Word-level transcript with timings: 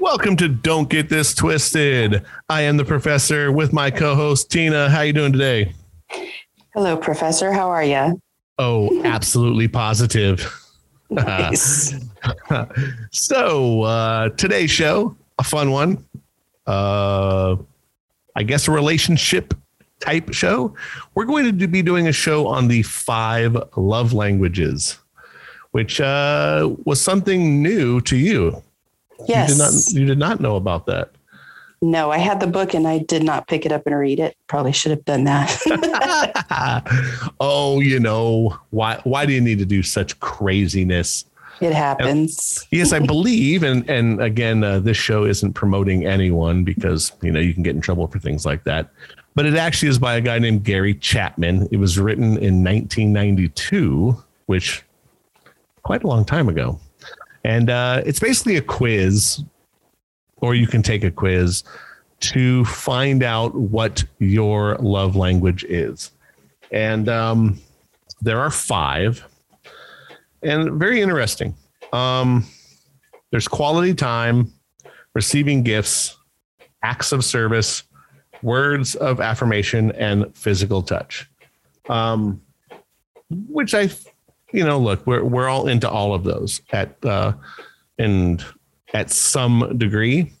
Welcome 0.00 0.36
to 0.38 0.48
Don't 0.48 0.88
Get 0.88 1.10
This 1.10 1.34
Twisted. 1.34 2.24
I 2.48 2.62
am 2.62 2.78
the 2.78 2.86
professor 2.86 3.52
with 3.52 3.74
my 3.74 3.90
co-host 3.90 4.50
Tina. 4.50 4.88
How 4.88 5.02
you 5.02 5.12
doing 5.12 5.32
today? 5.32 5.74
Hello, 6.72 6.96
Professor. 6.96 7.52
How 7.52 7.68
are 7.68 7.84
you? 7.84 8.18
Oh, 8.58 9.02
absolutely 9.04 9.68
positive. 9.68 10.54
Nice. 11.10 11.94
so 13.10 13.82
uh, 13.82 14.28
today's 14.30 14.70
show, 14.70 15.16
a 15.38 15.44
fun 15.44 15.70
one. 15.70 16.04
Uh, 16.66 17.56
I 18.36 18.42
guess 18.42 18.68
a 18.68 18.70
relationship 18.70 19.54
type 20.00 20.32
show. 20.32 20.74
We're 21.14 21.24
going 21.24 21.58
to 21.58 21.66
be 21.66 21.82
doing 21.82 22.06
a 22.06 22.12
show 22.12 22.46
on 22.46 22.68
the 22.68 22.82
five 22.82 23.56
love 23.76 24.12
languages, 24.12 24.98
which 25.72 26.00
uh, 26.00 26.74
was 26.84 27.00
something 27.00 27.62
new 27.62 28.00
to 28.02 28.16
you. 28.16 28.62
yes. 29.26 29.48
You 29.50 29.54
did 29.54 29.58
not. 29.58 30.00
You 30.00 30.06
did 30.06 30.18
not 30.18 30.40
know 30.40 30.56
about 30.56 30.86
that. 30.86 31.10
no, 31.80 32.10
I 32.10 32.18
had 32.18 32.40
the 32.40 32.46
book 32.46 32.74
and 32.74 32.86
I 32.86 32.98
did 32.98 33.22
not 33.22 33.46
pick 33.48 33.64
it 33.64 33.72
up 33.72 33.86
and 33.86 33.98
read 33.98 34.20
it. 34.20 34.36
Probably 34.46 34.72
should 34.72 34.90
have 34.90 35.04
done 35.04 35.24
that. 35.24 35.58
oh, 37.40 37.80
you 37.80 38.00
know 38.00 38.58
why? 38.70 39.00
Why 39.04 39.26
do 39.26 39.32
you 39.32 39.40
need 39.40 39.58
to 39.58 39.66
do 39.66 39.82
such 39.82 40.18
craziness? 40.20 41.24
It 41.60 41.72
happens. 41.72 42.66
Yes, 42.70 42.92
I 42.92 43.00
believe, 43.00 43.62
and 43.62 43.88
and 43.88 44.20
again, 44.22 44.62
uh, 44.62 44.80
this 44.80 44.96
show 44.96 45.24
isn't 45.24 45.54
promoting 45.54 46.06
anyone 46.06 46.64
because 46.64 47.12
you 47.22 47.32
know 47.32 47.40
you 47.40 47.54
can 47.54 47.62
get 47.62 47.74
in 47.74 47.80
trouble 47.80 48.06
for 48.06 48.18
things 48.18 48.46
like 48.46 48.64
that. 48.64 48.90
But 49.34 49.46
it 49.46 49.54
actually 49.54 49.88
is 49.88 49.98
by 49.98 50.16
a 50.16 50.20
guy 50.20 50.38
named 50.38 50.64
Gary 50.64 50.94
Chapman. 50.94 51.68
It 51.70 51.76
was 51.76 51.98
written 51.98 52.36
in 52.38 52.64
1992, 52.64 54.16
which 54.46 54.84
quite 55.82 56.02
a 56.04 56.06
long 56.06 56.24
time 56.24 56.48
ago, 56.48 56.78
and 57.44 57.70
uh, 57.70 58.02
it's 58.06 58.20
basically 58.20 58.56
a 58.56 58.62
quiz, 58.62 59.42
or 60.38 60.54
you 60.54 60.66
can 60.66 60.82
take 60.82 61.04
a 61.04 61.10
quiz 61.10 61.64
to 62.20 62.64
find 62.64 63.22
out 63.22 63.54
what 63.54 64.04
your 64.18 64.76
love 64.76 65.16
language 65.16 65.64
is, 65.64 66.12
and 66.70 67.08
um, 67.08 67.60
there 68.20 68.40
are 68.40 68.50
five 68.50 69.24
and 70.42 70.72
very 70.72 71.00
interesting. 71.00 71.54
Um, 71.92 72.44
there's 73.30 73.48
quality 73.48 73.94
time, 73.94 74.52
receiving 75.14 75.62
gifts, 75.62 76.16
acts 76.82 77.12
of 77.12 77.24
service, 77.24 77.82
words 78.42 78.94
of 78.94 79.20
affirmation, 79.20 79.92
and 79.92 80.34
physical 80.36 80.82
touch. 80.82 81.28
Um, 81.88 82.40
which 83.48 83.74
I, 83.74 83.90
you 84.52 84.64
know, 84.64 84.78
look, 84.78 85.06
we're 85.06 85.24
we're 85.24 85.48
all 85.48 85.68
into 85.68 85.88
all 85.88 86.14
of 86.14 86.24
those 86.24 86.62
at 86.72 86.96
uh, 87.04 87.32
and 87.98 88.44
at 88.94 89.10
some 89.10 89.76
degree. 89.76 90.32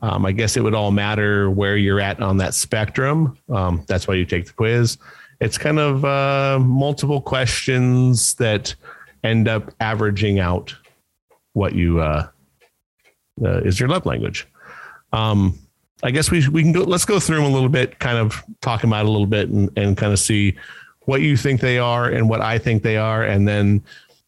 Um, 0.00 0.26
I 0.26 0.32
guess 0.32 0.56
it 0.56 0.64
would 0.64 0.74
all 0.74 0.90
matter 0.90 1.48
where 1.48 1.76
you're 1.76 2.00
at 2.00 2.20
on 2.20 2.36
that 2.38 2.54
spectrum. 2.54 3.38
Um, 3.48 3.84
that's 3.86 4.08
why 4.08 4.14
you 4.14 4.24
take 4.24 4.46
the 4.46 4.52
quiz. 4.52 4.98
It's 5.40 5.58
kind 5.58 5.78
of 5.78 6.04
uh, 6.04 6.58
multiple 6.60 7.20
questions 7.20 8.34
that 8.34 8.74
end 9.22 9.48
up 9.48 9.72
averaging 9.80 10.40
out 10.40 10.74
what 11.52 11.74
you 11.74 12.00
uh, 12.00 12.28
uh, 13.44 13.60
is 13.60 13.78
your 13.78 13.88
love 13.88 14.06
language. 14.06 14.46
Um, 15.12 15.58
I 16.02 16.10
guess 16.10 16.30
we 16.30 16.46
we 16.48 16.62
can 16.62 16.72
go. 16.72 16.82
Let's 16.82 17.04
go 17.04 17.20
through 17.20 17.36
them 17.36 17.44
a 17.46 17.50
little 17.50 17.68
bit, 17.68 17.98
kind 17.98 18.18
of 18.18 18.42
talk 18.60 18.80
them 18.80 18.92
out 18.92 19.06
a 19.06 19.10
little 19.10 19.26
bit, 19.26 19.48
and 19.48 19.70
and 19.76 19.96
kind 19.96 20.12
of 20.12 20.18
see 20.18 20.56
what 21.02 21.20
you 21.20 21.36
think 21.36 21.60
they 21.60 21.78
are 21.78 22.08
and 22.08 22.28
what 22.28 22.40
I 22.40 22.58
think 22.58 22.82
they 22.82 22.96
are, 22.96 23.22
and 23.24 23.46
then 23.46 23.82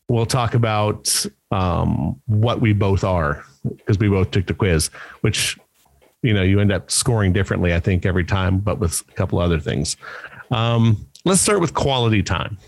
we'll 0.08 0.26
talk 0.26 0.54
about 0.54 1.26
um, 1.50 2.20
what 2.26 2.60
we 2.60 2.72
both 2.72 3.04
are 3.04 3.44
because 3.76 3.98
we 3.98 4.08
both 4.08 4.30
took 4.30 4.46
the 4.46 4.54
quiz, 4.54 4.90
which 5.22 5.58
you 6.22 6.32
know 6.32 6.42
you 6.42 6.60
end 6.60 6.72
up 6.72 6.90
scoring 6.90 7.32
differently, 7.32 7.74
I 7.74 7.80
think, 7.80 8.06
every 8.06 8.24
time, 8.24 8.58
but 8.58 8.78
with 8.78 9.00
a 9.08 9.12
couple 9.12 9.38
other 9.38 9.58
things. 9.58 9.96
Um, 10.50 11.06
let's 11.24 11.40
start 11.40 11.60
with 11.60 11.74
quality 11.74 12.22
time 12.22 12.58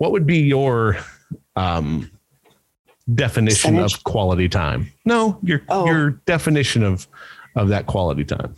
what 0.00 0.12
would 0.12 0.26
be 0.26 0.38
your 0.38 0.96
um, 1.56 2.10
definition 3.14 3.72
Percentage? 3.74 3.94
of 3.98 4.04
quality 4.04 4.48
time? 4.48 4.90
No, 5.04 5.38
your 5.42 5.60
Oh. 5.68 5.84
your 5.86 6.10
definition 6.24 6.82
of 6.82 7.06
of 7.54 7.68
that 7.68 7.84
quality 7.86 8.24
time. 8.24 8.54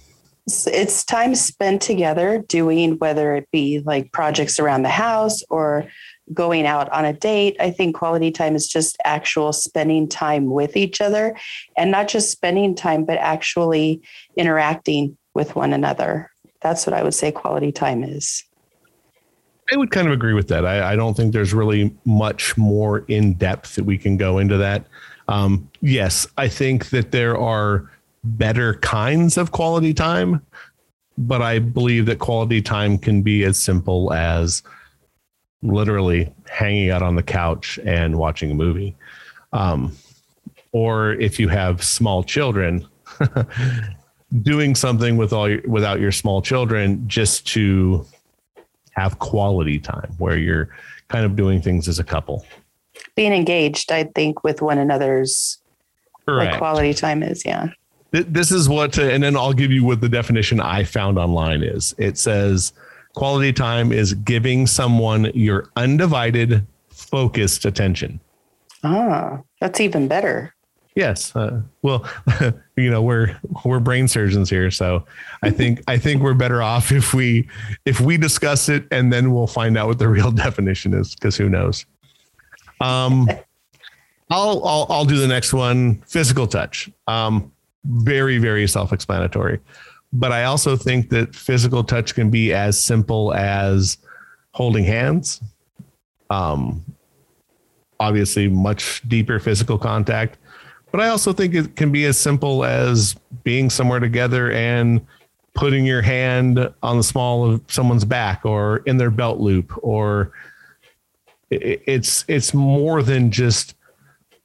It's- 0.46 0.66
It's 0.66 1.04
time 1.04 1.34
spent 1.34 1.82
together 1.82 2.44
doing 2.48 2.98
whether 2.98 3.34
it 3.34 3.48
be 3.50 3.80
like 3.84 4.12
projects 4.12 4.60
around 4.60 4.82
the 4.82 4.88
house 4.90 5.42
or 5.50 5.86
going 6.32 6.64
out 6.66 6.88
on 6.92 7.04
a 7.04 7.12
date. 7.12 7.56
I 7.58 7.70
think 7.70 7.96
quality 7.96 8.30
time 8.30 8.54
is 8.54 8.68
just 8.68 8.96
actual 9.04 9.52
spending 9.52 10.08
time 10.08 10.46
with 10.50 10.76
each 10.76 11.00
other 11.00 11.36
and 11.76 11.90
not 11.90 12.06
just 12.08 12.30
spending 12.30 12.74
time, 12.76 13.04
but 13.04 13.18
actually 13.18 14.00
interacting 14.36 15.16
with 15.34 15.56
one 15.56 15.72
another. 15.72 16.30
That's 16.60 16.86
what 16.86 16.94
I 16.94 17.02
would 17.02 17.14
say 17.14 17.32
quality 17.32 17.72
time 17.72 18.04
is. 18.04 18.44
I 19.72 19.76
would 19.76 19.90
kind 19.90 20.06
of 20.06 20.12
agree 20.12 20.34
with 20.34 20.48
that. 20.48 20.66
I, 20.66 20.92
I 20.92 20.96
don't 20.96 21.16
think 21.16 21.32
there's 21.32 21.54
really 21.54 21.96
much 22.04 22.58
more 22.58 23.06
in 23.08 23.32
depth 23.34 23.74
that 23.76 23.84
we 23.84 23.96
can 23.96 24.18
go 24.18 24.38
into 24.38 24.58
that. 24.58 24.84
Um, 25.28 25.70
yes, 25.80 26.26
I 26.36 26.48
think 26.48 26.90
that 26.90 27.10
there 27.10 27.38
are 27.38 27.90
better 28.22 28.74
kinds 28.74 29.38
of 29.38 29.50
quality 29.50 29.94
time, 29.94 30.44
but 31.16 31.40
I 31.40 31.58
believe 31.58 32.04
that 32.06 32.18
quality 32.18 32.60
time 32.60 32.98
can 32.98 33.22
be 33.22 33.44
as 33.44 33.58
simple 33.58 34.12
as 34.12 34.62
literally 35.62 36.30
hanging 36.50 36.90
out 36.90 37.02
on 37.02 37.16
the 37.16 37.22
couch 37.22 37.78
and 37.82 38.18
watching 38.18 38.50
a 38.50 38.54
movie. 38.54 38.94
Um, 39.54 39.96
or 40.72 41.12
if 41.14 41.40
you 41.40 41.48
have 41.48 41.82
small 41.82 42.22
children, 42.22 42.86
doing 44.42 44.74
something 44.74 45.16
with 45.16 45.32
all 45.32 45.48
your, 45.48 45.62
without 45.66 45.98
your 45.98 46.12
small 46.12 46.42
children 46.42 47.08
just 47.08 47.46
to 47.48 48.04
have 48.92 49.18
quality 49.18 49.78
time 49.78 50.14
where 50.18 50.36
you're 50.36 50.68
kind 51.08 51.24
of 51.24 51.36
doing 51.36 51.60
things 51.60 51.88
as 51.88 51.98
a 51.98 52.04
couple. 52.04 52.44
Being 53.14 53.32
engaged, 53.32 53.92
I 53.92 54.04
think, 54.14 54.44
with 54.44 54.62
one 54.62 54.78
another's 54.78 55.58
like 56.26 56.56
quality 56.58 56.94
time 56.94 57.22
is. 57.22 57.44
Yeah. 57.44 57.68
This 58.12 58.50
is 58.50 58.68
what, 58.68 58.98
and 58.98 59.22
then 59.22 59.36
I'll 59.36 59.54
give 59.54 59.72
you 59.72 59.84
what 59.84 60.00
the 60.00 60.08
definition 60.08 60.60
I 60.60 60.84
found 60.84 61.18
online 61.18 61.62
is. 61.62 61.94
It 61.98 62.18
says 62.18 62.72
quality 63.14 63.52
time 63.52 63.92
is 63.92 64.14
giving 64.14 64.66
someone 64.66 65.30
your 65.34 65.70
undivided, 65.76 66.66
focused 66.90 67.64
attention. 67.64 68.20
Ah, 68.84 69.40
that's 69.60 69.80
even 69.80 70.08
better. 70.08 70.54
Yes. 70.94 71.34
Uh, 71.34 71.62
well, 71.80 72.06
you 72.76 72.90
know, 72.90 73.02
we're 73.02 73.38
we're 73.64 73.80
brain 73.80 74.08
surgeons 74.08 74.50
here, 74.50 74.70
so 74.70 75.04
I 75.42 75.50
think 75.50 75.82
I 75.88 75.96
think 75.96 76.22
we're 76.22 76.34
better 76.34 76.62
off 76.62 76.92
if 76.92 77.14
we 77.14 77.48
if 77.86 78.00
we 78.00 78.18
discuss 78.18 78.68
it 78.68 78.84
and 78.90 79.12
then 79.12 79.32
we'll 79.32 79.46
find 79.46 79.78
out 79.78 79.88
what 79.88 79.98
the 79.98 80.08
real 80.08 80.30
definition 80.46 80.92
is 80.92 81.14
because 81.14 81.36
who 81.36 81.48
knows. 81.48 81.86
Um, 82.80 83.28
I'll 84.28 84.64
I'll 84.66 84.86
I'll 84.90 85.04
do 85.04 85.16
the 85.16 85.28
next 85.28 85.52
one. 85.52 86.02
Physical 86.02 86.46
touch. 86.46 86.90
Um, 87.06 87.50
very 87.84 88.38
very 88.38 88.68
self-explanatory, 88.68 89.60
but 90.12 90.30
I 90.30 90.44
also 90.44 90.76
think 90.76 91.08
that 91.08 91.34
physical 91.34 91.82
touch 91.82 92.14
can 92.14 92.30
be 92.30 92.52
as 92.52 92.80
simple 92.80 93.32
as 93.32 93.96
holding 94.52 94.84
hands. 94.84 95.42
Um, 96.28 96.84
obviously, 97.98 98.48
much 98.48 99.02
deeper 99.08 99.38
physical 99.38 99.78
contact 99.78 100.36
but 100.92 101.00
I 101.00 101.08
also 101.08 101.32
think 101.32 101.54
it 101.54 101.74
can 101.74 101.90
be 101.90 102.04
as 102.04 102.18
simple 102.18 102.64
as 102.64 103.16
being 103.42 103.70
somewhere 103.70 103.98
together 103.98 104.52
and 104.52 105.04
putting 105.54 105.84
your 105.84 106.02
hand 106.02 106.72
on 106.82 106.96
the 106.98 107.02
small 107.02 107.50
of 107.50 107.62
someone's 107.66 108.04
back 108.04 108.44
or 108.44 108.78
in 108.86 108.98
their 108.98 109.10
belt 109.10 109.40
loop 109.40 109.72
or 109.82 110.32
it's 111.50 112.24
it's 112.28 112.54
more 112.54 113.02
than 113.02 113.30
just 113.30 113.74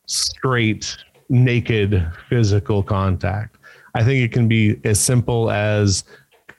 straight 0.05 0.97
naked 1.29 2.09
physical 2.29 2.81
contact. 2.83 3.57
I 3.95 4.03
think 4.03 4.23
it 4.23 4.31
can 4.31 4.47
be 4.47 4.79
as 4.83 4.99
simple 4.99 5.51
as 5.51 6.03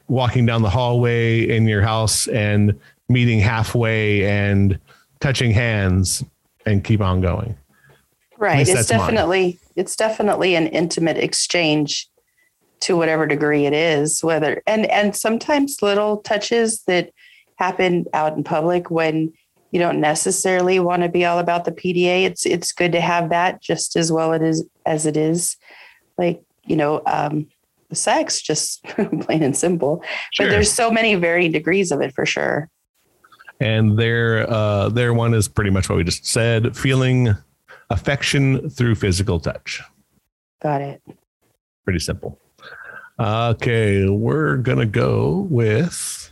walking 0.09 0.47
down 0.47 0.63
the 0.63 0.71
hallway 0.71 1.49
in 1.49 1.67
your 1.67 1.83
house 1.83 2.27
and 2.29 2.79
meeting 3.09 3.41
halfway 3.41 4.27
and 4.27 4.79
touching 5.21 5.51
hands 5.51 6.25
and 6.67 6.83
keep 6.83 7.01
on 7.01 7.21
going. 7.21 7.57
Right. 8.39 8.61
It's 8.61 8.73
that's 8.73 8.93
mine. 8.93 9.59
It's 9.79 9.95
definitely 9.95 10.57
an 10.57 10.67
intimate 10.67 11.17
exchange 11.17 12.09
to 12.81 12.97
whatever 12.97 13.27
degree 13.27 13.65
it 13.65 13.73
is, 13.73 14.23
whether 14.25 14.61
and 14.67 14.87
and 14.87 15.15
sometimes 15.15 15.83
little 15.83 16.19
touches 16.19 16.83
that 16.83 17.13
happen 17.57 18.05
out 18.13 18.37
in 18.37 18.43
public 18.43 18.91
when 18.91 19.33
you 19.71 19.79
don't 19.79 20.01
necessarily 20.01 20.81
want 20.81 21.03
to 21.03 21.09
be 21.09 21.25
all 21.25 21.39
about 21.39 21.65
the 21.65 21.73
PDA. 21.73 22.25
It's 22.25 22.45
it's 22.45 22.73
good 22.73 22.93
to 22.93 23.01
have 23.01 23.31
that 23.31 23.63
just 23.63 23.95
as 23.95 24.11
well 24.11 24.33
it 24.33 24.43
is 24.43 24.67
as 24.85 25.07
it 25.07 25.17
is 25.17 25.57
like, 26.17 26.43
you 26.65 26.77
know, 26.77 27.01
um 27.07 27.47
sex, 27.93 28.43
just 28.43 28.83
plain 29.21 29.45
and 29.45 29.57
simple. 29.57 30.03
Sure. 30.33 30.47
But 30.47 30.51
there's 30.51 30.73
so 30.73 30.91
many 30.91 31.15
varying 31.15 31.53
degrees 31.53 31.93
of 31.93 32.01
it 32.01 32.13
for 32.15 32.27
sure. 32.27 32.69
And 33.61 33.97
their 33.97 34.51
uh 34.51 34.89
their 34.89 35.15
one 35.15 35.35
is 35.35 35.47
pretty 35.47 35.71
much 35.71 35.89
what 35.89 35.97
we 35.97 36.05
just 36.05 36.27
said, 36.27 36.77
feeling 36.77 37.37
affection 37.91 38.69
through 38.71 38.95
physical 38.95 39.41
touch. 39.41 39.81
Got 40.63 40.83
it. 40.83 41.03
Pretty 41.85 42.01
simple. 42.01 42.39
Okay, 43.19 44.09
we're 44.09 44.57
gonna 44.59 44.87
go 44.87 45.47
with 45.51 46.31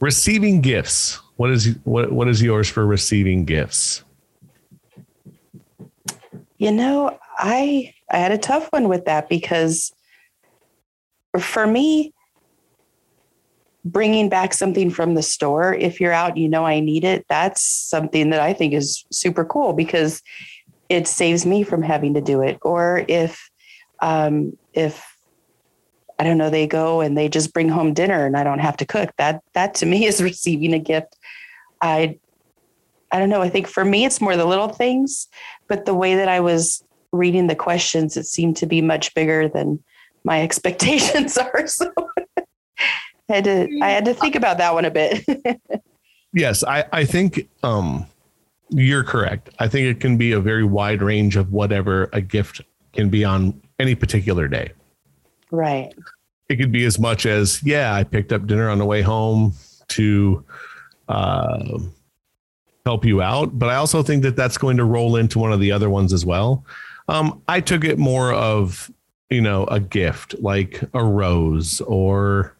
receiving 0.00 0.60
gifts. 0.60 1.20
What 1.36 1.50
is 1.50 1.76
what 1.84 2.12
what 2.12 2.28
is 2.28 2.42
yours 2.42 2.68
for 2.68 2.86
receiving 2.86 3.44
gifts? 3.44 4.04
You 6.58 6.72
know, 6.72 7.18
I 7.38 7.94
I 8.10 8.18
had 8.18 8.32
a 8.32 8.38
tough 8.38 8.68
one 8.70 8.88
with 8.88 9.06
that 9.06 9.28
because 9.28 9.92
for 11.38 11.66
me 11.66 12.12
bringing 13.84 14.28
back 14.28 14.54
something 14.54 14.90
from 14.90 15.14
the 15.14 15.22
store 15.22 15.74
if 15.74 16.00
you're 16.00 16.12
out 16.12 16.36
you 16.36 16.48
know 16.48 16.64
I 16.64 16.80
need 16.80 17.04
it 17.04 17.26
that's 17.28 17.62
something 17.62 18.30
that 18.30 18.40
I 18.40 18.52
think 18.52 18.74
is 18.74 19.04
super 19.10 19.44
cool 19.44 19.72
because 19.72 20.22
it 20.88 21.08
saves 21.08 21.44
me 21.44 21.62
from 21.62 21.82
having 21.82 22.14
to 22.14 22.20
do 22.20 22.42
it 22.42 22.58
or 22.62 23.04
if 23.08 23.50
um 24.00 24.56
if 24.72 25.12
I 26.22 26.24
don't 26.24 26.38
know, 26.38 26.50
they 26.50 26.68
go 26.68 27.00
and 27.00 27.18
they 27.18 27.28
just 27.28 27.52
bring 27.52 27.68
home 27.68 27.94
dinner 27.94 28.26
and 28.26 28.36
I 28.36 28.44
don't 28.44 28.60
have 28.60 28.76
to 28.76 28.86
cook. 28.86 29.10
That 29.18 29.42
that 29.54 29.74
to 29.76 29.86
me 29.86 30.06
is 30.10 30.22
receiving 30.22 30.72
a 30.72 30.78
gift. 30.78 31.16
I 31.80 32.20
I 33.10 33.18
don't 33.18 33.28
know. 33.28 33.42
I 33.42 33.48
think 33.48 33.66
for 33.66 33.84
me 33.84 34.04
it's 34.04 34.20
more 34.20 34.36
the 34.36 34.44
little 34.44 34.68
things, 34.68 35.26
but 35.68 35.84
the 35.84 35.94
way 35.94 36.14
that 36.14 36.28
I 36.28 36.38
was 36.38 36.84
reading 37.10 37.48
the 37.48 37.56
questions, 37.56 38.16
it 38.16 38.26
seemed 38.26 38.56
to 38.58 38.66
be 38.66 38.80
much 38.80 39.12
bigger 39.14 39.48
than 39.48 39.82
my 40.24 40.42
expectations 40.46 41.36
are. 41.38 41.66
So 41.66 41.92
I 43.32 43.36
had 43.36 43.44
to 43.44 43.78
I 43.80 43.88
had 43.88 44.04
to 44.04 44.14
think 44.14 44.36
about 44.36 44.58
that 44.58 44.74
one 44.74 44.84
a 44.84 44.90
bit. 44.90 45.24
yes, 46.34 46.62
I, 46.62 46.84
I 46.92 47.04
think 47.04 47.48
um 47.62 48.06
you're 48.68 49.04
correct. 49.04 49.50
I 49.58 49.68
think 49.68 49.86
it 49.86 50.00
can 50.00 50.16
be 50.16 50.32
a 50.32 50.40
very 50.40 50.64
wide 50.64 51.02
range 51.02 51.36
of 51.36 51.52
whatever 51.52 52.08
a 52.12 52.20
gift 52.20 52.60
can 52.92 53.08
be 53.08 53.24
on 53.24 53.60
any 53.78 53.94
particular 53.94 54.48
day. 54.48 54.72
Right. 55.50 55.94
It 56.48 56.56
could 56.56 56.72
be 56.72 56.84
as 56.84 56.98
much 56.98 57.26
as, 57.26 57.62
yeah, 57.62 57.94
I 57.94 58.04
picked 58.04 58.32
up 58.32 58.46
dinner 58.46 58.68
on 58.68 58.78
the 58.78 58.84
way 58.84 59.02
home 59.02 59.54
to 59.88 60.44
uh, 61.08 61.78
help 62.86 63.04
you 63.04 63.20
out. 63.20 63.58
But 63.58 63.68
I 63.68 63.76
also 63.76 64.02
think 64.02 64.22
that 64.22 64.36
that's 64.36 64.56
going 64.56 64.78
to 64.78 64.84
roll 64.84 65.16
into 65.16 65.38
one 65.38 65.52
of 65.52 65.60
the 65.60 65.72
other 65.72 65.90
ones 65.90 66.12
as 66.12 66.24
well. 66.24 66.64
Um, 67.08 67.42
I 67.48 67.60
took 67.60 67.84
it 67.84 67.98
more 67.98 68.32
of, 68.32 68.90
you 69.28 69.42
know, 69.42 69.64
a 69.64 69.80
gift 69.80 70.34
like 70.40 70.82
a 70.94 71.04
rose 71.04 71.82
or 71.82 72.56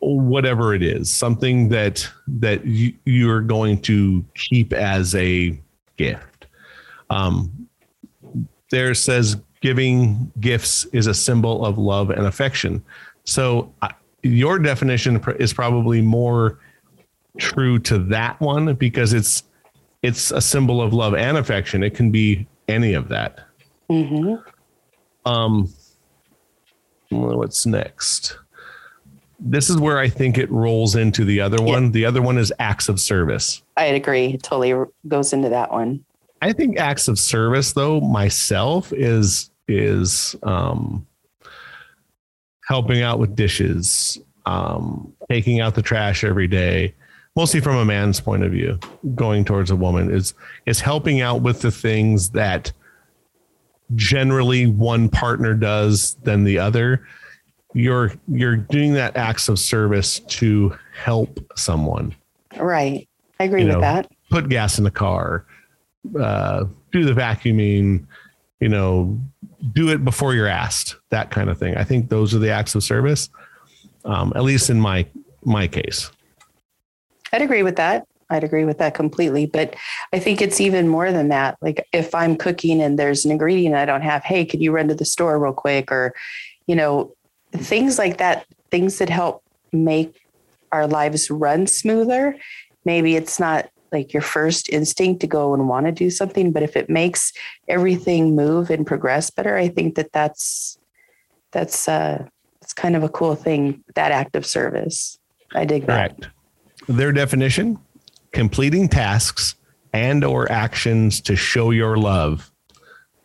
whatever 0.00 0.74
it 0.74 0.82
is, 0.82 1.10
something 1.10 1.68
that 1.70 2.08
that 2.26 2.64
you, 2.64 2.94
you're 3.04 3.40
going 3.40 3.80
to 3.82 4.24
keep 4.34 4.72
as 4.72 5.14
a 5.14 5.58
gift. 5.96 6.46
Um, 7.10 7.68
there 8.70 8.94
says 8.94 9.36
giving 9.60 10.30
gifts 10.40 10.84
is 10.86 11.06
a 11.06 11.14
symbol 11.14 11.64
of 11.64 11.78
love 11.78 12.10
and 12.10 12.26
affection. 12.26 12.84
So 13.24 13.72
uh, 13.82 13.88
your 14.22 14.58
definition 14.58 15.22
is 15.38 15.52
probably 15.52 16.00
more 16.00 16.60
true 17.38 17.78
to 17.78 17.98
that 17.98 18.40
one 18.40 18.74
because 18.74 19.12
it's 19.12 19.44
it's 20.02 20.30
a 20.30 20.40
symbol 20.40 20.80
of 20.80 20.92
love 20.92 21.14
and 21.14 21.36
affection. 21.36 21.82
It 21.82 21.94
can 21.94 22.10
be 22.10 22.46
any 22.68 22.94
of 22.94 23.08
that. 23.08 23.40
Mm-hmm. 23.90 24.36
Um, 25.28 25.72
what's 27.10 27.66
next? 27.66 28.38
This 29.38 29.70
is 29.70 29.78
where 29.78 29.98
I 29.98 30.08
think 30.08 30.36
it 30.36 30.50
rolls 30.50 30.96
into 30.96 31.24
the 31.24 31.40
other 31.40 31.62
one. 31.62 31.84
Yeah. 31.84 31.90
The 31.90 32.04
other 32.06 32.22
one 32.22 32.38
is 32.38 32.52
acts 32.58 32.88
of 32.88 32.98
service. 32.98 33.62
I'd 33.76 33.94
agree. 33.94 34.34
It 34.34 34.42
totally 34.42 34.74
goes 35.06 35.32
into 35.32 35.48
that 35.50 35.70
one. 35.70 36.04
I 36.42 36.52
think 36.52 36.78
acts 36.78 37.08
of 37.08 37.18
service 37.18 37.72
though 37.72 38.00
myself 38.00 38.92
is 38.92 39.50
is 39.66 40.34
um, 40.42 41.06
helping 42.66 43.02
out 43.02 43.18
with 43.18 43.36
dishes, 43.36 44.18
um, 44.46 45.12
taking 45.30 45.60
out 45.60 45.74
the 45.74 45.82
trash 45.82 46.24
every 46.24 46.46
day, 46.46 46.94
mostly 47.36 47.60
from 47.60 47.76
a 47.76 47.84
man's 47.84 48.20
point 48.20 48.44
of 48.44 48.52
view, 48.52 48.78
going 49.14 49.44
towards 49.44 49.70
a 49.70 49.76
woman 49.76 50.10
is 50.10 50.34
is 50.66 50.80
helping 50.80 51.20
out 51.20 51.42
with 51.42 51.60
the 51.60 51.70
things 51.70 52.30
that 52.30 52.72
generally 53.94 54.66
one 54.66 55.08
partner 55.08 55.54
does 55.54 56.14
than 56.24 56.44
the 56.44 56.58
other. 56.58 57.06
You're 57.74 58.12
you're 58.28 58.56
doing 58.56 58.94
that 58.94 59.16
acts 59.16 59.48
of 59.48 59.58
service 59.58 60.20
to 60.20 60.76
help 60.94 61.38
someone. 61.56 62.14
Right. 62.56 63.08
I 63.38 63.44
agree 63.44 63.62
you 63.62 63.68
with 63.68 63.76
know, 63.76 63.80
that. 63.82 64.10
Put 64.30 64.48
gas 64.48 64.78
in 64.78 64.84
the 64.84 64.90
car, 64.90 65.44
uh, 66.18 66.64
do 66.92 67.04
the 67.04 67.12
vacuuming, 67.12 68.06
you 68.60 68.68
know, 68.68 69.18
do 69.72 69.90
it 69.90 70.04
before 70.04 70.34
you're 70.34 70.46
asked, 70.46 70.96
that 71.10 71.30
kind 71.30 71.50
of 71.50 71.58
thing. 71.58 71.76
I 71.76 71.84
think 71.84 72.08
those 72.08 72.34
are 72.34 72.38
the 72.38 72.50
acts 72.50 72.74
of 72.74 72.82
service, 72.82 73.28
um, 74.04 74.32
at 74.34 74.42
least 74.42 74.70
in 74.70 74.80
my 74.80 75.06
my 75.44 75.68
case. 75.68 76.10
I'd 77.32 77.42
agree 77.42 77.62
with 77.62 77.76
that. 77.76 78.06
I'd 78.30 78.44
agree 78.44 78.64
with 78.64 78.78
that 78.78 78.94
completely. 78.94 79.46
But 79.46 79.76
I 80.12 80.18
think 80.18 80.42
it's 80.42 80.60
even 80.60 80.88
more 80.88 81.12
than 81.12 81.28
that. 81.28 81.56
Like 81.60 81.86
if 81.92 82.14
I'm 82.14 82.36
cooking 82.36 82.82
and 82.82 82.98
there's 82.98 83.24
an 83.24 83.30
ingredient 83.30 83.74
I 83.74 83.84
don't 83.84 84.02
have, 84.02 84.22
hey, 84.24 84.44
could 84.44 84.60
you 84.60 84.72
run 84.72 84.88
to 84.88 84.94
the 84.94 85.04
store 85.04 85.38
real 85.38 85.52
quick? 85.52 85.90
Or, 85.90 86.14
you 86.66 86.76
know, 86.76 87.14
things 87.52 87.98
like 87.98 88.18
that, 88.18 88.46
things 88.70 88.98
that 88.98 89.08
help 89.08 89.42
make 89.72 90.20
our 90.72 90.86
lives 90.86 91.30
run 91.30 91.66
smoother. 91.66 92.36
Maybe 92.84 93.16
it's 93.16 93.40
not 93.40 93.68
like 93.92 94.12
your 94.12 94.22
first 94.22 94.68
instinct 94.68 95.20
to 95.20 95.26
go 95.26 95.54
and 95.54 95.68
want 95.68 95.86
to 95.86 95.92
do 95.92 96.10
something 96.10 96.52
but 96.52 96.62
if 96.62 96.76
it 96.76 96.90
makes 96.90 97.32
everything 97.68 98.34
move 98.34 98.70
and 98.70 98.86
progress 98.86 99.30
better 99.30 99.56
i 99.56 99.68
think 99.68 99.94
that 99.94 100.12
that's 100.12 100.78
that's 101.52 101.88
uh 101.88 102.24
it's 102.60 102.72
kind 102.72 102.96
of 102.96 103.02
a 103.02 103.08
cool 103.08 103.34
thing 103.34 103.82
that 103.94 104.12
act 104.12 104.36
of 104.36 104.44
service 104.44 105.18
i 105.54 105.64
dig 105.64 105.86
Correct. 105.86 106.28
that 106.86 106.96
their 106.96 107.12
definition 107.12 107.78
completing 108.32 108.88
tasks 108.88 109.54
and 109.92 110.24
or 110.24 110.50
actions 110.52 111.20
to 111.22 111.34
show 111.34 111.70
your 111.70 111.96
love 111.96 112.50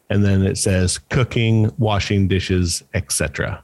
and 0.09 0.23
then 0.23 0.43
it 0.43 0.57
says 0.57 0.97
cooking 0.97 1.71
washing 1.77 2.27
dishes 2.27 2.83
etc 2.93 3.63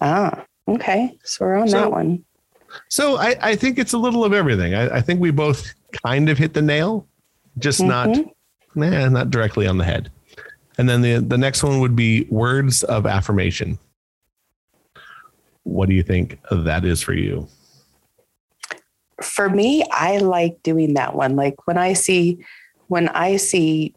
ah 0.00 0.44
okay 0.66 1.16
so 1.24 1.44
we're 1.44 1.56
on 1.56 1.68
so, 1.68 1.80
that 1.80 1.90
one 1.90 2.24
so 2.88 3.16
I, 3.16 3.36
I 3.40 3.56
think 3.56 3.78
it's 3.78 3.94
a 3.94 3.98
little 3.98 4.24
of 4.24 4.32
everything 4.32 4.74
I, 4.74 4.96
I 4.96 5.00
think 5.00 5.20
we 5.20 5.30
both 5.30 5.74
kind 5.92 6.28
of 6.28 6.38
hit 6.38 6.54
the 6.54 6.62
nail, 6.62 7.06
just 7.58 7.80
mm-hmm. 7.80 7.88
not, 7.88 8.90
nah, 8.90 9.08
not 9.08 9.30
directly 9.30 9.66
on 9.66 9.78
the 9.78 9.84
head. 9.84 10.10
And 10.76 10.88
then 10.88 11.02
the, 11.02 11.18
the 11.18 11.38
next 11.38 11.62
one 11.62 11.80
would 11.80 11.96
be 11.96 12.26
words 12.30 12.84
of 12.84 13.06
affirmation. 13.06 13.78
What 15.64 15.88
do 15.88 15.94
you 15.94 16.02
think 16.02 16.38
that 16.50 16.84
is 16.84 17.02
for 17.02 17.12
you? 17.12 17.48
For 19.20 19.50
me, 19.50 19.84
I 19.90 20.18
like 20.18 20.62
doing 20.62 20.94
that 20.94 21.14
one. 21.14 21.34
Like 21.34 21.66
when 21.66 21.76
I 21.76 21.94
see, 21.94 22.44
when 22.86 23.08
I 23.08 23.36
see 23.36 23.94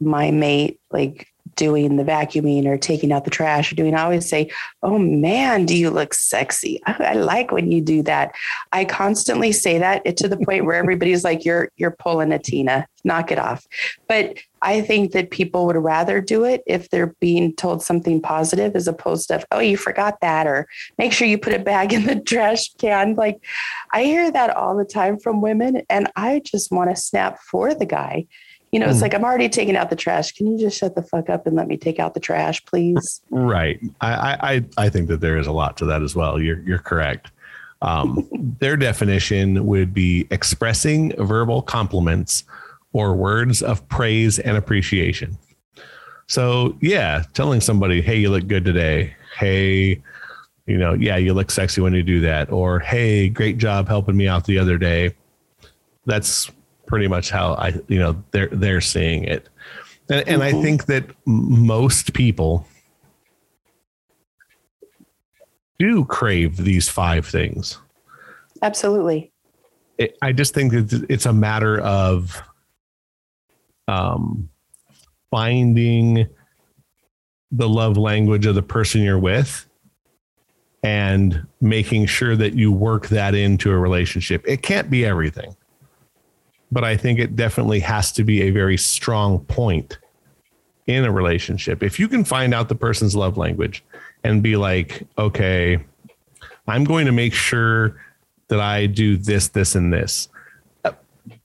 my 0.00 0.30
mate 0.30 0.80
like 0.90 1.28
doing 1.58 1.96
the 1.96 2.04
vacuuming 2.04 2.66
or 2.66 2.78
taking 2.78 3.12
out 3.12 3.24
the 3.24 3.30
trash 3.30 3.70
or 3.70 3.74
doing, 3.74 3.94
I 3.94 4.04
always 4.04 4.26
say, 4.26 4.50
Oh 4.82 4.98
man, 4.98 5.66
do 5.66 5.76
you 5.76 5.90
look 5.90 6.14
sexy? 6.14 6.80
I, 6.86 6.92
I 7.10 7.12
like 7.14 7.52
when 7.52 7.70
you 7.70 7.82
do 7.82 8.02
that. 8.04 8.34
I 8.72 8.86
constantly 8.86 9.52
say 9.52 9.76
that 9.78 10.16
to 10.16 10.28
the 10.28 10.38
point 10.38 10.64
where 10.64 10.76
everybody's 10.76 11.24
like, 11.24 11.44
You're 11.44 11.70
you're 11.76 11.90
pulling 11.90 12.32
a 12.32 12.38
Tina, 12.38 12.86
knock 13.04 13.30
it 13.30 13.38
off. 13.38 13.66
But 14.08 14.38
I 14.62 14.80
think 14.80 15.12
that 15.12 15.30
people 15.30 15.66
would 15.66 15.76
rather 15.76 16.20
do 16.20 16.44
it 16.44 16.62
if 16.66 16.88
they're 16.90 17.14
being 17.20 17.54
told 17.54 17.82
something 17.82 18.20
positive 18.20 18.74
as 18.74 18.88
opposed 18.88 19.28
to, 19.28 19.44
oh, 19.52 19.60
you 19.60 19.76
forgot 19.76 20.20
that, 20.20 20.46
or 20.46 20.66
make 20.96 21.12
sure 21.12 21.28
you 21.28 21.38
put 21.38 21.52
it 21.52 21.64
back 21.64 21.92
in 21.92 22.06
the 22.06 22.20
trash 22.26 22.72
can. 22.78 23.14
Like 23.16 23.44
I 23.92 24.04
hear 24.04 24.30
that 24.30 24.56
all 24.56 24.76
the 24.76 24.84
time 24.84 25.18
from 25.18 25.42
women, 25.42 25.82
and 25.90 26.08
I 26.14 26.40
just 26.44 26.70
want 26.70 26.90
to 26.90 26.96
snap 26.96 27.40
for 27.40 27.74
the 27.74 27.86
guy 27.86 28.26
you 28.72 28.78
know, 28.78 28.88
it's 28.88 28.98
mm. 28.98 29.02
like 29.02 29.14
I'm 29.14 29.24
already 29.24 29.48
taking 29.48 29.76
out 29.76 29.90
the 29.90 29.96
trash. 29.96 30.32
Can 30.32 30.46
you 30.46 30.58
just 30.58 30.78
shut 30.78 30.94
the 30.94 31.02
fuck 31.02 31.30
up 31.30 31.46
and 31.46 31.56
let 31.56 31.68
me 31.68 31.76
take 31.76 31.98
out 31.98 32.14
the 32.14 32.20
trash, 32.20 32.64
please? 32.64 33.20
Right. 33.30 33.80
I 34.00 34.36
I 34.76 34.84
I 34.86 34.88
think 34.88 35.08
that 35.08 35.20
there 35.20 35.38
is 35.38 35.46
a 35.46 35.52
lot 35.52 35.76
to 35.78 35.86
that 35.86 36.02
as 36.02 36.14
well. 36.14 36.40
You're 36.40 36.60
you're 36.60 36.78
correct. 36.78 37.30
Um, 37.82 38.28
their 38.60 38.76
definition 38.76 39.66
would 39.66 39.94
be 39.94 40.26
expressing 40.30 41.14
verbal 41.24 41.62
compliments 41.62 42.44
or 42.92 43.14
words 43.14 43.62
of 43.62 43.86
praise 43.88 44.38
and 44.38 44.56
appreciation. 44.56 45.38
So 46.26 46.76
yeah, 46.80 47.24
telling 47.34 47.60
somebody, 47.60 48.00
"Hey, 48.00 48.18
you 48.18 48.30
look 48.30 48.46
good 48.46 48.64
today." 48.64 49.14
Hey, 49.38 50.02
you 50.66 50.76
know, 50.76 50.94
yeah, 50.94 51.16
you 51.16 51.32
look 51.32 51.50
sexy 51.50 51.80
when 51.80 51.94
you 51.94 52.02
do 52.02 52.20
that. 52.20 52.50
Or 52.50 52.80
hey, 52.80 53.28
great 53.28 53.58
job 53.58 53.88
helping 53.88 54.16
me 54.16 54.28
out 54.28 54.44
the 54.44 54.58
other 54.58 54.78
day 54.78 55.14
that's 56.08 56.50
pretty 56.88 57.06
much 57.06 57.30
how 57.30 57.54
I, 57.54 57.74
you 57.86 58.00
know, 58.00 58.20
they're 58.32 58.48
they're 58.48 58.80
seeing 58.80 59.22
it, 59.22 59.48
and, 60.10 60.26
and 60.26 60.42
I 60.42 60.50
think 60.50 60.86
that 60.86 61.04
most 61.26 62.14
people 62.14 62.66
do 65.78 66.04
crave 66.04 66.56
these 66.56 66.88
five 66.88 67.24
things. 67.24 67.78
Absolutely. 68.62 69.30
It, 69.98 70.18
I 70.20 70.32
just 70.32 70.54
think 70.54 70.72
that 70.72 71.06
it's 71.08 71.26
a 71.26 71.32
matter 71.32 71.80
of 71.80 72.42
um, 73.86 74.48
finding 75.30 76.26
the 77.50 77.68
love 77.68 77.96
language 77.96 78.46
of 78.46 78.54
the 78.54 78.62
person 78.62 79.02
you're 79.02 79.18
with 79.18 79.66
and 80.82 81.46
making 81.60 82.06
sure 82.06 82.36
that 82.36 82.54
you 82.54 82.70
work 82.70 83.08
that 83.08 83.34
into 83.34 83.70
a 83.70 83.76
relationship. 83.76 84.44
It 84.46 84.62
can't 84.62 84.90
be 84.90 85.04
everything, 85.04 85.56
but 86.70 86.84
I 86.84 86.96
think 86.96 87.18
it 87.18 87.36
definitely 87.36 87.80
has 87.80 88.12
to 88.12 88.24
be 88.24 88.42
a 88.42 88.50
very 88.50 88.76
strong 88.76 89.40
point 89.40 89.98
in 90.86 91.04
a 91.04 91.12
relationship. 91.12 91.82
If 91.82 91.98
you 91.98 92.08
can 92.08 92.24
find 92.24 92.54
out 92.54 92.68
the 92.68 92.74
person's 92.74 93.14
love 93.14 93.36
language 93.36 93.84
and 94.24 94.42
be 94.42 94.56
like, 94.56 95.06
okay, 95.18 95.78
I'm 96.66 96.84
going 96.84 97.06
to 97.06 97.12
make 97.12 97.34
sure 97.34 98.00
that 98.48 98.60
I 98.60 98.86
do 98.86 99.16
this, 99.16 99.48
this, 99.48 99.74
and 99.74 99.92
this. 99.92 100.28
Uh, 100.84 100.92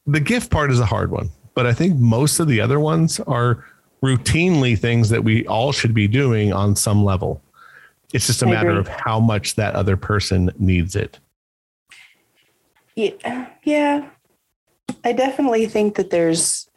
the 0.07 0.19
gift 0.19 0.49
part 0.49 0.71
is 0.71 0.79
a 0.79 0.85
hard 0.85 1.11
one, 1.11 1.29
but 1.53 1.65
I 1.65 1.73
think 1.73 1.97
most 1.97 2.39
of 2.39 2.47
the 2.47 2.61
other 2.61 2.79
ones 2.79 3.19
are 3.21 3.65
routinely 4.01 4.77
things 4.77 5.09
that 5.09 5.23
we 5.23 5.45
all 5.47 5.71
should 5.71 5.93
be 5.93 6.07
doing 6.07 6.51
on 6.51 6.75
some 6.75 7.03
level. 7.03 7.41
It's 8.13 8.27
just 8.27 8.43
a 8.43 8.45
I 8.45 8.51
matter 8.51 8.69
agree. 8.69 8.79
of 8.81 8.87
how 8.87 9.19
much 9.19 9.55
that 9.55 9.75
other 9.75 9.97
person 9.97 10.51
needs 10.59 10.95
it. 10.95 11.19
Yeah, 12.95 13.49
yeah. 13.63 14.09
I 15.03 15.13
definitely 15.13 15.65
think 15.65 15.95
that 15.95 16.09
there's 16.09 16.69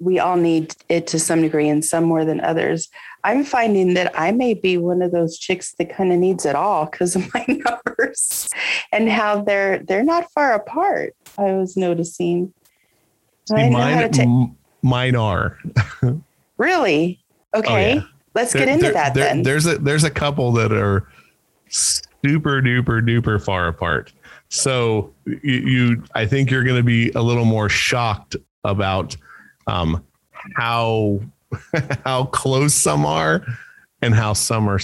we 0.00 0.18
all 0.18 0.36
need 0.36 0.76
it 0.88 1.06
to 1.08 1.18
some 1.18 1.42
degree 1.42 1.68
and 1.68 1.84
some 1.84 2.04
more 2.04 2.24
than 2.24 2.40
others. 2.40 2.88
I'm 3.24 3.44
finding 3.44 3.94
that 3.94 4.12
I 4.18 4.30
may 4.30 4.54
be 4.54 4.78
one 4.78 5.02
of 5.02 5.10
those 5.10 5.36
chicks 5.36 5.74
that 5.74 5.92
kind 5.92 6.12
of 6.12 6.18
needs 6.18 6.46
it 6.46 6.54
all 6.54 6.86
because 6.86 7.16
of 7.16 7.34
my 7.34 7.44
numbers 7.48 8.48
and 8.92 9.08
how 9.08 9.42
they're 9.42 9.80
they're 9.80 10.04
not 10.04 10.30
far 10.32 10.54
apart. 10.54 11.14
I 11.36 11.52
was 11.52 11.76
noticing. 11.76 12.52
See, 13.48 13.70
mine, 13.70 14.10
ta- 14.10 14.50
mine 14.82 15.16
are. 15.16 15.58
really? 16.58 17.18
Oh, 17.54 17.60
okay. 17.60 17.92
Oh, 17.92 17.94
yeah. 17.96 18.02
Let's 18.34 18.52
there, 18.52 18.66
get 18.66 18.72
into 18.72 18.84
there, 18.84 18.92
that 18.92 19.14
there, 19.14 19.24
then. 19.24 19.42
There's 19.42 19.66
a 19.66 19.78
there's 19.78 20.04
a 20.04 20.10
couple 20.10 20.52
that 20.52 20.72
are 20.72 21.08
super 21.68 22.62
duper 22.62 23.02
duper 23.02 23.42
far 23.42 23.68
apart. 23.68 24.12
So 24.48 25.12
you, 25.26 25.38
you 25.42 26.04
I 26.14 26.26
think 26.26 26.50
you're 26.50 26.64
going 26.64 26.76
to 26.76 26.82
be 26.82 27.10
a 27.12 27.22
little 27.22 27.44
more 27.44 27.68
shocked 27.68 28.36
about 28.64 29.16
um, 29.66 30.04
how 30.56 31.20
how 32.04 32.24
close 32.26 32.74
some 32.74 33.04
are 33.04 33.44
and 34.02 34.14
how 34.14 34.32
some 34.32 34.68
are 34.68 34.78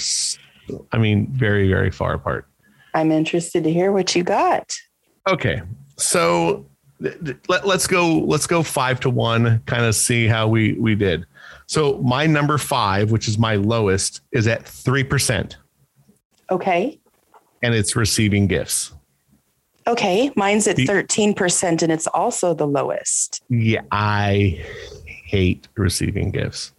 i 0.93 0.99
mean 0.99 1.27
very 1.29 1.69
very 1.69 1.91
far 1.91 2.15
apart. 2.15 2.47
I'm 2.95 3.11
interested 3.11 3.65
to 3.65 3.73
hear 3.73 3.91
what 3.91 4.15
you 4.15 4.23
got. 4.23 4.77
Okay. 5.29 5.63
So 5.97 6.67
let, 7.49 7.67
let's 7.67 7.87
go 7.87 8.19
let's 8.19 8.47
go 8.47 8.63
five 8.63 9.01
to 9.01 9.11
one 9.11 9.61
kind 9.67 9.85
of 9.85 9.95
see 9.95 10.27
how 10.27 10.47
we 10.49 10.75
we 10.75 10.95
did. 10.95 11.27
So 11.67 11.99
my 11.99 12.27
number 12.27 12.59
five 12.59 13.11
which 13.11 13.29
is 13.29 13.39
my 13.39 13.57
lowest 13.57 14.21
is 14.33 14.47
at 14.47 14.65
3% 14.65 15.57
okay. 16.51 17.01
And 17.63 17.75
it's 17.75 17.97
receiving 17.97 18.47
gifts 18.47 18.93
okay 19.87 20.31
mine's 20.37 20.67
at 20.67 20.77
13% 20.77 21.83
and 21.83 21.93
it's 21.93 22.07
also 22.09 22.55
the 22.55 22.67
lowest 22.67 23.43
yeah 23.49 23.83
i 23.93 24.59
hate 25.35 25.67
receiving 25.77 26.31
gifts. 26.31 26.73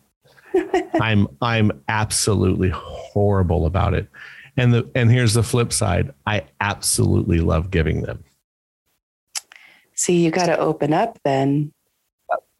I'm 1.01 1.27
I'm 1.41 1.71
absolutely 1.89 2.69
horrible 2.69 3.65
about 3.65 3.93
it. 3.93 4.07
And 4.55 4.73
the 4.73 4.89
and 4.95 5.11
here's 5.11 5.33
the 5.33 5.43
flip 5.43 5.73
side. 5.73 6.13
I 6.25 6.45
absolutely 6.61 7.39
love 7.39 7.69
giving 7.69 8.01
them. 8.01 8.23
See, 9.93 10.23
you 10.23 10.31
got 10.31 10.45
to 10.45 10.57
open 10.57 10.93
up 10.93 11.19
then. 11.25 11.73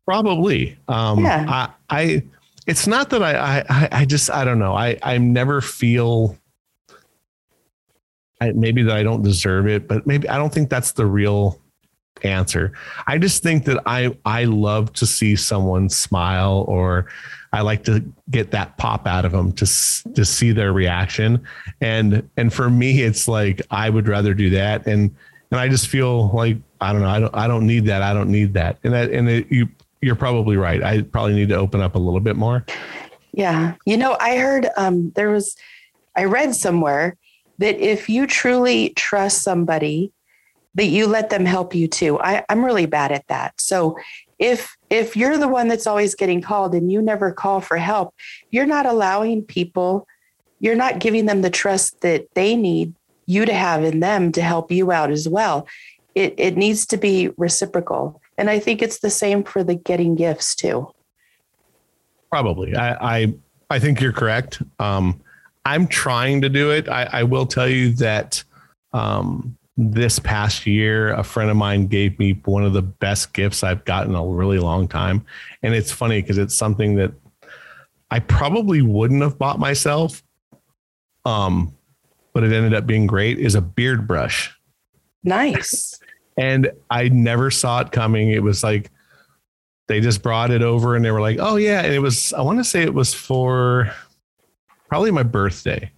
Probably. 0.06 0.78
Um 0.88 1.24
yeah. 1.24 1.46
I, 1.48 1.70
I 1.90 2.24
it's 2.68 2.88
not 2.88 3.10
that 3.12 3.24
I, 3.24 3.64
I 3.70 3.90
I 4.02 4.06
just 4.06 4.30
I 4.30 4.44
don't 4.44 4.60
know. 4.60 4.76
I 4.76 4.98
I 5.02 5.18
never 5.18 5.62
feel 5.62 6.38
I, 8.42 8.52
maybe 8.52 8.84
that 8.84 8.96
I 8.96 9.04
don't 9.04 9.22
deserve 9.22 9.68
it, 9.68 9.88
but 9.88 10.06
maybe 10.06 10.28
I 10.30 10.38
don't 10.38 10.54
think 10.54 10.70
that's 10.70 10.92
the 10.92 11.06
real 11.06 11.60
answer. 12.24 12.74
I 13.08 13.18
just 13.18 13.44
think 13.44 13.66
that 13.66 13.82
I 13.86 14.16
I 14.26 14.46
love 14.46 14.94
to 14.94 15.06
see 15.06 15.36
someone 15.36 15.90
smile 15.90 16.66
or 16.68 17.08
I 17.52 17.62
like 17.62 17.84
to 17.86 18.04
get 18.30 18.52
that 18.52 18.78
pop 18.78 19.08
out 19.08 19.26
of 19.26 19.32
them 19.32 19.52
to 19.54 19.66
to 20.14 20.26
see 20.26 20.52
their 20.52 20.74
reaction. 20.74 21.46
And 21.82 22.30
and 22.38 22.54
for 22.54 22.70
me 22.70 23.02
it's 23.02 23.28
like 23.28 23.62
I 23.72 23.90
would 23.90 24.08
rather 24.08 24.34
do 24.34 24.50
that 24.52 24.88
and 24.88 25.16
and 25.52 25.60
I 25.60 25.68
just 25.70 25.88
feel 25.88 26.30
like 26.32 26.58
I 26.82 26.92
don't 26.92 27.02
know, 27.02 27.10
I 27.10 27.20
don't 27.20 27.36
I 27.36 27.48
don't 27.48 27.68
need 27.68 27.86
that. 27.86 28.02
I 28.02 28.14
don't 28.14 28.30
need 28.30 28.54
that. 28.54 28.78
And 28.84 28.94
that 28.94 29.12
and 29.12 29.30
it, 29.30 29.52
you 29.52 29.68
you're 30.02 30.16
probably 30.16 30.58
right. 30.58 30.84
I 30.84 31.02
probably 31.02 31.34
need 31.34 31.50
to 31.50 31.56
open 31.56 31.82
up 31.82 31.96
a 31.96 32.00
little 32.00 32.20
bit 32.20 32.36
more. 32.36 32.66
Yeah. 33.34 33.76
You 33.86 33.98
know, 33.98 34.18
I 34.20 34.38
heard 34.38 34.70
um 34.78 35.12
there 35.16 35.30
was 35.30 35.56
I 36.16 36.26
read 36.26 36.56
somewhere 36.56 37.18
that 37.58 37.80
if 37.80 38.10
you 38.10 38.28
truly 38.28 38.90
trust 38.90 39.42
somebody 39.42 40.12
that 40.76 40.86
you 40.86 41.08
let 41.08 41.30
them 41.30 41.46
help 41.46 41.74
you 41.74 41.88
too. 41.88 42.20
I, 42.20 42.44
I'm 42.50 42.64
really 42.64 42.86
bad 42.86 43.12
at 43.12 43.28
that. 43.28 43.60
So 43.60 43.98
if 44.38 44.76
if 44.90 45.16
you're 45.16 45.38
the 45.38 45.48
one 45.48 45.70
that's 45.70 45.88
always 45.88 46.14
getting 46.14 46.42
called 46.42 46.76
and 46.76 46.92
you 46.92 47.02
never 47.02 47.32
call 47.32 47.62
for 47.62 47.78
help, 47.78 48.14
you're 48.52 48.66
not 48.66 48.86
allowing 48.86 49.44
people, 49.44 50.06
you're 50.60 50.76
not 50.76 51.00
giving 51.00 51.26
them 51.26 51.42
the 51.42 51.50
trust 51.50 52.02
that 52.02 52.28
they 52.36 52.56
need 52.56 52.94
you 53.26 53.46
to 53.46 53.54
have 53.54 53.84
in 53.84 54.02
them 54.02 54.32
to 54.34 54.42
help 54.42 54.72
you 54.72 54.92
out 54.92 55.10
as 55.10 55.28
well. 55.28 55.66
It 56.14 56.36
it 56.38 56.58
needs 56.58 56.86
to 56.88 56.98
be 56.98 57.30
reciprocal. 57.38 58.22
And 58.38 58.50
I 58.50 58.60
think 58.60 58.82
it's 58.82 59.00
the 59.00 59.10
same 59.10 59.44
for 59.44 59.64
the 59.64 59.76
getting 59.76 60.16
gifts 60.16 60.56
too. 60.56 60.92
Probably. 62.30 62.76
I 62.76 63.18
I, 63.20 63.34
I 63.70 63.80
think 63.80 64.02
you're 64.02 64.12
correct. 64.12 64.62
Um, 64.80 65.22
I'm 65.66 65.88
trying 65.88 66.42
to 66.42 66.50
do 66.50 66.72
it. 66.72 66.88
I, 66.88 67.10
I 67.12 67.24
will 67.24 67.46
tell 67.46 67.68
you 67.68 67.92
that 67.94 68.44
um, 68.94 69.58
this 69.78 70.20
past 70.20 70.66
year, 70.66 71.14
a 71.14 71.24
friend 71.24 71.50
of 71.50 71.58
mine 71.58 71.88
gave 71.88 72.18
me 72.20 72.34
one 72.46 72.64
of 72.64 72.74
the 72.74 72.82
best 72.82 73.34
gifts 73.34 73.64
I've 73.64 73.84
gotten 73.84 74.12
in 74.12 74.16
a 74.16 74.26
really 74.26 74.60
long 74.60 74.88
time. 74.88 75.26
And 75.64 75.74
it's 75.74 75.92
funny 75.92 76.22
because 76.22 76.38
it's 76.38 76.56
something 76.56 76.96
that 76.96 77.12
I 78.12 78.20
probably 78.20 78.82
wouldn't 78.82 79.22
have 79.24 79.38
bought 79.38 79.60
myself. 79.60 80.24
Um, 81.26 81.76
but 82.34 82.44
it 82.44 82.54
ended 82.54 82.74
up 82.74 82.86
being 82.86 83.08
great 83.08 83.40
is 83.40 83.56
a 83.56 83.62
beard 83.62 84.08
brush. 84.08 84.56
Nice. 85.24 86.00
And 86.38 86.72
I 86.90 87.10
never 87.10 87.50
saw 87.50 87.82
it 87.82 87.92
coming. 87.92 88.30
It 88.30 88.44
was 88.44 88.64
like 88.64 88.92
they 89.88 90.02
just 90.02 90.22
brought 90.22 90.52
it 90.52 90.62
over 90.62 90.96
and 90.96 91.04
they 91.04 91.12
were 91.12 91.22
like, 91.22 91.38
oh 91.40 91.56
yeah. 91.56 91.82
And 91.82 91.94
it 91.94 92.00
was, 92.00 92.34
I 92.34 92.42
want 92.42 92.60
to 92.60 92.64
say 92.64 92.84
it 92.84 92.94
was 92.94 93.14
for 93.14 93.92
probably 94.96 95.12
my 95.12 95.24
birthday 95.24 95.92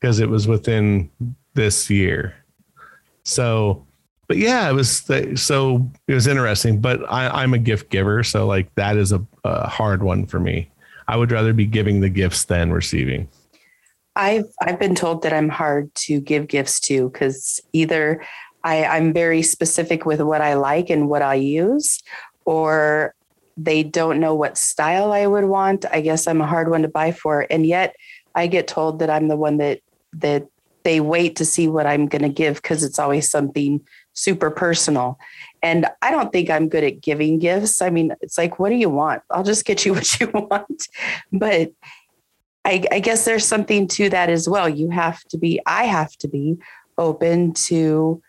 because 0.00 0.20
it 0.20 0.28
was 0.28 0.46
within 0.46 1.10
this 1.54 1.90
year 1.90 2.34
so, 3.28 3.86
but 4.26 4.38
yeah, 4.38 4.68
it 4.70 4.72
was 4.72 5.02
the, 5.02 5.36
so 5.36 5.90
it 6.06 6.14
was 6.14 6.26
interesting. 6.26 6.80
But 6.80 7.00
I, 7.10 7.44
am 7.44 7.52
a 7.52 7.58
gift 7.58 7.90
giver, 7.90 8.24
so 8.24 8.46
like 8.46 8.74
that 8.74 8.96
is 8.96 9.12
a, 9.12 9.24
a 9.44 9.68
hard 9.68 10.02
one 10.02 10.26
for 10.26 10.40
me. 10.40 10.70
I 11.06 11.16
would 11.16 11.30
rather 11.30 11.52
be 11.52 11.66
giving 11.66 12.00
the 12.00 12.08
gifts 12.08 12.46
than 12.46 12.72
receiving. 12.72 13.28
I've 14.16 14.46
I've 14.62 14.78
been 14.78 14.94
told 14.94 15.22
that 15.22 15.32
I'm 15.32 15.50
hard 15.50 15.94
to 16.06 16.20
give 16.20 16.48
gifts 16.48 16.80
to 16.80 17.10
because 17.10 17.60
either 17.72 18.24
I, 18.64 18.84
I'm 18.84 19.12
very 19.12 19.42
specific 19.42 20.06
with 20.06 20.20
what 20.20 20.40
I 20.40 20.54
like 20.54 20.90
and 20.90 21.08
what 21.08 21.22
I 21.22 21.34
use, 21.34 22.02
or 22.46 23.14
they 23.58 23.82
don't 23.82 24.20
know 24.20 24.34
what 24.34 24.56
style 24.56 25.12
I 25.12 25.26
would 25.26 25.44
want. 25.44 25.84
I 25.90 26.00
guess 26.00 26.26
I'm 26.26 26.40
a 26.40 26.46
hard 26.46 26.70
one 26.70 26.82
to 26.82 26.88
buy 26.88 27.12
for. 27.12 27.46
And 27.50 27.66
yet 27.66 27.94
I 28.34 28.46
get 28.46 28.68
told 28.68 29.00
that 29.00 29.10
I'm 29.10 29.28
the 29.28 29.36
one 29.36 29.58
that 29.58 29.80
that 30.14 30.48
they 30.84 31.00
wait 31.00 31.36
to 31.36 31.44
see 31.44 31.68
what 31.68 31.86
I'm 31.86 32.06
going 32.06 32.22
to 32.22 32.28
give 32.28 32.56
because 32.56 32.82
it's 32.82 32.98
always 32.98 33.30
something 33.30 33.80
super 34.14 34.50
personal. 34.50 35.18
And 35.62 35.86
I 36.00 36.10
don't 36.10 36.32
think 36.32 36.48
I'm 36.48 36.68
good 36.68 36.84
at 36.84 37.00
giving 37.00 37.38
gifts. 37.38 37.82
I 37.82 37.90
mean, 37.90 38.14
it's 38.20 38.38
like, 38.38 38.58
what 38.58 38.70
do 38.70 38.76
you 38.76 38.88
want? 38.88 39.22
I'll 39.30 39.42
just 39.42 39.64
get 39.64 39.84
you 39.84 39.92
what 39.94 40.20
you 40.20 40.28
want. 40.28 40.88
But 41.30 41.72
I, 42.64 42.84
I 42.90 43.00
guess 43.00 43.24
there's 43.24 43.44
something 43.46 43.86
to 43.88 44.08
that 44.10 44.30
as 44.30 44.48
well. 44.48 44.68
You 44.68 44.90
have 44.90 45.22
to 45.24 45.38
be, 45.38 45.60
I 45.66 45.84
have 45.84 46.16
to 46.18 46.28
be 46.28 46.58
open 46.96 47.52
to 47.54 48.22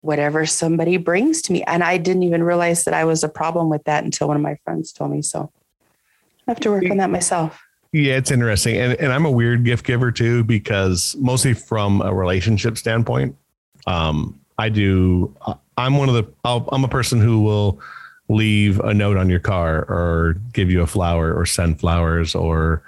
whatever 0.00 0.46
somebody 0.46 0.96
brings 0.96 1.42
to 1.42 1.52
me. 1.52 1.62
And 1.64 1.84
I 1.84 1.98
didn't 1.98 2.22
even 2.22 2.42
realize 2.42 2.84
that 2.84 2.94
I 2.94 3.04
was 3.04 3.22
a 3.22 3.28
problem 3.28 3.68
with 3.68 3.84
that 3.84 4.02
until 4.04 4.28
one 4.28 4.36
of 4.36 4.42
my 4.42 4.56
friends 4.64 4.92
told 4.92 5.10
me. 5.10 5.20
So 5.22 5.52
I 6.48 6.52
have 6.52 6.60
to 6.60 6.70
work 6.70 6.90
on 6.90 6.96
that 6.96 7.10
myself. 7.10 7.62
Yeah, 7.92 8.16
it's 8.16 8.30
interesting. 8.30 8.76
And, 8.76 8.92
and 8.94 9.12
I'm 9.12 9.26
a 9.26 9.30
weird 9.30 9.64
gift 9.64 9.84
giver 9.84 10.12
too, 10.12 10.44
because 10.44 11.16
mostly 11.18 11.54
from 11.54 12.02
a 12.02 12.14
relationship 12.14 12.78
standpoint, 12.78 13.36
um, 13.86 14.38
I 14.58 14.68
do. 14.68 15.34
I'm 15.76 15.96
one 15.96 16.08
of 16.08 16.14
the. 16.14 16.30
I'll, 16.44 16.68
I'm 16.70 16.84
a 16.84 16.88
person 16.88 17.20
who 17.20 17.40
will 17.40 17.80
leave 18.28 18.78
a 18.80 18.94
note 18.94 19.16
on 19.16 19.28
your 19.28 19.40
car 19.40 19.80
or 19.88 20.36
give 20.52 20.70
you 20.70 20.82
a 20.82 20.86
flower 20.86 21.34
or 21.34 21.44
send 21.46 21.80
flowers 21.80 22.34
or 22.34 22.84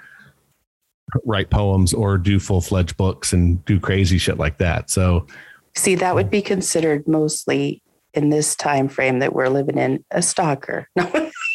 write 1.25 1.49
poems 1.49 1.93
or 1.93 2.17
do 2.17 2.39
full 2.39 2.61
fledged 2.61 2.95
books 2.95 3.33
and 3.33 3.63
do 3.65 3.79
crazy 3.79 4.17
shit 4.17 4.37
like 4.37 4.57
that. 4.59 4.89
So, 4.89 5.27
see, 5.75 5.95
that 5.95 6.15
would 6.15 6.29
be 6.29 6.41
considered 6.41 7.07
mostly 7.07 7.81
in 8.13 8.29
this 8.29 8.55
time 8.55 8.87
frame 8.87 9.19
that 9.19 9.33
we're 9.33 9.49
living 9.49 9.77
in 9.77 10.05
a 10.11 10.21
stalker. 10.21 10.87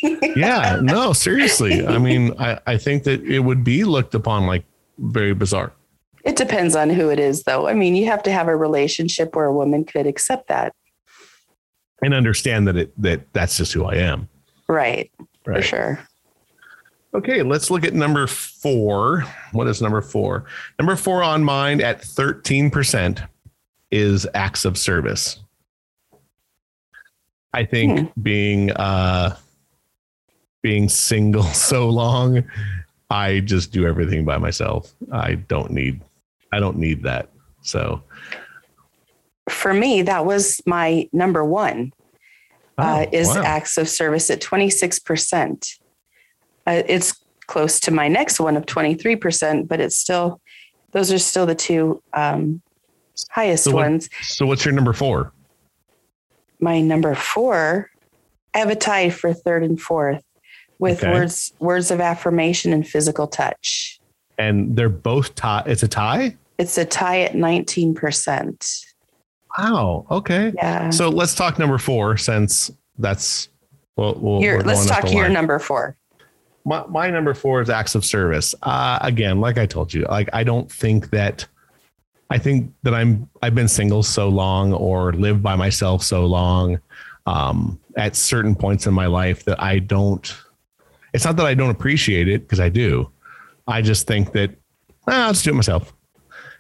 yeah, 0.03 0.79
no, 0.83 1.13
seriously. 1.13 1.87
I 1.87 1.99
mean, 1.99 2.35
I, 2.39 2.59
I 2.67 2.77
think 2.77 3.05
that 3.05 3.23
it 3.23 3.41
would 3.41 3.65
be 3.65 3.85
looked 3.85 4.15
upon 4.15 4.47
like 4.47 4.65
very 4.99 5.35
bizarre. 5.35 5.73
It 6.25 6.37
depends 6.37 6.77
on 6.77 6.91
who 6.91 7.09
it 7.11 7.19
is, 7.19 7.45
though. 7.45 7.69
I 7.69 7.75
mean, 7.75 7.95
you 7.95 8.07
have 8.07 8.23
to 8.25 8.33
have 8.33 8.49
a 8.49 8.57
relationship 8.57 9.35
where 9.35 9.47
a 9.47 9.53
woman 9.53 9.85
could 9.85 10.07
accept 10.07 10.49
that 10.49 10.75
and 12.03 12.15
understand 12.15 12.69
that 12.69 12.77
it 12.77 13.03
that 13.03 13.33
that's 13.33 13.57
just 13.57 13.73
who 13.73 13.85
I 13.85 13.97
am. 13.97 14.29
Right. 14.69 15.11
right. 15.47 15.57
For 15.57 15.63
sure. 15.63 16.01
Okay, 17.15 17.43
let's 17.43 17.71
look 17.71 17.85
at 17.85 17.95
number 17.95 18.27
four. 18.27 19.25
What 19.53 19.67
is 19.67 19.81
number 19.81 20.03
four? 20.03 20.45
Number 20.79 20.95
four 20.95 21.23
on 21.23 21.43
mine 21.43 21.81
at 21.81 22.03
13% 22.03 23.27
is 23.91 24.27
acts 24.35 24.67
of 24.67 24.77
service. 24.77 25.41
I 27.55 27.65
think 27.65 27.99
hmm. 27.99 28.21
being 28.21 28.71
uh 28.73 29.37
being 30.63 30.89
single 30.89 31.43
so 31.55 31.89
long, 31.89 32.45
I 33.11 33.41
just 33.41 33.73
do 33.73 33.87
everything 33.87 34.25
by 34.25 34.39
myself. 34.39 34.95
I 35.13 35.35
don't 35.35 35.71
need 35.71 36.01
I 36.53 36.61
don't 36.61 36.79
need 36.79 37.03
that. 37.03 37.29
So 37.63 38.03
for 39.49 39.75
me, 39.75 40.03
that 40.03 40.25
was 40.25 40.61
my 40.67 41.09
number 41.13 41.45
one. 41.45 41.93
Oh, 42.79 42.85
uh, 42.85 43.07
is 43.13 43.27
wow. 43.27 43.43
acts 43.43 43.77
of 43.77 43.89
service 43.89 44.31
at 44.31 44.41
26%. 44.41 45.79
Uh, 46.65 46.83
it's 46.87 47.13
close 47.49 47.81
to 47.81 47.91
my 47.91 48.07
next 48.07 48.39
one 48.39 48.57
of 48.57 48.67
23%, 48.67 49.67
but 49.67 49.81
it's 49.81 49.99
still, 49.99 50.41
those 50.93 51.11
are 51.11 51.19
still 51.19 51.45
the 51.45 51.57
two 51.57 52.01
um, 52.13 52.63
highest 53.31 53.65
so 53.65 53.73
what, 53.73 53.83
ones. 53.83 54.09
So, 54.23 54.47
what's 54.47 54.65
your 54.65 54.75
number 54.75 54.93
four? 54.93 55.33
My 56.61 56.81
number 56.81 57.17
four, 57.17 57.91
I 58.55 58.59
have 58.59 58.71
a 58.71 58.77
tie 58.77 59.11
for 59.11 59.33
third 59.33 59.65
and 59.65 59.81
fourth 59.81 60.23
with 60.79 61.03
okay. 61.03 61.13
words 61.13 61.53
words 61.59 61.91
of 61.91 62.01
affirmation 62.01 62.73
and 62.73 62.87
physical 62.87 63.27
touch. 63.27 64.01
And 64.39 64.77
they're 64.77 64.89
both 64.89 65.35
tie. 65.35 65.65
It's 65.67 65.83
a 65.83 65.89
tie. 65.89 66.37
It's 66.59 66.79
a 66.79 66.85
tie 66.85 67.21
at 67.21 67.33
19%. 67.33 68.85
Wow. 69.57 70.07
Okay. 70.11 70.53
Yeah. 70.55 70.91
So 70.91 71.09
let's 71.09 71.35
talk 71.35 71.59
number 71.59 71.79
four 71.79 72.17
since 72.17 72.71
that's 72.99 73.49
well. 73.97 74.15
we 74.15 74.39
we 74.39 74.63
let's 74.63 74.87
talk 74.87 75.13
your 75.13 75.29
number 75.29 75.59
four. 75.59 75.97
My, 76.65 76.85
my 76.87 77.11
number 77.11 77.35
four 77.35 77.63
is 77.63 77.71
acts 77.71 77.95
of 77.95 78.05
service. 78.05 78.55
Uh, 78.63 78.99
again, 79.01 79.41
like 79.41 79.59
I 79.59 79.67
told 79.67 79.95
you, 79.95 80.05
like 80.05 80.29
I 80.33 80.45
don't 80.45 80.71
think 80.71 81.11
that. 81.11 81.47
I 82.31 82.37
think 82.37 82.75
that 82.83 82.93
I'm 82.93 83.29
I've 83.41 83.55
been 83.55 83.69
single 83.69 84.03
so 84.03 84.29
long 84.29 84.75
or 84.75 85.15
lived 85.15 85.43
by 85.43 85.57
myself 85.57 86.03
so 86.03 86.27
long 86.27 86.79
um, 87.25 87.81
at 87.97 88.15
certain 88.17 88.55
points 88.55 88.87
in 88.87 88.93
my 88.93 89.07
life 89.07 89.45
that 89.45 89.63
I 89.63 89.79
don't. 89.79 90.37
It's 91.15 91.25
not 91.25 91.37
that 91.37 91.47
I 91.47 91.55
don't 91.55 91.71
appreciate 91.71 92.29
it 92.29 92.43
because 92.43 92.61
I 92.61 92.69
do. 92.69 93.11
I 93.67 93.83
just 93.83 94.07
think 94.07 94.33
that 94.33 94.51
ah, 95.07 95.27
I'll 95.27 95.33
just 95.33 95.45
do 95.45 95.51
it 95.51 95.55
myself, 95.55 95.93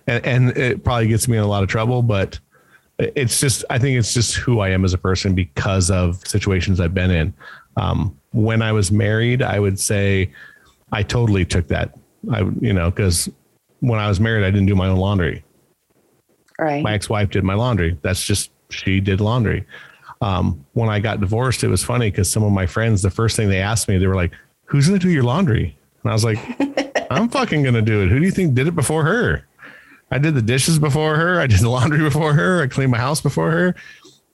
and, 0.06 0.24
and 0.24 0.56
it 0.56 0.84
probably 0.84 1.08
gets 1.08 1.28
me 1.28 1.36
in 1.36 1.42
a 1.42 1.46
lot 1.46 1.62
of 1.62 1.68
trouble. 1.68 2.02
But 2.02 2.38
it's 2.98 3.40
just 3.40 3.64
I 3.70 3.78
think 3.78 3.98
it's 3.98 4.14
just 4.14 4.36
who 4.36 4.60
I 4.60 4.70
am 4.70 4.84
as 4.84 4.92
a 4.92 4.98
person 4.98 5.34
because 5.34 5.90
of 5.90 6.26
situations 6.26 6.80
I've 6.80 6.94
been 6.94 7.10
in. 7.10 7.34
Um, 7.76 8.18
when 8.32 8.62
I 8.62 8.72
was 8.72 8.90
married, 8.90 9.42
I 9.42 9.58
would 9.60 9.78
say 9.78 10.32
I 10.92 11.02
totally 11.02 11.44
took 11.44 11.68
that. 11.68 11.94
I 12.30 12.40
you 12.60 12.72
know 12.72 12.90
because 12.90 13.28
when 13.80 14.00
I 14.00 14.08
was 14.08 14.20
married, 14.20 14.44
I 14.44 14.50
didn't 14.50 14.66
do 14.66 14.74
my 14.74 14.88
own 14.88 14.98
laundry. 14.98 15.44
Right. 16.58 16.82
My 16.82 16.94
ex-wife 16.94 17.30
did 17.30 17.44
my 17.44 17.54
laundry. 17.54 17.96
That's 18.02 18.24
just 18.24 18.50
she 18.70 19.00
did 19.00 19.20
laundry. 19.20 19.64
Um, 20.20 20.64
when 20.72 20.88
I 20.88 20.98
got 20.98 21.20
divorced, 21.20 21.62
it 21.62 21.68
was 21.68 21.84
funny 21.84 22.10
because 22.10 22.30
some 22.30 22.42
of 22.42 22.52
my 22.52 22.66
friends, 22.66 23.02
the 23.02 23.10
first 23.10 23.36
thing 23.36 23.48
they 23.48 23.60
asked 23.60 23.88
me, 23.88 23.98
they 23.98 24.06
were 24.06 24.16
like, 24.16 24.32
"Who's 24.64 24.88
going 24.88 24.98
to 24.98 25.06
do 25.06 25.12
your 25.12 25.22
laundry?" 25.22 25.76
And 26.02 26.10
I 26.10 26.12
was 26.12 26.24
like, 26.24 26.38
"I'm 27.10 27.28
fucking 27.28 27.62
going 27.62 27.74
to 27.74 27.82
do 27.82 28.02
it. 28.02 28.08
Who 28.08 28.18
do 28.18 28.24
you 28.24 28.32
think 28.32 28.54
did 28.54 28.66
it 28.66 28.74
before 28.74 29.04
her?" 29.04 29.44
I 30.10 30.18
did 30.18 30.34
the 30.34 30.42
dishes 30.42 30.78
before 30.78 31.16
her. 31.16 31.40
I 31.40 31.46
did 31.46 31.60
the 31.60 31.68
laundry 31.70 32.00
before 32.00 32.32
her. 32.32 32.62
I 32.62 32.66
cleaned 32.66 32.90
my 32.90 32.98
house 32.98 33.20
before 33.20 33.50
her. 33.50 33.74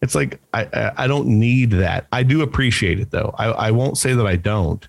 It's 0.03 0.15
like 0.15 0.41
I 0.53 0.93
I 0.97 1.07
don't 1.07 1.27
need 1.27 1.71
that. 1.73 2.07
I 2.13 2.23
do 2.23 2.43
appreciate 2.43 3.01
it 3.01 3.11
though. 3.11 3.35
I, 3.39 3.47
I 3.47 3.71
won't 3.71 3.99
say 3.99 4.13
that 4.15 4.27
I 4.27 4.37
don't. 4.37 4.87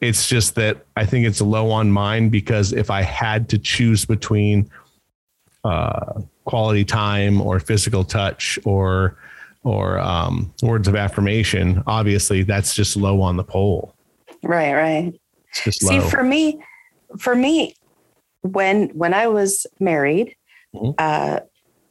It's 0.00 0.28
just 0.28 0.54
that 0.54 0.84
I 0.96 1.04
think 1.04 1.26
it's 1.26 1.40
low 1.40 1.70
on 1.70 1.90
mine 1.90 2.30
because 2.30 2.72
if 2.72 2.90
I 2.90 3.02
had 3.02 3.48
to 3.50 3.58
choose 3.58 4.06
between 4.06 4.70
uh, 5.64 6.22
quality 6.44 6.84
time 6.84 7.40
or 7.40 7.60
physical 7.60 8.02
touch 8.04 8.58
or 8.64 9.16
or 9.62 9.98
um, 9.98 10.52
words 10.62 10.88
of 10.88 10.96
affirmation, 10.96 11.82
obviously 11.86 12.42
that's 12.42 12.74
just 12.74 12.96
low 12.96 13.20
on 13.20 13.36
the 13.36 13.44
pole. 13.44 13.94
Right, 14.42 14.72
right. 14.72 15.20
See, 15.52 16.00
for 16.00 16.22
me, 16.22 16.62
for 17.18 17.34
me, 17.34 17.74
when 18.42 18.88
when 18.90 19.12
I 19.12 19.26
was 19.26 19.66
married, 19.78 20.36
mm-hmm. 20.74 20.92
uh, 20.98 21.40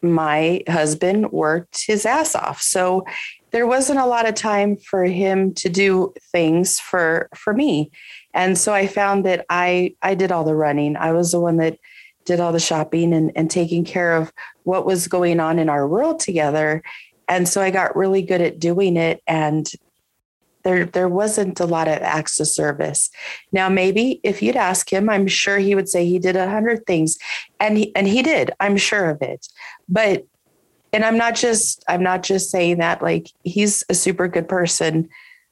my 0.02 0.64
husband 0.68 1.32
worked 1.32 1.86
his 1.86 2.06
ass 2.06 2.36
off, 2.36 2.62
so 2.62 3.06
there 3.52 3.68
wasn't 3.68 4.00
a 4.00 4.06
lot 4.06 4.28
of 4.28 4.36
time 4.36 4.78
for 4.78 5.04
him 5.04 5.54
to 5.56 5.70
do 5.70 6.14
things 6.32 6.80
for 6.80 7.30
for 7.36 7.54
me, 7.54 7.92
and 8.34 8.58
so 8.58 8.74
I 8.74 8.88
found 8.88 9.26
that 9.26 9.46
I 9.50 9.96
I 10.02 10.16
did 10.16 10.32
all 10.32 10.46
the 10.46 10.56
running. 10.56 10.96
I 10.96 11.12
was 11.12 11.32
the 11.32 11.40
one 11.40 11.58
that 11.58 11.78
did 12.26 12.40
all 12.40 12.52
the 12.52 12.60
shopping 12.60 13.12
and, 13.14 13.32
and 13.36 13.50
taking 13.50 13.84
care 13.84 14.16
of 14.16 14.32
what 14.64 14.86
was 14.86 15.08
going 15.08 15.40
on 15.40 15.58
in 15.58 15.68
our 15.68 15.88
world 15.88 16.20
together. 16.20 16.84
And 17.30 17.48
so 17.48 17.62
I 17.62 17.72
got 17.72 17.96
really 17.96 18.24
good 18.24 18.42
at 18.42 18.60
doing 18.60 18.98
it. 18.98 19.22
And 19.28 19.72
there 20.64 20.86
there 20.86 21.08
wasn't 21.08 21.60
a 21.60 21.66
lot 21.66 21.88
of 21.88 22.02
acts 22.02 22.40
of 22.40 22.48
service. 22.48 23.10
Now 23.52 23.70
maybe 23.70 24.20
if 24.24 24.42
you'd 24.42 24.58
ask 24.58 24.92
him, 24.92 25.10
I'm 25.10 25.28
sure 25.28 25.58
he 25.58 25.76
would 25.76 25.88
say 25.88 26.06
he 26.06 26.20
did 26.20 26.36
a 26.36 26.50
hundred 26.50 26.86
things, 26.86 27.18
and 27.60 27.78
he 27.78 27.96
and 27.96 28.08
he 28.08 28.22
did. 28.22 28.52
I'm 28.60 28.76
sure 28.76 29.10
of 29.10 29.22
it. 29.22 29.48
But 29.88 30.26
and 30.92 31.06
I'm 31.06 31.18
not 31.18 31.36
just 31.36 31.84
I'm 31.88 32.04
not 32.04 32.24
just 32.24 32.50
saying 32.50 32.80
that 32.80 33.02
like 33.02 33.28
he's 33.44 33.84
a 33.90 33.94
super 33.94 34.28
good 34.28 34.50
person, 34.50 35.10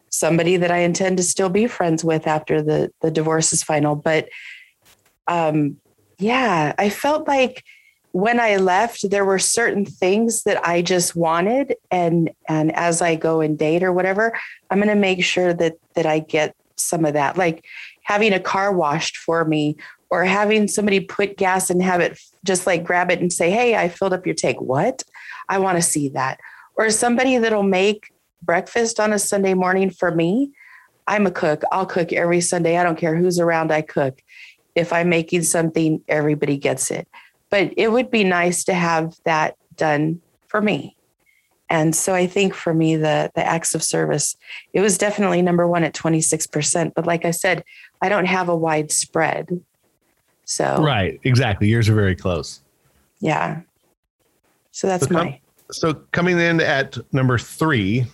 somebody 0.09 0.57
that 0.57 0.71
I 0.71 0.79
intend 0.79 1.17
to 1.17 1.23
still 1.23 1.49
be 1.49 1.67
friends 1.67 2.03
with 2.03 2.27
after 2.27 2.61
the 2.61 2.91
the 3.01 3.11
divorce 3.11 3.53
is 3.53 3.63
final. 3.63 3.95
But 3.95 4.27
um, 5.27 5.77
yeah, 6.19 6.73
I 6.77 6.89
felt 6.89 7.27
like 7.27 7.63
when 8.17 8.39
I 8.39 8.55
left, 8.55 9.11
there 9.11 9.23
were 9.23 9.37
certain 9.37 9.85
things 9.85 10.41
that 10.41 10.67
I 10.67 10.81
just 10.81 11.15
wanted, 11.15 11.75
and 11.91 12.31
and 12.49 12.75
as 12.75 12.99
I 12.99 13.15
go 13.15 13.41
and 13.41 13.59
date 13.59 13.83
or 13.83 13.93
whatever, 13.93 14.35
I'm 14.71 14.79
going 14.79 14.89
to 14.89 14.95
make 14.95 15.23
sure 15.23 15.53
that 15.53 15.75
that 15.93 16.07
I 16.07 16.17
get 16.17 16.55
some 16.77 17.05
of 17.05 17.13
that, 17.13 17.37
like 17.37 17.63
having 18.01 18.33
a 18.33 18.39
car 18.39 18.73
washed 18.73 19.17
for 19.17 19.45
me, 19.45 19.75
or 20.09 20.25
having 20.25 20.67
somebody 20.67 20.99
put 20.99 21.37
gas 21.37 21.69
and 21.69 21.83
have 21.83 22.01
it 22.01 22.19
just 22.43 22.65
like 22.65 22.83
grab 22.83 23.11
it 23.11 23.21
and 23.21 23.31
say, 23.31 23.51
"Hey, 23.51 23.75
I 23.75 23.87
filled 23.87 24.13
up 24.13 24.25
your 24.25 24.33
tank." 24.33 24.61
What? 24.61 25.03
I 25.47 25.59
want 25.59 25.77
to 25.77 25.83
see 25.83 26.09
that, 26.09 26.39
or 26.75 26.89
somebody 26.89 27.37
that'll 27.37 27.61
make 27.61 28.11
breakfast 28.41 28.99
on 28.99 29.13
a 29.13 29.19
Sunday 29.19 29.53
morning 29.53 29.91
for 29.91 30.09
me. 30.09 30.53
I'm 31.05 31.27
a 31.27 31.31
cook. 31.31 31.61
I'll 31.71 31.85
cook 31.85 32.11
every 32.11 32.41
Sunday. 32.41 32.77
I 32.77 32.83
don't 32.83 32.97
care 32.97 33.15
who's 33.15 33.37
around. 33.37 33.71
I 33.71 33.83
cook. 33.83 34.23
If 34.73 34.91
I'm 34.91 35.09
making 35.09 35.43
something, 35.43 36.01
everybody 36.07 36.57
gets 36.57 36.89
it 36.89 37.07
but 37.49 37.73
it 37.77 37.91
would 37.91 38.11
be 38.11 38.23
nice 38.23 38.63
to 38.65 38.73
have 38.73 39.15
that 39.25 39.55
done 39.75 40.21
for 40.47 40.61
me. 40.61 40.95
And 41.69 41.95
so 41.95 42.13
I 42.13 42.27
think 42.27 42.53
for 42.53 42.73
me, 42.73 42.95
the 42.95 43.29
the 43.35 43.45
acts 43.45 43.75
of 43.75 43.83
service, 43.83 44.37
it 44.73 44.79
was 44.79 44.97
definitely 44.97 45.41
number 45.41 45.67
one 45.67 45.83
at 45.83 45.93
26%. 45.93 46.93
But 46.95 47.05
like 47.05 47.25
I 47.25 47.31
said, 47.31 47.63
I 48.01 48.09
don't 48.09 48.25
have 48.25 48.47
a 48.47 48.55
wide 48.55 48.91
spread. 48.91 49.49
So 50.45 50.81
Right, 50.81 51.19
exactly. 51.23 51.67
Yours 51.67 51.89
are 51.89 51.95
very 51.95 52.15
close. 52.15 52.61
Yeah. 53.19 53.61
So 54.71 54.87
that's 54.87 55.03
so 55.03 55.09
com- 55.09 55.25
my 55.25 55.41
so 55.71 55.93
coming 56.11 56.39
in 56.39 56.61
at 56.61 56.97
number 57.13 57.37
three 57.37 58.05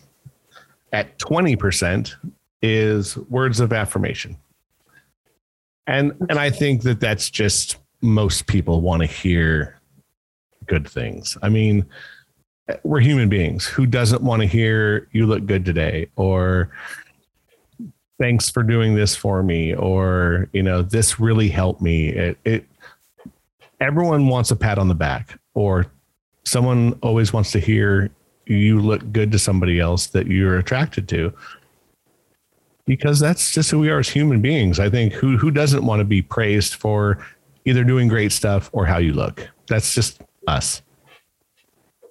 at 0.91 1.19
20% 1.19 2.15
is 2.63 3.17
words 3.17 3.59
of 3.59 3.71
affirmation. 3.71 4.37
And 5.85 6.13
and 6.29 6.39
I 6.39 6.49
think 6.49 6.83
that 6.83 6.99
that's 6.99 7.29
just 7.29 7.77
most 8.03 8.47
people 8.47 8.81
want 8.81 9.01
to 9.01 9.07
hear 9.07 9.79
good 10.67 10.87
things. 10.87 11.37
I 11.41 11.49
mean, 11.49 11.85
we're 12.83 12.99
human 12.99 13.29
beings. 13.29 13.65
Who 13.65 13.85
doesn't 13.85 14.21
want 14.21 14.41
to 14.41 14.47
hear 14.47 15.07
you 15.11 15.25
look 15.25 15.45
good 15.45 15.65
today 15.65 16.07
or 16.15 16.69
thanks 18.19 18.49
for 18.49 18.61
doing 18.61 18.95
this 18.95 19.15
for 19.15 19.41
me 19.41 19.73
or 19.73 20.47
you 20.53 20.63
know 20.63 20.81
this 20.81 21.19
really 21.19 21.49
helped 21.49 21.81
me. 21.81 22.09
It, 22.09 22.37
it 22.45 22.65
everyone 23.79 24.27
wants 24.27 24.51
a 24.51 24.55
pat 24.55 24.77
on 24.77 24.87
the 24.87 24.95
back 24.95 25.39
or 25.53 25.87
someone 26.45 26.97
always 27.01 27.33
wants 27.33 27.51
to 27.51 27.59
hear 27.59 28.09
you 28.45 28.79
look 28.79 29.11
good 29.11 29.31
to 29.31 29.39
somebody 29.39 29.79
else 29.79 30.07
that 30.07 30.27
you're 30.27 30.57
attracted 30.57 31.07
to 31.09 31.33
because 32.85 33.19
that's 33.19 33.51
just 33.51 33.71
who 33.71 33.79
we 33.79 33.89
are 33.89 33.99
as 33.99 34.09
human 34.09 34.41
beings. 34.41 34.79
I 34.79 34.89
think 34.89 35.13
who 35.13 35.37
who 35.37 35.51
doesn't 35.51 35.85
want 35.85 35.99
to 35.99 36.05
be 36.05 36.21
praised 36.21 36.75
for 36.75 37.25
either 37.65 37.83
doing 37.83 38.07
great 38.07 38.31
stuff 38.31 38.69
or 38.73 38.85
how 38.85 38.97
you 38.97 39.13
look. 39.13 39.49
That's 39.67 39.93
just 39.93 40.21
us. 40.47 40.81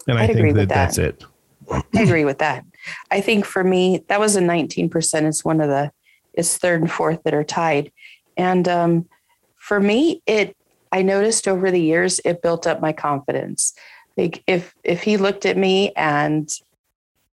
And 0.09 0.19
I'd 0.19 0.31
i 0.31 0.33
think 0.33 0.55
that, 0.55 0.69
that 0.69 0.75
that's 0.75 0.99
it. 0.99 1.25
I 1.71 2.03
agree 2.03 2.25
with 2.25 2.39
that. 2.39 2.65
I 3.11 3.21
think 3.21 3.45
for 3.45 3.63
me, 3.63 4.05
that 4.09 4.19
was 4.19 4.37
a 4.37 4.41
19%. 4.41 5.23
It's 5.23 5.45
one 5.45 5.61
of 5.61 5.69
the, 5.69 5.93
it's 6.35 6.59
third 6.59 6.81
and 6.81 6.91
fourth 6.91 7.23
that 7.25 7.35
are 7.35 7.45
tied. 7.45 7.93
And 8.37 8.67
um, 8.67 9.09
for 9.57 9.79
me, 9.79 10.23
it, 10.27 10.57
I 10.91 11.03
noticed 11.03 11.47
over 11.47 11.71
the 11.71 11.81
years, 11.81 12.21
it 12.25 12.43
built 12.43 12.67
up 12.67 12.81
my 12.81 12.93
confidence. 12.93 13.75
Like 14.17 14.43
if, 14.47 14.75
if 14.83 15.03
he 15.03 15.17
looked 15.17 15.47
at 15.47 15.57
me 15.57 15.93
and 15.97 16.51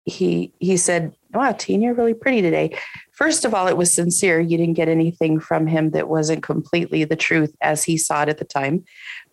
he, 0.10 0.52
he 0.60 0.78
said, 0.78 1.14
wow, 1.34 1.52
Teen, 1.52 1.82
you're 1.82 1.94
really 1.94 2.14
pretty 2.14 2.42
today. 2.42 2.78
First 3.12 3.46
of 3.46 3.54
all, 3.54 3.68
it 3.68 3.78
was 3.78 3.94
sincere. 3.94 4.40
You 4.40 4.58
didn't 4.58 4.74
get 4.76 4.90
anything 4.90 5.40
from 5.40 5.68
him 5.68 5.92
that 5.92 6.10
wasn't 6.10 6.44
completely 6.44 7.04
the 7.04 7.16
truth 7.16 7.56
as 7.62 7.84
he 7.84 7.98
saw 7.98 8.24
it 8.24 8.30
at 8.30 8.38
the 8.38 8.46
time. 8.46 8.84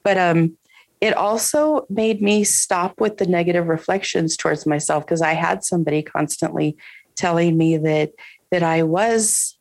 But 0.02 0.18
um, 0.18 0.56
it 1.00 1.14
also 1.14 1.86
made 1.88 2.22
me 2.22 2.44
stop 2.44 3.00
with 3.00 3.18
the 3.18 3.26
negative 3.26 3.68
reflections 3.68 4.36
towards 4.36 4.66
myself 4.66 5.04
because 5.04 5.22
I 5.22 5.34
had 5.34 5.64
somebody 5.64 6.02
constantly 6.02 6.76
telling 7.14 7.56
me 7.56 7.76
that 7.78 8.12
that 8.50 8.62
I 8.62 8.82
was 8.82 9.58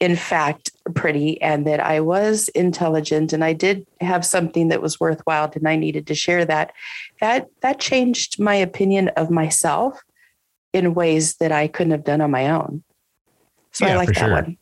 in 0.00 0.16
fact 0.16 0.70
pretty 0.94 1.40
and 1.40 1.66
that 1.66 1.80
I 1.80 2.00
was 2.00 2.48
intelligent 2.50 3.32
and 3.32 3.44
I 3.44 3.52
did 3.52 3.86
have 4.00 4.24
something 4.24 4.68
that 4.68 4.82
was 4.82 4.98
worthwhile 4.98 5.50
and 5.54 5.68
I 5.68 5.76
needed 5.76 6.06
to 6.08 6.14
share 6.14 6.44
that 6.44 6.72
that 7.20 7.48
that 7.60 7.78
changed 7.78 8.40
my 8.40 8.54
opinion 8.54 9.08
of 9.10 9.30
myself 9.30 10.02
in 10.72 10.94
ways 10.94 11.36
that 11.36 11.52
I 11.52 11.68
couldn't 11.68 11.92
have 11.92 12.04
done 12.04 12.20
on 12.20 12.30
my 12.30 12.50
own. 12.50 12.82
So 13.72 13.86
yeah, 13.86 13.92
I 13.92 13.96
like 13.96 14.08
that 14.08 14.18
sure. 14.18 14.32
one. 14.32 14.56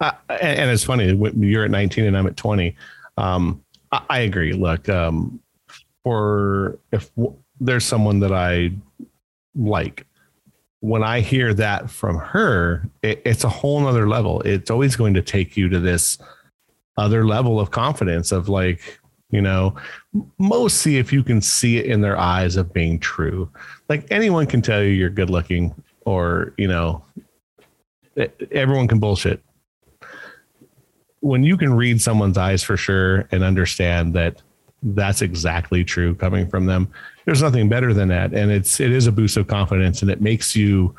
Uh, 0.00 0.12
and, 0.28 0.60
and, 0.60 0.70
it's 0.70 0.84
funny 0.84 1.12
you're 1.38 1.64
at 1.64 1.70
19 1.70 2.04
and 2.04 2.16
I'm 2.16 2.26
at 2.26 2.36
20. 2.36 2.76
Um, 3.16 3.64
I, 3.90 4.02
I, 4.08 4.18
agree. 4.20 4.52
Look, 4.52 4.88
um, 4.88 5.40
for 6.04 6.78
if 6.92 7.12
w- 7.16 7.36
there's 7.58 7.84
someone 7.84 8.20
that 8.20 8.32
I 8.32 8.70
like, 9.56 10.06
when 10.80 11.02
I 11.02 11.20
hear 11.20 11.52
that 11.54 11.90
from 11.90 12.16
her, 12.16 12.88
it, 13.02 13.20
it's 13.24 13.42
a 13.42 13.48
whole 13.48 13.80
nother 13.80 14.08
level. 14.08 14.40
It's 14.42 14.70
always 14.70 14.94
going 14.94 15.14
to 15.14 15.22
take 15.22 15.56
you 15.56 15.68
to 15.68 15.80
this 15.80 16.18
other 16.96 17.26
level 17.26 17.58
of 17.58 17.72
confidence 17.72 18.30
of 18.30 18.48
like, 18.48 19.00
you 19.30 19.42
know, 19.42 19.74
most 20.38 20.78
see 20.78 20.96
if 20.96 21.12
you 21.12 21.22
can 21.22 21.40
see 21.40 21.78
it 21.78 21.86
in 21.86 22.00
their 22.00 22.18
eyes 22.18 22.56
of 22.56 22.72
being 22.72 22.98
true. 22.98 23.50
Like 23.88 24.06
anyone 24.10 24.46
can 24.46 24.62
tell 24.62 24.82
you 24.82 24.88
you're 24.88 25.10
good 25.10 25.30
looking 25.30 25.74
or, 26.04 26.54
you 26.56 26.68
know, 26.68 27.04
everyone 28.50 28.88
can 28.88 28.98
bullshit. 28.98 29.42
When 31.20 31.42
you 31.42 31.56
can 31.56 31.74
read 31.74 32.00
someone's 32.00 32.38
eyes 32.38 32.62
for 32.62 32.76
sure 32.76 33.28
and 33.30 33.42
understand 33.42 34.14
that 34.14 34.40
that's 34.82 35.20
exactly 35.20 35.84
true 35.84 36.14
coming 36.14 36.48
from 36.48 36.66
them, 36.66 36.88
there's 37.24 37.42
nothing 37.42 37.68
better 37.68 37.92
than 37.92 38.08
that. 38.08 38.32
And 38.32 38.50
it's 38.50 38.80
it 38.80 38.92
is 38.92 39.06
a 39.06 39.12
boost 39.12 39.36
of 39.36 39.46
confidence 39.46 40.00
and 40.00 40.10
it 40.10 40.22
makes 40.22 40.56
you 40.56 40.94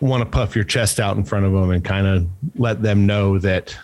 want 0.00 0.22
to 0.22 0.28
puff 0.28 0.56
your 0.56 0.64
chest 0.64 0.98
out 0.98 1.16
in 1.16 1.24
front 1.24 1.44
of 1.44 1.52
them 1.52 1.70
and 1.70 1.84
kind 1.84 2.06
of 2.06 2.26
let 2.56 2.82
them 2.82 3.06
know 3.06 3.38
that 3.38 3.76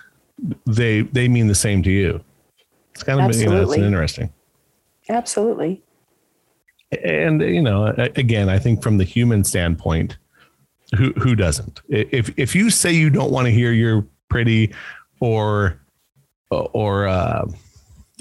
they 0.67 1.03
they 1.03 1.29
mean 1.29 1.47
the 1.47 1.55
same 1.55 1.83
to 1.83 1.91
you. 1.91 2.25
It's 2.97 3.03
kind 3.03 3.21
of 3.21 3.27
Absolutely. 3.27 3.59
you 3.59 3.65
know, 3.65 3.71
it's 3.73 3.83
interesting. 3.83 4.33
Absolutely. 5.11 5.83
And 7.05 7.43
you 7.43 7.61
know, 7.61 7.89
again, 7.99 8.49
I 8.49 8.59
think 8.59 8.83
from 8.83 8.97
the 8.97 9.05
human 9.05 9.45
standpoint, 9.45 10.17
who 10.97 11.13
who 11.13 11.35
doesn't? 11.35 11.83
If 11.91 12.33
if 12.39 12.55
you 12.55 12.71
say 12.71 12.93
you 12.93 13.11
don't 13.11 13.31
want 13.31 13.45
to 13.49 13.51
hear 13.51 13.71
you're 13.73 14.07
pretty 14.31 14.73
or 15.21 15.79
or 16.51 17.07
uh, 17.07 17.45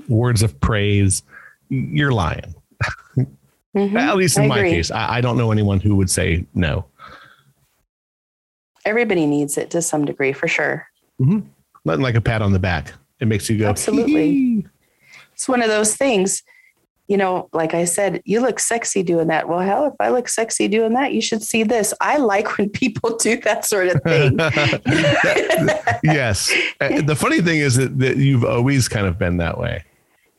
words 0.09 0.43
of 0.43 0.59
praise, 0.59 1.23
you're 1.69 2.11
lying. 2.11 2.53
Mm-hmm. 3.17 3.95
At 3.95 4.17
least 4.17 4.37
in 4.37 4.49
my 4.49 4.61
case, 4.61 4.91
I, 4.91 5.17
I 5.17 5.21
don't 5.21 5.37
know 5.37 5.53
anyone 5.53 5.79
who 5.79 5.95
would 5.95 6.09
say 6.09 6.45
no. 6.53 6.85
Everybody 8.83 9.25
needs 9.25 9.57
it 9.57 9.69
to 9.71 9.81
some 9.81 10.03
degree, 10.03 10.33
for 10.33 10.49
sure. 10.49 10.85
Mm-hmm. 11.21 11.47
Nothing 11.85 12.01
like 12.01 12.15
a 12.15 12.21
pat 12.21 12.41
on 12.41 12.51
the 12.51 12.59
back. 12.59 12.93
It 13.19 13.27
makes 13.27 13.49
you 13.49 13.57
go. 13.57 13.67
Absolutely. 13.67 14.31
Hee-hee. 14.31 14.67
It's 15.33 15.47
one 15.47 15.61
of 15.61 15.69
those 15.69 15.95
things 15.95 16.43
you 17.07 17.17
know, 17.17 17.49
like 17.53 17.73
I 17.75 17.85
said, 17.85 18.21
you 18.25 18.41
look 18.41 18.59
sexy 18.59 19.03
doing 19.03 19.27
that. 19.27 19.47
Well, 19.47 19.59
hell, 19.59 19.85
if 19.85 19.93
I 19.99 20.09
look 20.09 20.27
sexy 20.27 20.67
doing 20.67 20.93
that, 20.93 21.13
you 21.13 21.21
should 21.21 21.43
see 21.43 21.63
this. 21.63 21.93
I 22.01 22.17
like 22.17 22.57
when 22.57 22.69
people 22.69 23.15
do 23.21 23.39
that 23.41 23.65
sort 23.65 23.87
of 23.89 24.01
thing. 24.01 24.37
yes. 26.03 26.51
Uh, 26.81 27.01
the 27.01 27.15
funny 27.15 27.41
thing 27.41 27.59
is 27.59 27.75
that, 27.75 27.99
that, 27.99 28.17
you've 28.17 28.43
always 28.43 28.87
kind 28.87 29.05
of 29.05 29.19
been 29.19 29.37
that 29.37 29.59
way. 29.59 29.83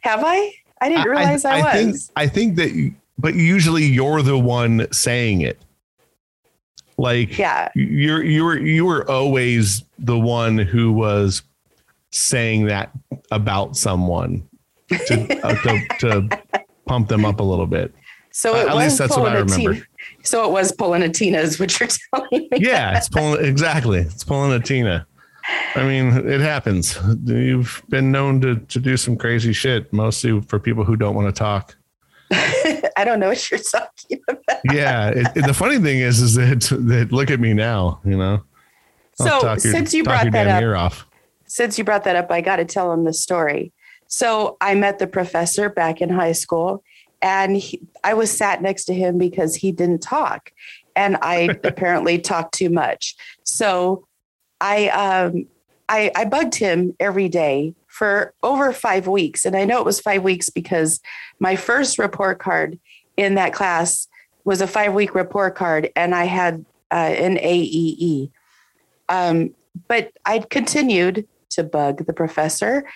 Have 0.01 0.25
I? 0.25 0.53
I 0.81 0.89
didn't 0.89 1.07
realize 1.07 1.45
I, 1.45 1.59
I, 1.59 1.61
I 1.61 1.85
was. 1.85 2.07
Think, 2.07 2.13
I 2.17 2.27
think 2.27 2.57
that, 2.57 2.73
you, 2.73 2.95
but 3.17 3.35
usually 3.35 3.85
you're 3.85 4.23
the 4.23 4.39
one 4.39 4.91
saying 4.93 5.43
it. 5.43 5.61
Like, 6.99 7.39
yeah, 7.39 7.71
you're, 7.75 8.25
you 8.25 8.45
were, 8.45 8.59
you 8.59 8.87
were 8.87 9.09
always 9.09 9.85
the 9.99 10.19
one 10.19 10.57
who 10.59 10.93
was 10.93 11.43
saying 12.13 12.67
that 12.67 12.91
about 13.31 13.77
someone 13.77 14.49
to, 14.89 15.41
uh, 15.43 15.55
to, 15.63 15.87
to 16.01 16.43
pump 16.87 17.09
them 17.09 17.25
up 17.25 17.41
a 17.41 17.43
little 17.43 17.67
bit. 17.67 17.95
So 18.33 18.55
uh, 18.55 18.69
at 18.69 18.77
least 18.77 18.99
that's 18.99 19.17
what 19.17 19.33
I 19.33 19.39
remember. 19.39 19.75
Tina. 19.75 19.87
So 20.23 20.45
it 20.45 20.53
was 20.53 20.71
pulling 20.73 21.03
a 21.03 21.09
Tina, 21.09 21.39
is 21.39 21.59
what 21.59 21.79
you're 21.81 21.89
telling 22.15 22.49
me. 22.51 22.59
Yeah, 22.59 22.97
it's 22.97 23.09
pulling 23.09 23.45
exactly. 23.45 24.01
It's 24.01 24.25
pulling 24.25 24.53
a 24.53 24.61
Tina. 24.61 25.07
I 25.75 25.85
mean, 25.85 26.29
it 26.29 26.41
happens. 26.41 26.99
You've 27.25 27.83
been 27.89 28.13
known 28.13 28.41
to 28.43 28.57
to 28.57 28.79
do 28.79 28.97
some 28.97 29.17
crazy 29.17 29.53
shit, 29.53 29.91
mostly 29.93 30.41
for 30.43 30.59
people 30.59 30.85
who 30.85 30.97
don't 30.97 31.15
want 31.15 31.35
to 31.35 31.39
talk. 31.39 31.77
I 32.33 33.05
don't 33.05 33.21
know 33.21 33.29
what 33.29 33.51
you're 33.51 33.61
talking 33.61 34.21
about. 34.29 34.61
Yeah, 34.71 35.09
it, 35.11 35.27
it, 35.37 35.47
the 35.47 35.55
funny 35.55 35.79
thing 35.79 36.01
is, 36.01 36.21
is 36.21 36.35
that 36.35 36.61
that 36.89 37.13
look 37.13 37.31
at 37.31 37.41
me 37.41 37.55
now. 37.55 38.01
You 38.05 38.19
know. 38.19 38.43
I'll 39.21 39.41
so 39.41 39.57
since 39.57 39.95
your, 39.95 40.01
you 40.01 40.05
brought 40.05 40.31
that 40.33 40.75
up, 40.75 40.93
since 41.47 41.79
you 41.79 41.85
brought 41.85 42.05
that 42.05 42.17
up, 42.17 42.31
I 42.31 42.41
got 42.41 42.57
to 42.57 42.65
tell 42.65 42.93
him 42.93 43.05
the 43.05 43.13
story. 43.13 43.73
So 44.09 44.57
I 44.61 44.75
met 44.75 44.99
the 44.99 45.07
professor 45.07 45.69
back 45.69 46.01
in 46.01 46.09
high 46.09 46.33
school, 46.33 46.83
and 47.23 47.57
he, 47.57 47.81
I 48.05 48.15
was 48.15 48.37
sat 48.37 48.63
next 48.63 48.85
to 48.87 48.95
him 48.95 49.19
because 49.19 49.57
he 49.57 49.73
didn't 49.73 50.03
talk, 50.03 50.53
and 50.95 51.17
I 51.23 51.49
apparently 51.65 52.19
talked 52.19 52.55
too 52.55 52.71
much. 52.71 53.17
So 53.43 54.07
I, 54.61 54.89
um, 54.89 55.47
I 55.89 56.11
I 56.15 56.25
bugged 56.25 56.57
him 56.57 56.95
every 56.99 57.29
day 57.29 57.75
for 57.87 58.35
over 58.43 58.73
five 58.73 59.07
weeks, 59.07 59.45
and 59.45 59.57
I 59.57 59.65
know 59.65 59.79
it 59.79 59.85
was 59.85 60.01
five 60.01 60.23
weeks 60.23 60.51
because 60.51 61.01
my 61.39 61.57
first 61.57 61.99
report 61.99 62.39
card 62.39 62.79
in 63.17 63.35
that 63.37 63.53
class 63.53 64.09
was 64.45 64.61
a 64.61 64.67
five 64.67 64.95
week 64.95 65.15
report 65.15 65.55
card, 65.55 65.91
and 65.97 66.15
I 66.15 66.25
had 66.25 66.65
uh, 66.93 66.95
an 66.95 67.37
AEE. 67.37 68.31
Um, 69.09 69.55
but 69.89 70.13
I 70.25 70.39
continued 70.39 71.27
to 71.57 71.65
bug 71.65 72.07
the 72.07 72.13
professor, 72.13 72.89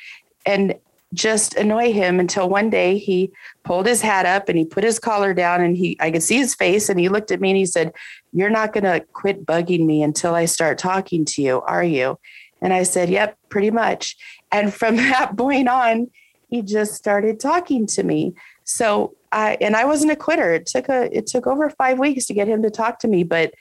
and 0.47 0.75
just 1.13 1.55
annoy 1.57 1.93
him 1.93 2.21
until 2.21 2.49
one 2.49 2.71
day 2.71 2.97
he 2.97 3.33
pulled 3.65 3.87
his 3.87 4.01
hat 4.01 4.27
up 4.27 4.49
and 4.49 4.57
he 4.57 4.65
put 4.65 4.85
his 4.85 4.99
collar 4.99 5.35
down 5.35 5.61
and 5.61 5.77
he 5.77 5.97
I 6.01 6.11
could 6.11 6.23
see 6.23 6.37
his 6.37 6.55
face 6.55 6.89
and 6.89 7.01
he 7.01 7.09
looked 7.09 7.33
at 7.33 7.41
me 7.41 7.51
and 7.51 7.57
he 7.57 7.67
said, 7.67 7.93
"You're 8.33 8.51
not 8.51 8.73
going 8.73 8.85
to 8.85 9.05
quit 9.13 9.45
bugging 9.45 9.87
me 9.87 10.03
until 10.03 10.35
I 10.35 10.45
start 10.45 10.79
talking 10.79 11.25
to 11.27 11.43
you, 11.43 11.63
are 11.63 11.85
you?" 11.85 12.19
And 12.63 12.73
I 12.73 12.85
said, 12.85 13.11
"Yep, 13.11 13.37
pretty 13.49 13.71
much." 13.71 14.17
And 14.53 14.73
from 14.73 14.97
that 15.11 15.37
point 15.37 15.69
on, 15.69 16.11
he 16.49 16.63
just 16.63 16.95
started 16.95 17.41
talking 17.41 17.87
to 17.89 18.05
me. 18.05 18.35
So 18.65 19.15
I 19.33 19.57
and 19.61 19.75
I 19.75 19.85
wasn't 19.87 20.13
a 20.13 20.17
quitter. 20.17 20.53
It 20.53 20.67
took 20.67 20.89
a 20.89 21.17
it 21.17 21.27
took 21.27 21.47
over 21.47 21.71
5 21.71 21.99
weeks 21.99 22.27
to 22.27 22.35
get 22.35 22.49
him 22.49 22.63
to 22.63 22.71
talk 22.71 23.01
to 23.01 23.09
me, 23.09 23.25
but 23.25 23.53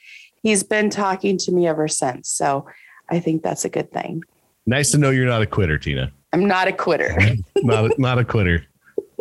he's 0.44 0.64
been 0.64 0.90
talking 0.92 1.38
to 1.40 1.52
me 1.52 1.68
ever 1.68 1.88
since. 1.88 2.30
So 2.30 2.68
I 3.10 3.20
think 3.20 3.42
that's 3.42 3.66
a 3.66 3.70
good 3.70 3.92
thing. 3.92 4.24
Nice 4.70 4.92
to 4.92 5.00
know 5.00 5.10
you're 5.10 5.26
not 5.26 5.42
a 5.42 5.48
quitter, 5.48 5.80
Tina. 5.80 6.12
I'm 6.32 6.46
not 6.46 6.68
a 6.68 6.72
quitter. 6.72 7.18
not 7.58 7.98
not 7.98 8.20
a 8.20 8.24
quitter. 8.24 8.64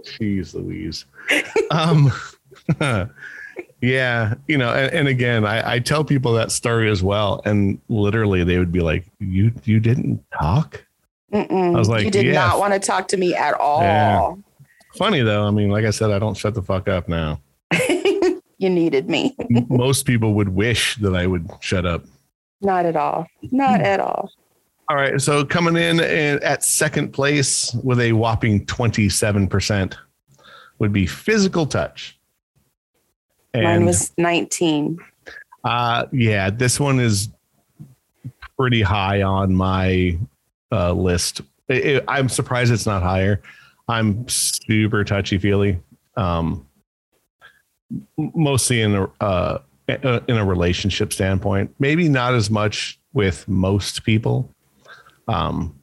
Jeez 0.02 0.54
Louise. 0.54 1.06
Um, 1.70 2.10
yeah, 3.82 4.34
you 4.46 4.56
know, 4.56 4.72
and, 4.72 4.90
and 4.94 5.08
again, 5.08 5.44
I, 5.44 5.74
I, 5.74 5.78
tell 5.80 6.02
people 6.02 6.32
that 6.32 6.50
story 6.50 6.90
as 6.90 7.02
well, 7.02 7.42
and 7.44 7.78
literally 7.90 8.42
they 8.42 8.56
would 8.58 8.72
be 8.72 8.80
like, 8.80 9.04
"You 9.18 9.52
you 9.64 9.78
didn't 9.78 10.24
talk." 10.32 10.82
Mm-mm. 11.30 11.76
I 11.76 11.78
was 11.78 11.90
like, 11.90 12.04
"You 12.06 12.10
did 12.10 12.24
yeah. 12.24 12.32
not 12.32 12.58
want 12.58 12.72
to 12.72 12.78
talk 12.80 13.08
to 13.08 13.18
me 13.18 13.34
at 13.34 13.52
all." 13.52 13.82
Yeah. 13.82 14.34
Funny 14.96 15.20
though. 15.20 15.46
I 15.46 15.50
mean, 15.50 15.68
like 15.68 15.84
I 15.84 15.90
said, 15.90 16.10
I 16.10 16.18
don't 16.18 16.38
shut 16.38 16.54
the 16.54 16.62
fuck 16.62 16.88
up 16.88 17.06
now. 17.06 17.42
you 18.56 18.70
needed 18.70 19.10
me. 19.10 19.36
Most 19.68 20.06
people 20.06 20.32
would 20.32 20.48
wish 20.48 20.96
that 20.96 21.14
I 21.14 21.26
would 21.26 21.50
shut 21.60 21.84
up. 21.84 22.06
Not 22.62 22.86
at 22.86 22.96
all. 22.96 23.26
Not 23.52 23.82
at 23.82 24.00
all. 24.00 24.30
All 24.90 24.96
right. 24.96 25.20
So 25.20 25.44
coming 25.44 25.76
in 25.76 26.00
at 26.00 26.64
second 26.64 27.12
place 27.12 27.74
with 27.84 28.00
a 28.00 28.12
whopping 28.12 28.64
27% 28.66 29.94
would 30.78 30.92
be 30.92 31.06
physical 31.06 31.66
touch. 31.66 32.18
Mine 33.54 33.84
was 33.84 34.12
19. 34.16 34.98
uh, 35.64 36.06
yeah, 36.12 36.48
this 36.50 36.78
one 36.80 37.00
is 37.00 37.28
pretty 38.56 38.80
high 38.82 39.22
on 39.22 39.54
my 39.54 40.18
uh, 40.72 40.92
list. 40.92 41.40
It- 41.68 41.84
it- 41.86 42.04
I'm 42.08 42.28
surprised 42.28 42.72
it's 42.72 42.86
not 42.86 43.02
higher. 43.02 43.42
I'm 43.88 44.26
super 44.28 45.02
touchy 45.04 45.38
feely, 45.38 45.80
um, 46.16 46.66
mostly 48.16 48.82
in 48.82 48.94
a 48.94 49.04
uh, 49.22 49.58
in 49.88 50.36
a 50.36 50.44
relationship 50.44 51.10
standpoint. 51.12 51.74
Maybe 51.78 52.06
not 52.08 52.34
as 52.34 52.50
much 52.50 53.00
with 53.14 53.48
most 53.48 54.04
people. 54.04 54.54
Um, 55.28 55.78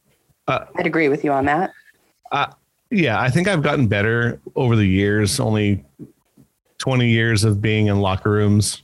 I'd 0.47 0.85
agree 0.85 1.09
with 1.09 1.23
you 1.23 1.31
on 1.31 1.45
that. 1.45 1.73
yeah, 2.91 3.19
I 3.19 3.29
think 3.29 3.47
I've 3.47 3.63
gotten 3.63 3.87
better 3.87 4.39
over 4.55 4.75
the 4.75 4.85
years. 4.85 5.39
Only 5.39 5.83
20 6.79 7.07
years 7.07 7.43
of 7.43 7.61
being 7.61 7.87
in 7.87 7.99
locker 7.99 8.31
rooms, 8.31 8.81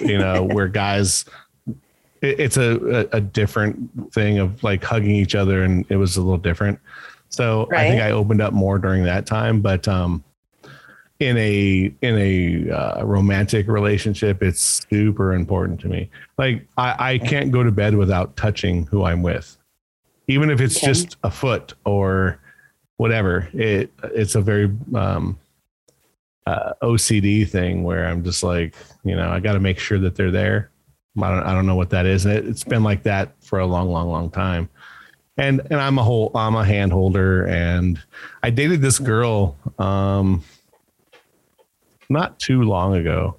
you 0.00 0.18
know, 0.18 0.42
where 0.52 0.68
guys, 0.68 1.24
it, 2.20 2.40
it's 2.40 2.56
a, 2.56 3.08
a, 3.12 3.16
a 3.16 3.20
different 3.20 4.12
thing 4.12 4.38
of 4.38 4.62
like 4.62 4.82
hugging 4.82 5.12
each 5.12 5.34
other, 5.34 5.62
and 5.62 5.86
it 5.88 5.96
was 5.96 6.16
a 6.16 6.20
little 6.20 6.38
different. 6.38 6.78
So 7.28 7.66
I 7.72 7.88
think 7.88 8.02
I 8.02 8.10
opened 8.10 8.42
up 8.42 8.52
more 8.52 8.78
during 8.78 9.04
that 9.04 9.24
time, 9.24 9.62
but 9.62 9.88
um, 9.88 10.22
in 11.18 11.38
a 11.38 11.94
in 12.02 12.18
a 12.18 12.70
uh, 12.70 13.04
romantic 13.04 13.68
relationship, 13.68 14.42
it's 14.42 14.86
super 14.90 15.32
important 15.32 15.80
to 15.80 15.88
me. 15.88 16.10
Like 16.36 16.66
I, 16.76 17.12
I 17.12 17.18
can't 17.18 17.50
go 17.50 17.62
to 17.62 17.70
bed 17.70 17.96
without 17.96 18.36
touching 18.36 18.86
who 18.86 19.04
I'm 19.04 19.22
with, 19.22 19.56
even 20.28 20.50
if 20.50 20.60
it's 20.60 20.76
Okay. 20.76 20.86
just 20.86 21.16
a 21.22 21.30
foot 21.30 21.74
or 21.84 22.38
whatever. 22.96 23.48
It 23.52 23.92
it's 24.04 24.34
a 24.34 24.40
very 24.40 24.70
um, 24.94 25.38
uh, 26.46 26.72
OCD 26.82 27.48
thing 27.48 27.82
where 27.84 28.06
I'm 28.06 28.22
just 28.24 28.42
like, 28.42 28.74
you 29.04 29.16
know, 29.16 29.28
I 29.30 29.40
got 29.40 29.52
to 29.54 29.60
make 29.60 29.78
sure 29.78 29.98
that 29.98 30.14
they're 30.16 30.30
there. 30.30 30.70
I 31.20 31.28
don't, 31.30 31.42
I 31.44 31.52
don't 31.54 31.66
know 31.66 31.76
what 31.76 31.90
that 31.90 32.06
is, 32.06 32.24
and 32.24 32.34
it, 32.34 32.46
it's 32.48 32.64
been 32.64 32.82
like 32.82 33.02
that 33.02 33.32
for 33.42 33.58
a 33.58 33.66
long, 33.66 33.90
long, 33.90 34.08
long 34.08 34.30
time. 34.30 34.68
And 35.36 35.60
and 35.70 35.80
I'm 35.80 35.98
a 35.98 36.02
whole 36.02 36.30
I'm 36.34 36.54
a 36.54 36.64
hand 36.64 36.92
holder, 36.92 37.46
and 37.46 37.98
I 38.42 38.50
dated 38.50 38.80
this 38.82 38.98
girl 38.98 39.56
um, 39.78 40.42
not 42.08 42.38
too 42.38 42.62
long 42.62 42.94
ago, 42.96 43.36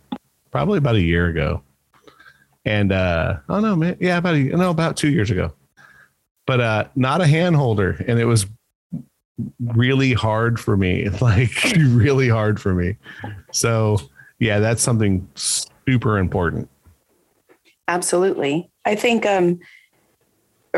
probably 0.51 0.77
about 0.77 0.95
a 0.95 1.01
year 1.01 1.27
ago, 1.27 1.61
and 2.65 2.91
uh, 2.91 3.37
oh 3.49 3.59
no, 3.59 3.75
man, 3.75 3.97
yeah, 3.99 4.17
about 4.17 4.35
a, 4.35 4.43
no 4.43 4.69
about 4.71 4.97
two 4.97 5.09
years 5.09 5.29
ago, 5.31 5.53
but 6.45 6.59
uh, 6.59 6.85
not 6.95 7.21
a 7.21 7.27
hand 7.27 7.55
holder, 7.55 8.03
and 8.07 8.19
it 8.19 8.25
was 8.25 8.45
really 9.59 10.13
hard 10.13 10.59
for 10.59 10.77
me 10.77 11.09
like 11.21 11.73
really 11.75 12.29
hard 12.29 12.61
for 12.61 12.75
me 12.75 12.95
so 13.51 13.97
yeah 14.37 14.59
that's 14.59 14.83
something 14.83 15.27
super 15.33 16.19
important 16.19 16.69
Absolutely. 17.87 18.69
I 18.85 18.95
think 18.95 19.25
um, 19.25 19.59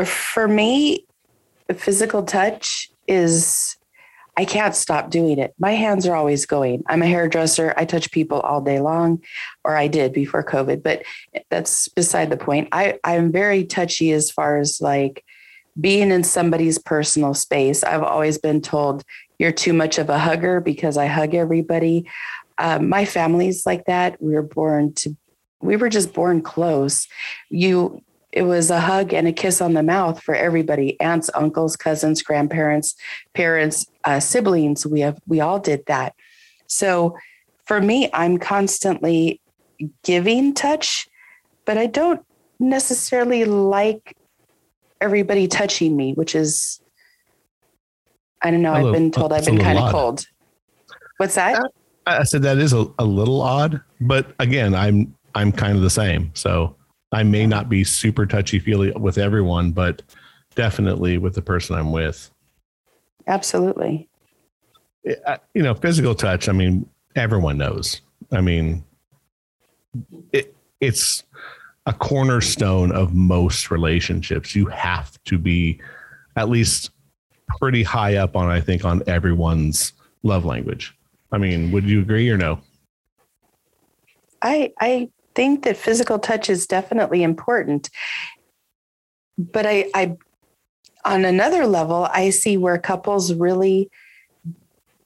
for 0.04 0.48
me, 0.48 1.06
physical 1.74 2.22
touch 2.24 2.90
is, 3.06 3.76
I 4.36 4.44
can't 4.44 4.74
stop 4.74 5.10
doing 5.10 5.38
it. 5.38 5.54
My 5.58 5.72
hands 5.72 6.06
are 6.06 6.16
always 6.16 6.46
going. 6.46 6.82
I'm 6.88 7.02
a 7.02 7.06
hairdresser. 7.06 7.72
I 7.76 7.84
touch 7.84 8.10
people 8.10 8.40
all 8.40 8.60
day 8.60 8.80
long, 8.80 9.22
or 9.64 9.76
I 9.76 9.86
did 9.88 10.12
before 10.12 10.44
COVID, 10.44 10.82
but 10.82 11.04
that's 11.48 11.88
beside 11.88 12.30
the 12.30 12.36
point. 12.36 12.68
I, 12.72 12.98
I'm 13.04 13.32
very 13.32 13.64
touchy 13.64 14.12
as 14.12 14.30
far 14.30 14.58
as 14.58 14.80
like 14.80 15.24
being 15.80 16.10
in 16.10 16.24
somebody's 16.24 16.78
personal 16.78 17.34
space. 17.34 17.84
I've 17.84 18.02
always 18.02 18.38
been 18.38 18.60
told 18.60 19.04
you're 19.38 19.52
too 19.52 19.72
much 19.72 19.98
of 19.98 20.08
a 20.08 20.18
hugger 20.18 20.60
because 20.60 20.96
I 20.96 21.06
hug 21.06 21.34
everybody. 21.34 22.08
Um, 22.58 22.88
my 22.88 23.04
family's 23.04 23.66
like 23.66 23.84
that. 23.84 24.20
We 24.20 24.34
were 24.34 24.42
born 24.42 24.94
to 24.94 25.16
we 25.60 25.76
were 25.76 25.88
just 25.88 26.12
born 26.12 26.42
close. 26.42 27.08
You 27.48 28.02
it 28.36 28.42
was 28.42 28.70
a 28.70 28.80
hug 28.80 29.14
and 29.14 29.26
a 29.26 29.32
kiss 29.32 29.62
on 29.62 29.72
the 29.72 29.82
mouth 29.82 30.22
for 30.22 30.34
everybody 30.34 31.00
aunts 31.00 31.30
uncles 31.34 31.74
cousins 31.74 32.22
grandparents 32.22 32.94
parents 33.34 33.86
uh, 34.04 34.20
siblings 34.20 34.84
we 34.84 35.00
have 35.00 35.18
we 35.26 35.40
all 35.40 35.58
did 35.58 35.84
that 35.86 36.14
so 36.66 37.16
for 37.64 37.80
me 37.80 38.10
i'm 38.12 38.36
constantly 38.36 39.40
giving 40.02 40.52
touch 40.52 41.08
but 41.64 41.78
i 41.78 41.86
don't 41.86 42.20
necessarily 42.58 43.44
like 43.46 44.16
everybody 45.00 45.46
touching 45.46 45.96
me 45.96 46.12
which 46.14 46.34
is 46.34 46.80
i 48.42 48.50
don't 48.50 48.62
know 48.62 48.72
I've 48.72 48.92
been 48.92 49.10
told 49.10 49.32
i've 49.32 49.44
been 49.44 49.58
kind 49.58 49.78
of 49.78 49.92
cold. 49.92 50.26
What's 51.18 51.34
that? 51.36 51.58
Uh, 51.58 51.68
I 52.06 52.18
I 52.18 52.22
said 52.24 52.42
that 52.42 52.58
is 52.58 52.72
a, 52.72 52.86
a 52.98 53.04
little 53.04 53.40
odd 53.40 53.80
but 54.00 54.34
again 54.38 54.74
i'm 54.74 55.14
i'm 55.34 55.52
kind 55.52 55.76
of 55.76 55.82
the 55.82 55.90
same. 55.90 56.30
So 56.34 56.76
i 57.12 57.22
may 57.22 57.46
not 57.46 57.68
be 57.68 57.84
super 57.84 58.26
touchy 58.26 58.58
feely 58.58 58.90
with 58.92 59.18
everyone 59.18 59.72
but 59.72 60.02
definitely 60.54 61.18
with 61.18 61.34
the 61.34 61.42
person 61.42 61.76
i'm 61.76 61.92
with. 61.92 62.30
Absolutely. 63.26 64.08
You 65.04 65.62
know 65.62 65.74
physical 65.74 66.14
touch 66.14 66.48
i 66.48 66.52
mean 66.52 66.88
everyone 67.14 67.58
knows. 67.58 68.00
I 68.32 68.40
mean 68.40 68.84
it, 70.32 70.54
it's 70.80 71.24
a 71.86 71.92
cornerstone 71.92 72.92
of 72.92 73.14
most 73.14 73.70
relationships. 73.70 74.54
You 74.54 74.66
have 74.66 75.22
to 75.24 75.38
be 75.38 75.80
at 76.36 76.48
least 76.48 76.90
pretty 77.60 77.84
high 77.84 78.16
up 78.16 78.34
on 78.36 78.50
i 78.50 78.60
think 78.60 78.84
on 78.84 79.02
everyone's 79.06 79.92
love 80.24 80.44
language. 80.44 80.94
I 81.32 81.38
mean 81.38 81.70
would 81.72 81.84
you 81.84 82.00
agree 82.00 82.28
or 82.28 82.36
no? 82.36 82.60
I 84.42 84.72
I 84.80 85.10
think 85.34 85.64
that 85.64 85.76
physical 85.76 86.18
touch 86.18 86.50
is 86.50 86.66
definitely 86.66 87.22
important. 87.22 87.90
But 89.38 89.66
I 89.66 89.86
I 89.94 90.16
on 91.04 91.24
another 91.24 91.66
level, 91.66 92.08
I 92.12 92.30
see 92.30 92.56
where 92.56 92.78
couples 92.78 93.32
really 93.32 93.90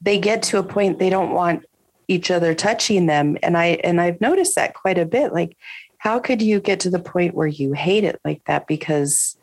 they 0.00 0.18
get 0.18 0.42
to 0.44 0.58
a 0.58 0.62
point 0.62 0.98
they 0.98 1.10
don't 1.10 1.34
want 1.34 1.66
each 2.08 2.30
other 2.30 2.54
touching 2.54 3.06
them. 3.06 3.36
And 3.42 3.56
I 3.56 3.78
and 3.84 4.00
I've 4.00 4.20
noticed 4.20 4.54
that 4.56 4.74
quite 4.74 4.98
a 4.98 5.04
bit. 5.04 5.32
Like 5.32 5.56
how 6.00 6.18
could 6.18 6.40
you 6.40 6.60
get 6.60 6.80
to 6.80 6.90
the 6.90 6.98
point 6.98 7.34
where 7.34 7.46
you 7.46 7.74
hate 7.74 8.04
it 8.04 8.18
like 8.24 8.42
that? 8.46 8.66
Because 8.66 9.36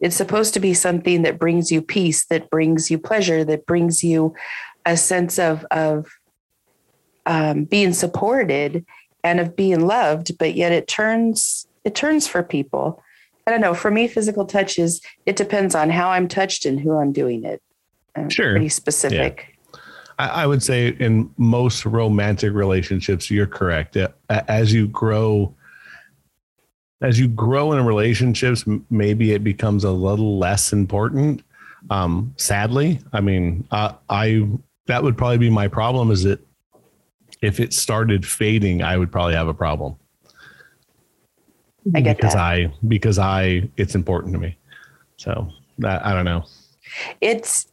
it's 0.00 0.16
supposed 0.16 0.54
to 0.54 0.60
be 0.60 0.74
something 0.74 1.22
that 1.22 1.38
brings 1.38 1.70
you 1.70 1.80
peace 1.80 2.26
that 2.26 2.50
brings 2.50 2.90
you 2.90 2.98
pleasure 2.98 3.44
that 3.44 3.64
brings 3.64 4.02
you 4.02 4.34
a 4.84 4.96
sense 4.96 5.38
of 5.38 5.64
of 5.70 6.08
um, 7.26 7.64
being 7.64 7.92
supported 7.92 8.84
and 9.22 9.38
of 9.38 9.54
being 9.54 9.86
loved 9.86 10.36
but 10.38 10.54
yet 10.54 10.72
it 10.72 10.88
turns 10.88 11.68
it 11.84 11.94
turns 11.94 12.26
for 12.26 12.42
people. 12.42 13.02
I 13.46 13.52
don't 13.52 13.60
know. 13.60 13.74
For 13.74 13.90
me 13.90 14.08
physical 14.08 14.46
touch 14.46 14.78
is 14.78 15.00
it 15.26 15.36
depends 15.36 15.74
on 15.76 15.90
how 15.90 16.10
i'm 16.10 16.26
touched 16.26 16.66
and 16.66 16.80
who 16.80 16.96
i'm 16.96 17.12
doing 17.12 17.44
it. 17.44 17.62
I'm 18.16 18.30
Sure. 18.30 18.52
pretty 18.52 18.68
specific. 18.68 19.56
I, 20.18 20.42
I 20.42 20.46
would 20.46 20.62
say 20.62 20.88
in 20.88 21.32
most 21.36 21.86
romantic 21.86 22.52
relationships, 22.52 23.30
you're 23.30 23.46
correct. 23.46 23.96
As 24.28 24.72
you 24.72 24.88
grow, 24.88 25.54
as 27.02 27.18
you 27.18 27.28
grow 27.28 27.72
in 27.72 27.84
relationships, 27.84 28.64
maybe 28.90 29.32
it 29.32 29.42
becomes 29.42 29.84
a 29.84 29.90
little 29.90 30.38
less 30.38 30.72
important. 30.72 31.42
Um, 31.88 32.34
sadly, 32.36 33.00
I 33.12 33.20
mean, 33.20 33.66
uh, 33.70 33.94
I 34.08 34.46
that 34.86 35.02
would 35.02 35.16
probably 35.16 35.38
be 35.38 35.50
my 35.50 35.68
problem. 35.68 36.10
Is 36.10 36.24
that 36.24 36.40
if 37.42 37.58
it 37.58 37.72
started 37.72 38.26
fading, 38.26 38.82
I 38.82 38.98
would 38.98 39.10
probably 39.10 39.34
have 39.34 39.48
a 39.48 39.54
problem. 39.54 39.96
I 41.94 42.02
get 42.02 42.16
because 42.16 42.34
that. 42.34 42.42
I 42.42 42.72
because 42.86 43.18
I 43.18 43.68
it's 43.76 43.94
important 43.94 44.34
to 44.34 44.38
me. 44.38 44.58
So 45.16 45.48
I, 45.84 46.10
I 46.10 46.14
don't 46.14 46.26
know. 46.26 46.44
it's 47.20 47.66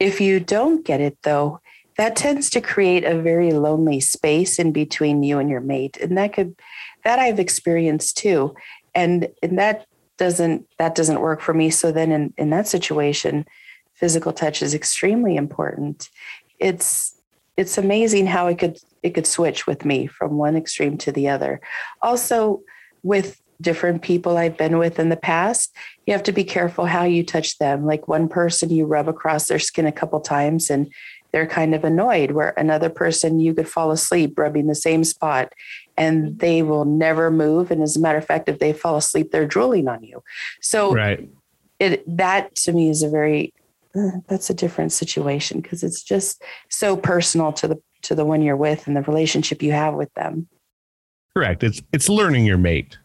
if 0.00 0.20
you 0.20 0.40
don't 0.40 0.84
get 0.84 1.00
it 1.00 1.18
though 1.22 1.60
that 1.96 2.14
tends 2.14 2.48
to 2.50 2.60
create 2.60 3.04
a 3.04 3.20
very 3.20 3.50
lonely 3.50 3.98
space 3.98 4.60
in 4.60 4.70
between 4.70 5.22
you 5.22 5.38
and 5.38 5.50
your 5.50 5.60
mate 5.60 5.96
and 5.96 6.16
that 6.16 6.32
could 6.32 6.54
that 7.08 7.18
i've 7.18 7.40
experienced 7.40 8.18
too. 8.18 8.54
And 8.94 9.28
and 9.42 9.58
that 9.58 9.86
doesn't 10.18 10.66
that 10.78 10.94
doesn't 10.94 11.20
work 11.20 11.40
for 11.40 11.54
me. 11.54 11.70
So 11.70 11.90
then 11.90 12.12
in 12.12 12.34
in 12.36 12.50
that 12.50 12.68
situation 12.68 13.46
physical 13.94 14.32
touch 14.32 14.62
is 14.62 14.74
extremely 14.74 15.34
important. 15.36 16.10
It's 16.58 17.14
it's 17.56 17.78
amazing 17.78 18.26
how 18.26 18.46
it 18.46 18.58
could 18.58 18.78
it 19.02 19.10
could 19.14 19.26
switch 19.26 19.66
with 19.66 19.84
me 19.84 20.06
from 20.06 20.36
one 20.36 20.56
extreme 20.56 20.98
to 20.98 21.10
the 21.12 21.28
other. 21.28 21.60
Also 22.02 22.62
with 23.02 23.40
different 23.60 24.02
people 24.02 24.36
i've 24.36 24.56
been 24.56 24.78
with 24.78 25.00
in 25.00 25.08
the 25.08 25.16
past 25.16 25.74
you 26.08 26.12
have 26.14 26.22
to 26.22 26.32
be 26.32 26.42
careful 26.42 26.86
how 26.86 27.04
you 27.04 27.22
touch 27.22 27.58
them. 27.58 27.84
Like 27.84 28.08
one 28.08 28.28
person, 28.28 28.70
you 28.70 28.86
rub 28.86 29.08
across 29.08 29.46
their 29.46 29.58
skin 29.58 29.84
a 29.84 29.92
couple 29.92 30.18
times 30.20 30.70
and 30.70 30.90
they're 31.32 31.46
kind 31.46 31.74
of 31.74 31.84
annoyed, 31.84 32.30
where 32.30 32.54
another 32.56 32.88
person, 32.88 33.40
you 33.40 33.52
could 33.52 33.68
fall 33.68 33.90
asleep 33.90 34.38
rubbing 34.38 34.68
the 34.68 34.74
same 34.74 35.04
spot 35.04 35.52
and 35.98 36.38
they 36.38 36.62
will 36.62 36.84
never 36.84 37.30
move. 37.30 37.70
And 37.70 37.82
as 37.82 37.96
a 37.96 38.00
matter 38.00 38.18
of 38.18 38.24
fact, 38.24 38.48
if 38.48 38.58
they 38.60 38.72
fall 38.72 38.96
asleep, 38.96 39.30
they're 39.30 39.46
drooling 39.46 39.88
on 39.88 40.02
you. 40.02 40.22
So 40.60 40.94
Right. 40.94 41.28
it 41.78 42.04
that 42.16 42.54
to 42.56 42.72
me 42.72 42.88
is 42.88 43.02
a 43.02 43.10
very 43.10 43.52
uh, 43.96 44.18
that's 44.28 44.48
a 44.50 44.54
different 44.54 44.92
situation 44.92 45.60
because 45.60 45.82
it's 45.82 46.02
just 46.02 46.42
so 46.68 46.96
personal 46.96 47.52
to 47.54 47.68
the 47.68 47.82
to 48.02 48.14
the 48.14 48.24
one 48.24 48.42
you're 48.42 48.56
with 48.56 48.86
and 48.86 48.96
the 48.96 49.02
relationship 49.02 49.62
you 49.62 49.72
have 49.72 49.94
with 49.94 50.12
them. 50.14 50.48
Correct. 51.34 51.62
It's 51.62 51.82
it's 51.92 52.08
learning 52.08 52.46
your 52.46 52.58
mate. 52.58 52.96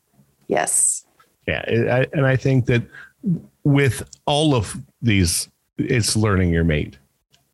Yes. 0.47 1.06
Yeah, 1.47 1.63
I, 1.67 2.08
and 2.13 2.25
I 2.25 2.38
think 2.38 2.67
that 2.67 2.84
with 3.63 4.03
all 4.25 4.56
of 4.56 4.77
these, 5.01 5.49
it's 5.77 6.15
learning 6.15 6.51
your 6.51 6.63
mate. 6.63 6.97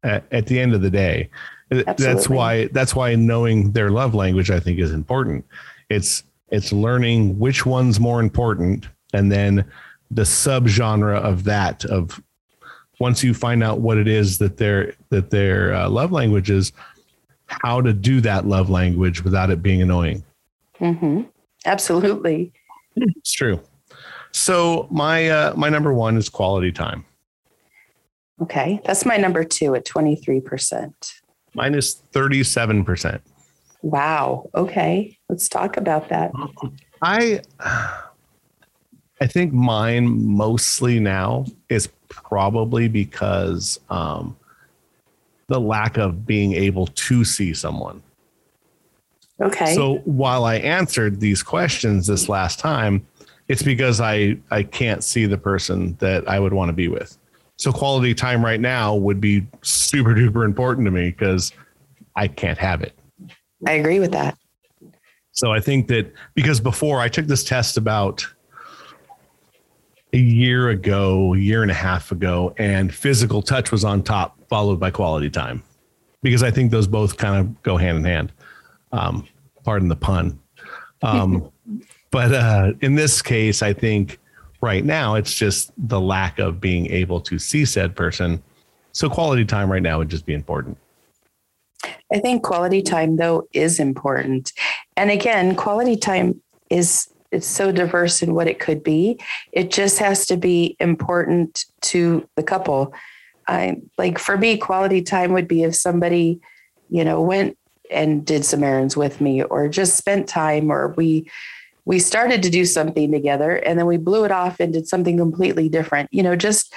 At, 0.04 0.24
at 0.32 0.46
the 0.46 0.60
end 0.60 0.74
of 0.74 0.82
the 0.82 0.90
day, 0.90 1.30
Absolutely. 1.72 2.06
that's 2.06 2.30
why 2.30 2.68
that's 2.68 2.96
why 2.96 3.16
knowing 3.16 3.72
their 3.72 3.92
love 3.92 4.16
language, 4.16 4.50
I 4.50 4.60
think, 4.60 4.80
is 4.80 4.92
important. 4.92 5.46
It's 5.90 6.24
it's 6.50 6.72
learning 6.72 7.38
which 7.38 7.66
one's 7.66 8.00
more 8.00 8.20
important, 8.20 8.88
and 9.14 9.32
then 9.32 9.66
the 10.10 10.24
subgenre 10.24 11.18
of 11.18 11.44
that 11.44 11.86
of 11.86 12.22
once 13.00 13.24
you 13.24 13.34
find 13.34 13.64
out 13.64 13.80
what 13.80 13.98
it 13.98 14.08
is 14.08 14.40
that 14.40 14.58
their 14.58 14.94
that 15.10 15.30
their 15.30 15.74
uh, 15.74 15.90
love 15.90 16.12
language 16.12 16.50
is, 16.50 16.72
how 17.46 17.82
to 17.82 17.94
do 17.94 18.20
that 18.22 18.46
love 18.48 18.70
language 18.70 19.24
without 19.24 19.50
it 19.50 19.62
being 19.62 19.82
annoying. 19.82 20.24
Mm-hmm. 20.80 21.22
Absolutely, 21.66 22.52
it's 22.96 23.32
true. 23.32 23.62
So 24.32 24.88
my 24.90 25.30
uh, 25.30 25.54
my 25.56 25.70
number 25.70 25.94
one 25.94 26.18
is 26.18 26.30
quality 26.30 26.72
time. 26.72 27.06
Okay, 28.42 28.80
that's 28.86 29.06
my 29.06 29.18
number 29.18 29.44
two 29.44 29.76
at 29.76 29.86
twenty 29.86 30.16
three 30.16 30.42
percent. 30.42 31.14
Mine 31.54 31.76
is 31.76 31.96
thirty 32.12 32.44
seven 32.44 32.84
percent. 32.84 33.22
Wow. 33.82 34.50
Okay, 34.56 35.18
let's 35.30 35.48
talk 35.48 35.78
about 35.78 36.10
that. 36.10 36.32
I 37.02 37.42
I 39.22 39.28
think 39.28 39.54
mine 39.54 40.08
mostly 40.28 41.00
now 41.00 41.46
is 41.70 41.90
probably 42.08 42.88
because 42.88 43.80
um, 43.90 44.36
the 45.48 45.60
lack 45.60 45.98
of 45.98 46.26
being 46.26 46.54
able 46.54 46.88
to 46.88 47.24
see 47.24 47.54
someone. 47.54 48.02
Okay. 49.42 49.74
So 49.74 49.98
while 50.06 50.44
I 50.44 50.56
answered 50.56 51.20
these 51.20 51.44
questions 51.44 52.08
this 52.08 52.28
last 52.28 52.60
time, 52.60 53.06
it's 53.48 53.64
because 53.64 54.02
I 54.02 54.38
I 54.52 54.64
can't 54.64 55.04
see 55.04 55.26
the 55.26 55.38
person 55.38 55.96
that 56.00 56.28
I 56.28 56.40
would 56.40 56.54
want 56.54 56.70
to 56.70 56.74
be 56.74 56.88
with. 56.88 57.18
So 57.60 57.74
quality 57.74 58.14
time 58.14 58.44
right 58.44 58.60
now 58.60 58.96
would 58.96 59.20
be 59.20 59.46
super 59.64 60.12
duper 60.16 60.46
important 60.46 60.86
to 60.86 60.92
me 60.92 61.10
because 61.10 61.52
I 62.16 62.30
can't 62.30 62.58
have 62.58 62.82
it. 62.82 62.94
I 63.68 63.74
agree 63.74 64.00
with 64.00 64.14
that. 64.14 64.38
So 65.34 65.52
I 65.52 65.60
think 65.60 65.90
that 65.90 66.12
because 66.36 66.62
before 66.62 67.02
I 67.02 67.10
took 67.10 67.28
this 67.28 67.44
test 67.44 67.76
about 67.76 68.26
a 70.14 70.18
year 70.18 70.70
ago, 70.70 71.34
a 71.34 71.38
year 71.38 71.62
and 71.62 71.70
a 71.70 71.76
half 71.76 72.14
ago, 72.14 72.56
and 72.58 72.94
physical 72.94 73.42
touch 73.42 73.72
was 73.72 73.84
on 73.84 74.04
top, 74.04 74.40
followed 74.48 74.80
by 74.80 74.90
quality 74.90 75.30
time, 75.30 75.62
because 76.24 76.44
I 76.44 76.52
think 76.52 76.72
those 76.72 76.88
both 76.88 77.18
kind 77.18 77.42
of 77.42 77.62
go 77.62 77.76
hand 77.76 77.98
in 77.98 78.04
hand. 78.06 78.32
Um, 78.94 79.28
pardon 79.66 79.90
the 79.90 79.98
pun. 79.98 80.40
Um, 81.02 81.52
but 82.12 82.34
uh, 82.34 82.72
in 82.80 82.96
this 82.96 83.22
case, 83.22 83.62
I 83.62 83.74
think 83.74 84.18
right 84.62 84.84
now 84.84 85.16
it's 85.16 85.34
just 85.34 85.72
the 85.78 86.00
lack 86.00 86.40
of 86.40 86.60
being 86.60 86.88
able 86.88 87.22
to 87.22 87.40
see 87.40 87.66
said 87.66 87.96
person. 87.96 88.42
So 88.92 89.10
quality 89.10 89.46
time 89.46 89.72
right 89.72 89.82
now 89.82 90.00
would 90.00 90.10
just 90.10 90.26
be 90.26 90.34
important. 90.34 90.78
I 92.12 92.20
think 92.20 92.44
quality 92.44 92.82
time 92.82 93.16
though 93.16 93.48
is 93.54 93.80
important. 93.80 94.52
And 94.98 95.12
again, 95.12 95.56
quality 95.56 95.96
time 95.96 96.42
is 96.70 97.10
it's 97.32 97.48
so 97.48 97.72
diverse 97.72 98.24
in 98.24 98.34
what 98.34 98.48
it 98.48 98.60
could 98.60 98.84
be. 98.84 99.20
It 99.52 99.70
just 99.72 100.00
has 100.00 100.26
to 100.28 100.38
be 100.38 100.76
important 100.80 101.66
to 101.82 102.28
the 102.36 102.44
couple. 102.44 102.94
I 103.48 103.78
like 103.98 104.18
for 104.18 104.38
me, 104.38 104.58
quality 104.58 105.02
time 105.02 105.34
would 105.34 105.48
be 105.48 105.64
if 105.64 105.76
somebody, 105.76 106.42
you 106.90 107.06
know, 107.06 107.22
went 107.22 107.58
and 107.92 108.26
did 108.26 108.46
some 108.46 108.64
errands 108.64 108.98
with 108.98 109.22
me 109.22 109.44
or 109.44 109.68
just 109.68 109.96
spent 109.96 110.28
time 110.28 110.72
or 110.72 110.90
we 110.98 111.30
we 111.90 111.98
started 111.98 112.44
to 112.44 112.52
do 112.52 112.66
something 112.66 113.12
together 113.12 113.56
and 113.56 113.80
then 113.80 113.88
we 113.88 113.98
blew 113.98 114.24
it 114.24 114.32
off 114.32 114.60
and 114.60 114.74
did 114.74 114.88
something 114.88 115.18
completely 115.18 115.68
different. 115.70 116.08
You 116.12 116.22
know, 116.22 116.36
just 116.36 116.72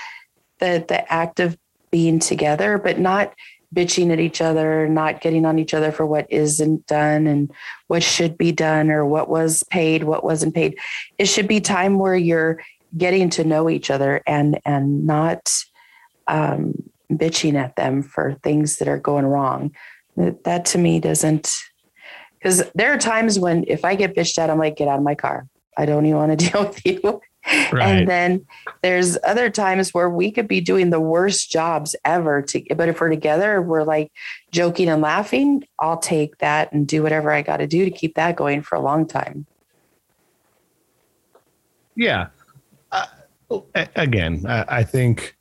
the 0.58 0.82
the 0.88 1.12
act 1.12 1.38
of 1.38 1.58
being 1.90 2.18
together, 2.18 2.78
but 2.78 2.98
not 2.98 3.34
bitching 3.74 4.10
at 4.10 4.20
each 4.20 4.40
other, 4.40 4.88
not 4.88 5.20
getting 5.20 5.44
on 5.44 5.58
each 5.58 5.74
other 5.74 5.92
for 5.92 6.06
what 6.06 6.26
isn't 6.30 6.86
done 6.86 7.26
and 7.26 7.52
what 7.88 8.02
should 8.02 8.38
be 8.38 8.52
done 8.52 8.90
or 8.90 9.04
what 9.04 9.28
was 9.28 9.62
paid, 9.64 10.04
what 10.04 10.24
wasn't 10.24 10.54
paid. 10.54 10.78
It 11.18 11.26
should 11.26 11.46
be 11.46 11.60
time 11.60 11.98
where 11.98 12.16
you're 12.16 12.62
getting 12.96 13.28
to 13.30 13.44
know 13.44 13.68
each 13.68 13.90
other 13.90 14.22
and 14.26 14.58
and 14.64 15.06
not 15.06 15.52
um, 16.26 16.72
bitching 17.12 17.56
at 17.56 17.76
them 17.76 18.02
for 18.02 18.38
things 18.42 18.78
that 18.78 18.88
are 18.88 18.98
going 18.98 19.26
wrong. 19.26 19.72
That, 20.16 20.44
that 20.44 20.64
to 20.66 20.78
me 20.78 21.00
doesn't 21.00 21.52
because 22.42 22.64
there 22.74 22.92
are 22.92 22.98
times 22.98 23.38
when 23.38 23.64
if 23.68 23.84
I 23.84 23.94
get 23.94 24.16
bitched 24.16 24.36
at, 24.38 24.50
I'm 24.50 24.58
like, 24.58 24.76
get 24.76 24.88
out 24.88 24.98
of 24.98 25.04
my 25.04 25.14
car. 25.14 25.46
I 25.76 25.86
don't 25.86 26.04
even 26.06 26.18
want 26.18 26.38
to 26.38 26.50
deal 26.50 26.64
with 26.64 26.84
you. 26.84 27.20
Right. 27.72 27.98
And 27.98 28.08
then 28.08 28.46
there's 28.82 29.16
other 29.24 29.48
times 29.48 29.94
where 29.94 30.10
we 30.10 30.30
could 30.30 30.48
be 30.48 30.60
doing 30.60 30.90
the 30.90 31.00
worst 31.00 31.50
jobs 31.50 31.96
ever 32.04 32.42
to 32.42 32.62
but 32.76 32.88
if 32.88 33.00
we're 33.00 33.10
together, 33.10 33.60
we're 33.62 33.82
like 33.82 34.12
joking 34.50 34.88
and 34.88 35.02
laughing, 35.02 35.64
I'll 35.78 35.98
take 35.98 36.38
that 36.38 36.72
and 36.72 36.86
do 36.86 37.02
whatever 37.02 37.30
I 37.30 37.42
got 37.42 37.58
to 37.58 37.66
do 37.66 37.84
to 37.84 37.90
keep 37.90 38.14
that 38.14 38.36
going 38.36 38.62
for 38.62 38.76
a 38.76 38.80
long 38.80 39.06
time. 39.06 39.46
Yeah. 41.96 42.28
Uh, 42.90 43.06
again, 43.96 44.44
I, 44.46 44.64
I 44.68 44.84
think 44.84 45.36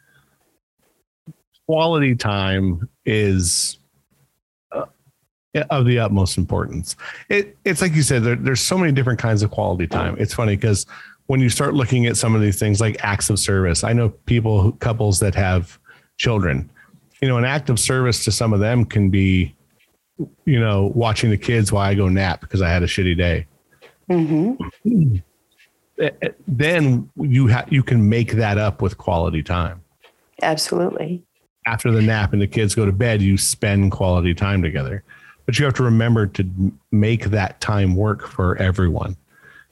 quality 1.68 2.16
time 2.16 2.90
is 3.06 3.78
of 5.70 5.86
the 5.86 6.00
utmost 6.00 6.38
importance. 6.38 6.96
It, 7.30 7.58
it's 7.66 7.82
like 7.82 7.94
you 7.94 8.04
said, 8.04 8.24
there, 8.24 8.36
there's 8.36 8.62
so 8.62 8.78
many 8.78 8.92
different 8.92 9.20
kinds 9.20 9.44
of 9.44 9.52
quality 9.52 9.88
time. 9.88 10.16
It's 10.18 10.34
funny 10.34 10.56
because 10.56 10.86
when 11.28 11.40
you 11.40 11.50
start 11.50 11.74
looking 11.74 12.06
at 12.06 12.18
some 12.18 12.36
of 12.36 12.42
these 12.42 12.60
things 12.60 12.80
like 12.80 13.04
acts 13.04 13.30
of 13.30 13.40
service, 13.40 13.84
I 13.84 13.94
know 13.94 14.10
people, 14.10 14.72
couples 14.74 15.20
that 15.20 15.36
have 15.36 15.78
children, 16.18 16.70
you 17.22 17.28
know, 17.28 17.38
an 17.38 17.46
act 17.46 17.70
of 17.70 17.80
service 17.80 18.24
to 18.26 18.32
some 18.32 18.54
of 18.54 18.60
them 18.60 18.86
can 18.86 19.10
be, 19.10 19.56
you 20.46 20.60
know, 20.60 20.92
watching 20.96 21.30
the 21.30 21.38
kids 21.38 21.72
while 21.72 21.86
I 21.86 21.96
go 21.96 22.08
nap 22.08 22.42
because 22.42 22.62
I 22.62 22.70
had 22.70 22.84
a 22.84 22.88
shitty 22.88 23.18
day. 23.18 23.48
Mm-hmm. 24.10 25.18
Then 26.48 27.10
you 27.16 27.48
have 27.48 27.72
you 27.72 27.84
can 27.84 28.10
make 28.10 28.34
that 28.34 28.58
up 28.58 28.82
with 28.82 28.98
quality 28.98 29.44
time. 29.44 29.82
Absolutely. 30.42 31.24
After 31.68 31.92
the 31.92 32.02
nap 32.02 32.34
and 32.34 32.42
the 32.42 32.48
kids 32.48 32.74
go 32.74 32.86
to 32.86 32.92
bed, 32.92 33.22
you 33.22 33.38
spend 33.38 33.92
quality 33.92 34.34
time 34.34 34.64
together. 34.64 35.04
But 35.52 35.60
you 35.60 35.66
have 35.66 35.74
to 35.74 35.84
remember 35.84 36.28
to 36.28 36.72
make 36.94 37.26
that 37.26 37.60
time 37.60 37.94
work 37.98 38.26
for 38.26 38.56
everyone. 38.56 39.18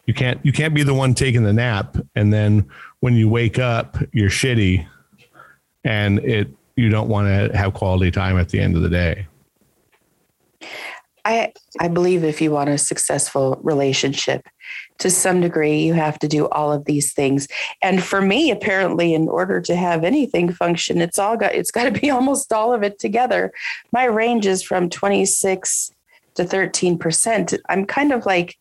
You 0.08 0.13
can't 0.13 0.38
you 0.46 0.52
can't 0.52 0.74
be 0.74 0.84
the 0.84 0.94
one 0.94 1.13
taking 1.13 1.44
the 1.44 1.54
nap 1.54 1.96
and 2.15 2.34
then 2.34 2.68
when 3.00 3.13
you 3.13 3.30
wake 3.30 3.60
up 3.60 3.96
you're 4.12 4.30
shitty 4.30 4.86
and 5.86 6.20
it 6.20 6.50
you 6.76 6.89
don't 6.89 7.08
want 7.08 7.28
to 7.30 7.58
have 7.58 7.74
quality 7.76 8.12
time 8.12 8.38
at 8.38 8.50
the 8.50 8.60
end 8.60 8.76
of 8.76 8.82
the 8.82 8.89
day. 8.89 9.26
I 11.24 11.54
I 11.80 11.88
believe 11.88 12.26
if 12.26 12.42
you 12.42 12.52
want 12.52 12.70
a 12.70 12.78
successful 12.78 13.58
relationship, 13.63 14.50
to 15.00 15.10
some 15.10 15.42
degree, 15.42 15.82
you 15.82 15.94
have 15.94 16.20
to 16.20 16.28
do 16.28 16.48
all 16.50 16.72
of 16.72 16.86
these 16.86 17.14
things. 17.14 17.48
And 17.82 18.04
for 18.04 18.22
me, 18.22 18.52
apparently, 18.52 19.14
in 19.14 19.28
order 19.28 19.62
to 19.62 19.76
have 19.76 20.04
anything 20.04 20.52
function, 20.52 21.02
it's 21.02 21.18
all 21.18 21.38
got 21.38 21.56
it's 21.56 21.72
got 21.72 21.86
to 21.86 21.92
be 22.00 22.10
almost 22.12 22.54
all 22.54 22.74
of 22.74 22.84
it 22.84 23.00
together. 23.00 23.52
My 23.92 24.06
range 24.06 24.46
is 24.46 24.62
from 24.62 24.90
26 24.90 25.92
to 26.36 26.44
13 26.44 26.98
percent. 26.98 27.54
I'm 27.68 27.86
kind 27.86 28.12
of 28.12 28.26
like 28.26 28.58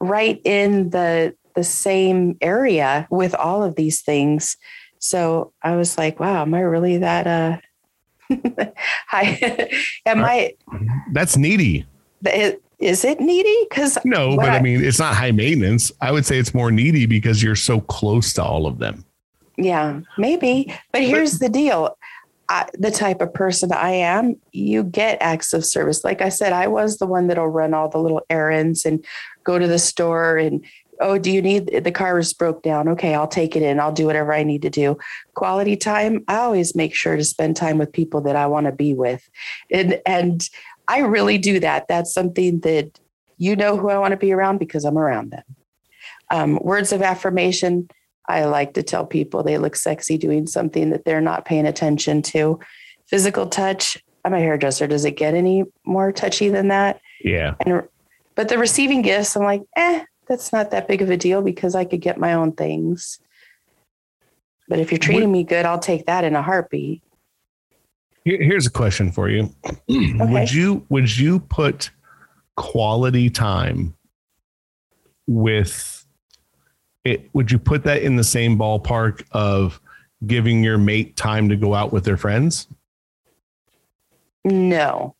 right 0.00 0.40
in 0.44 0.90
the 0.90 1.34
the 1.54 1.64
same 1.64 2.36
area 2.40 3.08
with 3.10 3.34
all 3.34 3.62
of 3.62 3.74
these 3.74 4.02
things. 4.02 4.56
So 5.00 5.52
I 5.62 5.76
was 5.76 5.96
like, 5.96 6.20
wow, 6.20 6.42
am 6.42 6.54
I 6.54 6.60
really 6.60 6.98
that 6.98 7.26
uh 7.26 7.58
I 9.12 9.70
am 10.06 10.24
I 10.24 10.54
that's 11.12 11.36
needy. 11.36 11.86
Is 12.78 13.04
it 13.04 13.20
needy? 13.20 13.66
Because 13.68 13.98
no, 14.04 14.36
but 14.36 14.50
I, 14.50 14.58
I 14.58 14.62
mean 14.62 14.84
it's 14.84 14.98
not 14.98 15.14
high 15.14 15.32
maintenance. 15.32 15.90
I 16.00 16.12
would 16.12 16.24
say 16.24 16.38
it's 16.38 16.54
more 16.54 16.70
needy 16.70 17.06
because 17.06 17.42
you're 17.42 17.56
so 17.56 17.80
close 17.80 18.32
to 18.34 18.42
all 18.42 18.66
of 18.66 18.78
them. 18.78 19.04
Yeah, 19.56 20.00
maybe. 20.16 20.72
But 20.92 21.02
here's 21.02 21.40
the 21.40 21.48
deal. 21.48 21.98
I, 22.48 22.66
the 22.74 22.90
type 22.90 23.20
of 23.20 23.34
person 23.34 23.72
I 23.72 23.90
am, 23.90 24.36
you 24.52 24.84
get 24.84 25.18
acts 25.20 25.52
of 25.52 25.66
service. 25.66 26.04
Like 26.04 26.22
I 26.22 26.30
said, 26.30 26.52
I 26.52 26.68
was 26.68 26.98
the 26.98 27.06
one 27.06 27.26
that'll 27.26 27.48
run 27.48 27.74
all 27.74 27.88
the 27.88 27.98
little 27.98 28.22
errands 28.30 28.86
and 28.86 29.04
go 29.44 29.58
to 29.58 29.66
the 29.66 29.78
store 29.78 30.36
and 30.38 30.64
oh 31.00 31.18
do 31.18 31.30
you 31.30 31.40
need 31.40 31.84
the 31.84 31.92
car 31.92 32.18
is 32.18 32.34
broke 32.34 32.62
down 32.62 32.88
okay 32.88 33.14
i'll 33.14 33.28
take 33.28 33.54
it 33.54 33.62
in 33.62 33.78
i'll 33.78 33.92
do 33.92 34.06
whatever 34.06 34.32
i 34.32 34.42
need 34.42 34.62
to 34.62 34.70
do 34.70 34.98
quality 35.34 35.76
time 35.76 36.24
i 36.28 36.36
always 36.36 36.74
make 36.74 36.94
sure 36.94 37.16
to 37.16 37.24
spend 37.24 37.56
time 37.56 37.78
with 37.78 37.92
people 37.92 38.20
that 38.20 38.36
i 38.36 38.46
want 38.46 38.66
to 38.66 38.72
be 38.72 38.94
with 38.94 39.28
and 39.70 40.00
and 40.06 40.48
i 40.88 41.00
really 41.00 41.38
do 41.38 41.60
that 41.60 41.86
that's 41.88 42.12
something 42.12 42.60
that 42.60 42.98
you 43.36 43.54
know 43.54 43.76
who 43.76 43.88
i 43.90 43.98
want 43.98 44.12
to 44.12 44.16
be 44.16 44.32
around 44.32 44.58
because 44.58 44.84
i'm 44.84 44.98
around 44.98 45.30
them 45.30 45.44
um, 46.30 46.58
words 46.62 46.92
of 46.92 47.02
affirmation 47.02 47.88
i 48.26 48.44
like 48.44 48.74
to 48.74 48.82
tell 48.82 49.06
people 49.06 49.42
they 49.42 49.58
look 49.58 49.76
sexy 49.76 50.18
doing 50.18 50.46
something 50.46 50.90
that 50.90 51.04
they're 51.04 51.20
not 51.20 51.44
paying 51.44 51.66
attention 51.66 52.22
to 52.22 52.58
physical 53.06 53.46
touch 53.46 53.98
I'm 54.28 54.34
a 54.34 54.40
hairdresser. 54.40 54.86
Does 54.86 55.06
it 55.06 55.12
get 55.12 55.34
any 55.34 55.64
more 55.84 56.12
touchy 56.12 56.50
than 56.50 56.68
that? 56.68 57.00
Yeah. 57.22 57.54
And 57.60 57.82
but 58.34 58.48
the 58.48 58.58
receiving 58.58 59.02
gifts, 59.02 59.34
I'm 59.34 59.42
like, 59.42 59.62
eh, 59.74 60.04
that's 60.28 60.52
not 60.52 60.70
that 60.70 60.86
big 60.86 61.02
of 61.02 61.10
a 61.10 61.16
deal 61.16 61.40
because 61.42 61.74
I 61.74 61.84
could 61.84 62.00
get 62.00 62.18
my 62.18 62.34
own 62.34 62.52
things. 62.52 63.18
But 64.68 64.80
if 64.80 64.92
you're 64.92 64.98
treating 64.98 65.32
me 65.32 65.44
good, 65.44 65.64
I'll 65.64 65.78
take 65.78 66.06
that 66.06 66.24
in 66.24 66.36
a 66.36 66.42
heartbeat. 66.42 67.02
Here's 68.36 68.66
a 68.66 68.70
question 68.70 69.10
for 69.10 69.28
you. 69.28 69.44
Hmm. 69.88 70.20
okay. 70.20 70.32
Would 70.32 70.52
you 70.52 70.84
would 70.88 71.16
you 71.16 71.40
put 71.40 71.90
quality 72.56 73.30
time 73.30 73.94
with 75.26 76.04
it? 77.04 77.30
Would 77.32 77.50
you 77.50 77.58
put 77.58 77.84
that 77.84 78.02
in 78.02 78.16
the 78.16 78.24
same 78.24 78.58
ballpark 78.58 79.24
of 79.32 79.80
giving 80.26 80.62
your 80.62 80.78
mate 80.78 81.16
time 81.16 81.48
to 81.48 81.56
go 81.56 81.74
out 81.74 81.92
with 81.92 82.04
their 82.04 82.16
friends? 82.16 82.66
No. 84.44 85.14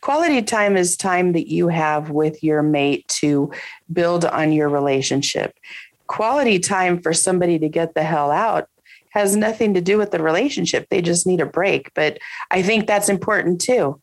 Quality 0.00 0.42
time 0.42 0.76
is 0.76 0.96
time 0.96 1.32
that 1.32 1.48
you 1.48 1.68
have 1.68 2.10
with 2.10 2.42
your 2.42 2.62
mate 2.62 3.06
to 3.08 3.52
build 3.92 4.24
on 4.24 4.52
your 4.52 4.68
relationship. 4.68 5.58
Quality 6.06 6.58
time 6.58 7.00
for 7.02 7.12
somebody 7.12 7.58
to 7.58 7.68
get 7.68 7.94
the 7.94 8.02
hell 8.02 8.30
out 8.30 8.68
has 9.16 9.34
nothing 9.34 9.72
to 9.72 9.80
do 9.80 9.96
with 9.96 10.10
the 10.10 10.22
relationship. 10.22 10.86
They 10.90 11.00
just 11.00 11.26
need 11.26 11.40
a 11.40 11.46
break. 11.46 11.92
But 11.94 12.18
I 12.50 12.62
think 12.62 12.86
that's 12.86 13.08
important 13.08 13.60
too. 13.60 13.98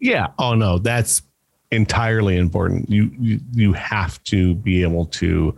Yeah. 0.00 0.28
Oh 0.38 0.54
no, 0.54 0.78
that's 0.78 1.22
entirely 1.70 2.38
important. 2.38 2.88
You 2.88 3.10
you, 3.18 3.40
you 3.52 3.72
have 3.74 4.22
to 4.24 4.54
be 4.54 4.82
able 4.82 5.06
to 5.06 5.54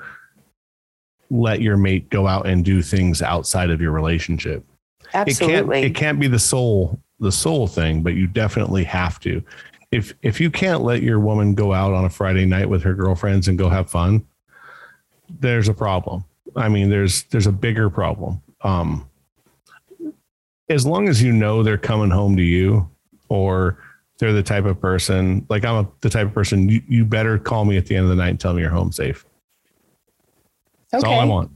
let 1.31 1.63
your 1.63 1.77
mate 1.77 2.11
go 2.11 2.27
out 2.27 2.47
and 2.47 2.65
do 2.65 2.83
things 2.83 3.23
outside 3.23 3.71
of 3.71 3.81
your 3.81 3.93
relationship. 3.93 4.65
Absolutely. 5.15 5.79
It 5.79 5.83
can't, 5.83 5.85
it 5.85 5.95
can't 5.95 6.21
be 6.21 6.27
the 6.27 6.39
sole 6.39 6.99
the 7.21 7.33
sole 7.33 7.69
thing, 7.69 8.03
but 8.03 8.15
you 8.15 8.27
definitely 8.27 8.83
have 8.85 9.21
to. 9.21 9.41
If 9.93 10.15
if 10.23 10.41
you 10.41 10.51
can't 10.51 10.83
let 10.83 11.03
your 11.03 11.21
woman 11.21 11.55
go 11.55 11.73
out 11.73 11.93
on 11.93 12.05
a 12.05 12.11
Friday 12.11 12.45
night 12.45 12.69
with 12.69 12.83
her 12.83 12.95
girlfriends 12.95 13.47
and 13.47 13.57
go 13.57 13.69
have 13.69 13.89
fun, 13.89 14.27
there's 15.39 15.69
a 15.69 15.75
problem. 15.75 16.25
I 16.57 16.69
mean, 16.69 16.91
there's 16.91 17.25
there's 17.25 17.47
a 17.47 17.53
bigger 17.53 17.91
problem. 17.91 18.43
Um, 18.63 19.09
as 20.69 20.87
long 20.87 21.09
as 21.09 21.23
you 21.23 21.33
know 21.33 21.63
they're 21.63 21.79
coming 21.79 22.11
home 22.11 22.37
to 22.37 22.43
you, 22.43 22.89
or 23.29 23.79
they're 24.19 24.33
the 24.33 24.43
type 24.43 24.65
of 24.67 24.81
person 24.81 25.45
like 25.49 25.65
I'm 25.65 25.85
a, 25.85 25.89
the 26.01 26.09
type 26.09 26.29
of 26.29 26.35
person 26.35 26.69
you, 26.69 26.81
you 26.87 27.05
better 27.05 27.39
call 27.39 27.65
me 27.65 27.77
at 27.77 27.87
the 27.87 27.97
end 27.97 28.05
of 28.05 28.11
the 28.11 28.17
night 28.17 28.29
and 28.29 28.41
tell 28.41 28.53
me 28.55 28.63
you're 28.63 28.71
home 28.71 28.93
safe. 28.93 29.27
That's 30.93 31.03
okay. 31.03 31.13
all 31.13 31.21
I 31.21 31.25
want. 31.25 31.51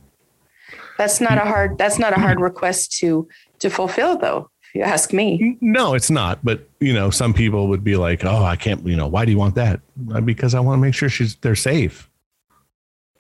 That's 0.99 1.21
not 1.21 1.39
a 1.39 1.43
hard 1.43 1.79
that's 1.79 1.99
not 1.99 2.13
a 2.13 2.21
hard 2.21 2.41
request 2.41 2.93
to 2.99 3.29
to 3.61 3.71
fulfill 3.71 4.19
though 4.19 4.51
if 4.63 4.75
you 4.75 4.83
ask 4.83 5.13
me. 5.13 5.57
No, 5.61 5.95
it's 5.95 6.11
not. 6.11 6.45
But 6.45 6.69
you 6.81 6.93
know, 6.93 7.11
some 7.11 7.33
people 7.33 7.69
would 7.69 7.85
be 7.85 7.97
like, 7.97 8.25
"Oh, 8.25 8.43
I 8.43 8.57
can't." 8.57 8.85
You 8.87 8.97
know, 8.97 9.07
why 9.07 9.25
do 9.25 9.31
you 9.31 9.39
want 9.39 9.55
that? 9.55 9.81
Because 10.25 10.55
I 10.55 10.61
want 10.61 10.79
to 10.79 10.83
make 10.83 10.95
sure 10.95 11.09
she's 11.09 11.37
they're 11.37 11.55
safe. 11.55 12.11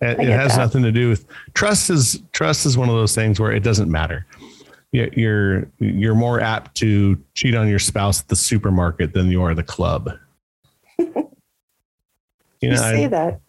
It, 0.00 0.20
it 0.20 0.28
has 0.28 0.52
that. 0.52 0.58
nothing 0.58 0.82
to 0.82 0.92
do 0.92 1.08
with 1.08 1.26
trust. 1.54 1.90
Is 1.90 2.22
trust 2.32 2.66
is 2.66 2.76
one 2.76 2.88
of 2.88 2.94
those 2.94 3.14
things 3.14 3.40
where 3.40 3.52
it 3.52 3.62
doesn't 3.62 3.90
matter. 3.90 4.26
You're 4.92 5.70
you're 5.78 6.14
more 6.14 6.40
apt 6.40 6.74
to 6.76 7.20
cheat 7.34 7.54
on 7.54 7.68
your 7.68 7.78
spouse 7.78 8.20
at 8.20 8.28
the 8.28 8.36
supermarket 8.36 9.12
than 9.12 9.30
you 9.30 9.42
are 9.42 9.54
the 9.54 9.62
club. 9.62 10.10
you 10.98 11.10
know, 12.62 12.76
say 12.76 13.04
I, 13.04 13.08
that. 13.08 13.40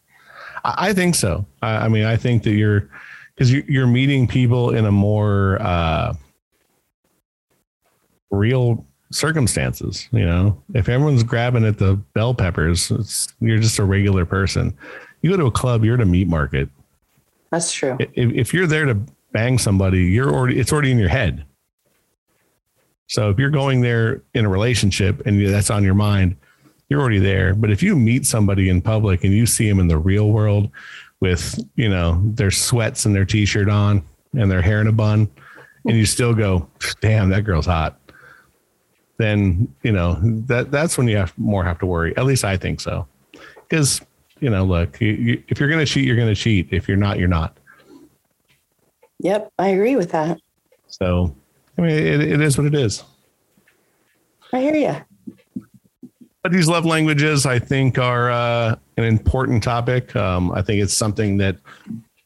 I 0.64 0.94
think 0.94 1.16
so. 1.16 1.46
I, 1.62 1.86
I 1.86 1.88
mean, 1.88 2.06
I 2.06 2.18
think 2.18 2.44
that 2.44 2.52
you're 2.52 2.90
because 3.36 3.52
you're 3.52 3.88
meeting 3.88 4.28
people 4.28 4.72
in 4.72 4.86
a 4.86 4.92
more 4.92 5.62
uh, 5.62 6.14
real 8.32 8.86
circumstances. 9.12 10.08
You 10.12 10.26
know, 10.26 10.62
if 10.74 10.90
everyone's 10.90 11.24
grabbing 11.24 11.66
at 11.66 11.78
the 11.78 11.96
bell 12.14 12.34
peppers, 12.34 12.92
you're 13.40 13.60
just 13.60 13.80
a 13.80 13.84
regular 13.84 14.26
person. 14.26 14.78
You 15.28 15.34
go 15.34 15.44
to 15.44 15.48
a 15.48 15.52
club, 15.52 15.84
you're 15.84 15.96
at 15.96 16.00
a 16.00 16.06
meat 16.06 16.30
market. 16.30 16.70
That's 17.52 17.74
true. 17.74 17.98
If, 18.00 18.10
if 18.16 18.54
you're 18.54 18.66
there 18.66 18.86
to 18.86 18.98
bang 19.34 19.58
somebody, 19.58 20.04
you're 20.06 20.34
already 20.34 20.58
it's 20.58 20.72
already 20.72 20.90
in 20.90 20.98
your 20.98 21.10
head. 21.10 21.44
So 23.08 23.30
if 23.30 23.38
you're 23.38 23.50
going 23.50 23.82
there 23.82 24.22
in 24.34 24.46
a 24.46 24.50
relationship 24.50 25.26
and 25.26 25.46
that's 25.46 25.70
on 25.70 25.84
your 25.84 25.96
mind, 25.96 26.38
you're 26.88 27.02
already 27.02 27.20
there. 27.20 27.54
But 27.56 27.72
if 27.72 27.84
you 27.84 27.98
meet 27.98 28.26
somebody 28.26 28.70
in 28.70 28.82
public 28.82 29.26
and 29.26 29.34
you 29.34 29.46
see 29.46 29.68
them 29.68 29.82
in 29.82 29.90
the 29.90 29.98
real 29.98 30.32
world 30.32 30.72
with, 31.20 31.60
you 31.76 31.90
know, 31.90 32.22
their 32.24 32.52
sweats 32.52 33.06
and 33.06 33.14
their 33.14 33.26
t-shirt 33.26 33.68
on 33.68 34.04
and 34.32 34.50
their 34.50 34.62
hair 34.62 34.80
in 34.80 34.88
a 34.88 34.94
bun, 34.94 35.30
and 35.86 35.98
you 35.98 36.06
still 36.06 36.34
go, 36.34 36.70
damn, 37.02 37.28
that 37.32 37.42
girl's 37.42 37.66
hot 37.66 38.00
then 39.18 39.68
you 39.82 39.92
know 39.92 40.20
that 40.22 40.70
that's 40.70 40.96
when 40.96 41.08
you 41.08 41.18
have 41.18 41.36
more 41.40 41.64
have 41.64 41.80
to 41.80 41.88
worry. 41.88 42.16
At 42.18 42.26
least 42.26 42.46
I 42.46 42.56
think 42.56 42.80
so, 42.80 43.08
because 43.68 44.00
you 44.40 44.50
know, 44.50 44.64
look, 44.64 45.00
you, 45.02 45.12
you, 45.12 45.44
if 45.48 45.60
you're 45.60 45.70
going 45.70 45.86
to 45.86 45.92
cheat, 45.92 46.06
you're 46.06 46.16
going 46.16 46.34
to 46.34 46.36
cheat. 46.36 46.70
If 46.72 46.88
you're 46.88 46.98
not, 46.98 47.20
you're 47.20 47.28
not. 47.28 47.58
Yep, 49.20 49.52
I 49.58 49.70
agree 49.70 49.96
with 49.96 50.12
that. 50.12 50.40
So, 50.88 51.36
I 51.78 51.82
mean, 51.82 51.92
it, 51.92 52.22
it 52.22 52.42
is 52.42 52.58
what 52.58 52.68
it 52.68 52.76
is. 52.76 53.04
I 54.54 54.62
hear 54.62 54.76
you. 54.76 55.66
But 56.44 56.52
these 56.52 56.68
love 56.68 56.86
languages, 56.86 57.46
I 57.46 57.60
think, 57.60 57.98
are 57.98 58.32
uh, 58.32 58.76
an 58.98 59.04
important 59.04 59.64
topic. 59.64 60.16
Um, 60.16 60.52
I 60.52 60.62
think 60.62 60.82
it's 60.82 60.94
something 60.94 61.38
that 61.38 61.58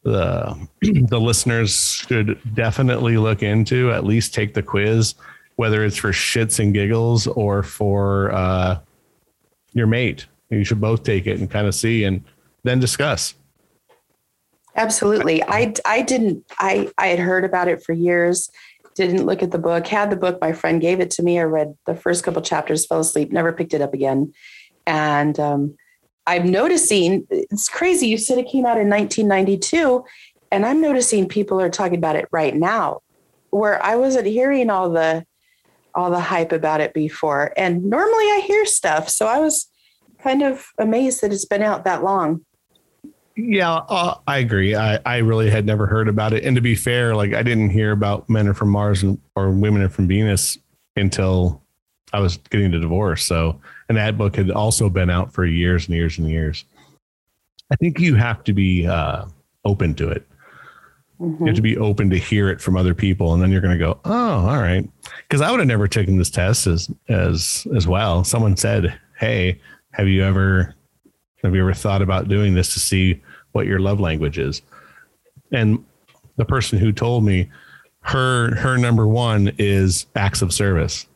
the 0.02 0.68
the 0.80 1.18
listeners 1.18 1.74
should 2.06 2.38
definitely 2.54 3.16
look 3.16 3.42
into. 3.42 3.90
At 3.90 4.04
least 4.04 4.34
take 4.34 4.54
the 4.54 4.62
quiz 4.62 5.14
whether 5.56 5.84
it's 5.84 5.96
for 5.96 6.12
shits 6.12 6.58
and 6.58 6.74
giggles 6.74 7.26
or 7.26 7.62
for 7.62 8.32
uh, 8.32 8.78
your 9.72 9.86
mate. 9.86 10.26
You 10.52 10.64
should 10.64 10.80
both 10.80 11.02
take 11.02 11.26
it 11.26 11.38
and 11.40 11.50
kind 11.50 11.66
of 11.66 11.74
see 11.74 12.04
and 12.04 12.24
then 12.62 12.78
discuss. 12.78 13.34
Absolutely. 14.76 15.42
I, 15.42 15.74
I 15.84 16.02
didn't, 16.02 16.44
I, 16.58 16.90
I 16.98 17.08
had 17.08 17.18
heard 17.18 17.44
about 17.44 17.68
it 17.68 17.82
for 17.82 17.92
years, 17.92 18.50
didn't 18.94 19.26
look 19.26 19.42
at 19.42 19.50
the 19.50 19.58
book, 19.58 19.86
had 19.86 20.10
the 20.10 20.16
book. 20.16 20.38
My 20.40 20.52
friend 20.52 20.80
gave 20.80 21.00
it 21.00 21.10
to 21.12 21.22
me. 21.22 21.38
I 21.38 21.44
read 21.44 21.74
the 21.86 21.94
first 21.94 22.24
couple 22.24 22.42
chapters, 22.42 22.86
fell 22.86 23.00
asleep, 23.00 23.32
never 23.32 23.52
picked 23.52 23.74
it 23.74 23.80
up 23.80 23.94
again. 23.94 24.32
And 24.86 25.38
um, 25.40 25.74
I'm 26.26 26.50
noticing 26.50 27.26
it's 27.30 27.68
crazy. 27.68 28.06
You 28.06 28.18
said 28.18 28.38
it 28.38 28.48
came 28.48 28.66
out 28.66 28.78
in 28.78 28.88
1992, 28.88 30.04
and 30.50 30.66
I'm 30.66 30.80
noticing 30.80 31.28
people 31.28 31.60
are 31.60 31.70
talking 31.70 31.98
about 31.98 32.16
it 32.16 32.28
right 32.30 32.54
now, 32.54 33.00
where 33.50 33.82
I 33.82 33.96
wasn't 33.96 34.26
hearing 34.26 34.70
all 34.70 34.90
the 34.90 35.24
all 35.94 36.10
the 36.10 36.20
hype 36.20 36.52
about 36.52 36.80
it 36.80 36.94
before. 36.94 37.52
And 37.56 37.84
normally 37.84 38.24
I 38.24 38.42
hear 38.46 38.64
stuff. 38.64 39.10
So 39.10 39.26
I 39.26 39.38
was 39.38 39.68
kind 40.22 40.42
of 40.42 40.72
amazed 40.78 41.22
that 41.22 41.32
it's 41.32 41.44
been 41.44 41.62
out 41.62 41.84
that 41.84 42.02
long. 42.02 42.44
Yeah, 43.36 43.72
uh, 43.72 44.18
I 44.26 44.38
agree. 44.38 44.74
I, 44.74 45.00
I 45.06 45.18
really 45.18 45.50
had 45.50 45.64
never 45.64 45.86
heard 45.86 46.08
about 46.08 46.32
it. 46.32 46.44
And 46.44 46.54
to 46.56 46.62
be 46.62 46.74
fair, 46.74 47.14
like 47.14 47.32
I 47.32 47.42
didn't 47.42 47.70
hear 47.70 47.92
about 47.92 48.28
Men 48.28 48.46
Are 48.46 48.54
From 48.54 48.68
Mars 48.68 49.02
and, 49.02 49.18
or 49.34 49.50
Women 49.50 49.82
Are 49.82 49.88
From 49.88 50.06
Venus 50.06 50.58
until 50.96 51.62
I 52.12 52.20
was 52.20 52.36
getting 52.36 52.74
a 52.74 52.78
divorce. 52.78 53.24
So, 53.24 53.58
and 53.88 53.96
that 53.96 54.18
book 54.18 54.36
had 54.36 54.50
also 54.50 54.90
been 54.90 55.08
out 55.08 55.32
for 55.32 55.46
years 55.46 55.86
and 55.86 55.96
years 55.96 56.18
and 56.18 56.28
years. 56.28 56.64
I 57.70 57.76
think 57.76 57.98
you 57.98 58.14
have 58.16 58.44
to 58.44 58.52
be 58.52 58.86
uh, 58.86 59.24
open 59.64 59.94
to 59.94 60.08
it. 60.10 60.26
Mm-hmm. 61.18 61.42
You 61.42 61.46
have 61.46 61.56
to 61.56 61.62
be 61.62 61.78
open 61.78 62.10
to 62.10 62.18
hear 62.18 62.50
it 62.50 62.60
from 62.60 62.76
other 62.76 62.94
people, 62.94 63.32
and 63.32 63.42
then 63.42 63.50
you're 63.50 63.60
going 63.62 63.78
to 63.78 63.82
go, 63.82 63.98
"Oh, 64.04 64.46
all 64.46 64.58
right." 64.58 64.86
Because 65.28 65.40
I 65.40 65.50
would 65.50 65.60
have 65.60 65.68
never 65.68 65.88
taken 65.88 66.18
this 66.18 66.30
test 66.30 66.66
as 66.66 66.90
as 67.08 67.66
as 67.74 67.86
well. 67.86 68.24
Someone 68.24 68.56
said, 68.56 68.98
"Hey, 69.18 69.60
have 69.92 70.08
you 70.08 70.24
ever 70.24 70.74
have 71.42 71.54
you 71.54 71.62
ever 71.62 71.74
thought 71.74 72.02
about 72.02 72.28
doing 72.28 72.54
this 72.54 72.72
to 72.74 72.80
see 72.80 73.20
what 73.52 73.66
your 73.66 73.78
love 73.78 74.00
language 74.00 74.38
is?" 74.38 74.62
And 75.52 75.84
the 76.36 76.44
person 76.44 76.78
who 76.78 76.92
told 76.92 77.24
me 77.24 77.50
her 78.00 78.54
her 78.56 78.76
number 78.76 79.06
one 79.06 79.52
is 79.58 80.06
acts 80.16 80.42
of 80.42 80.52
service. 80.52 81.06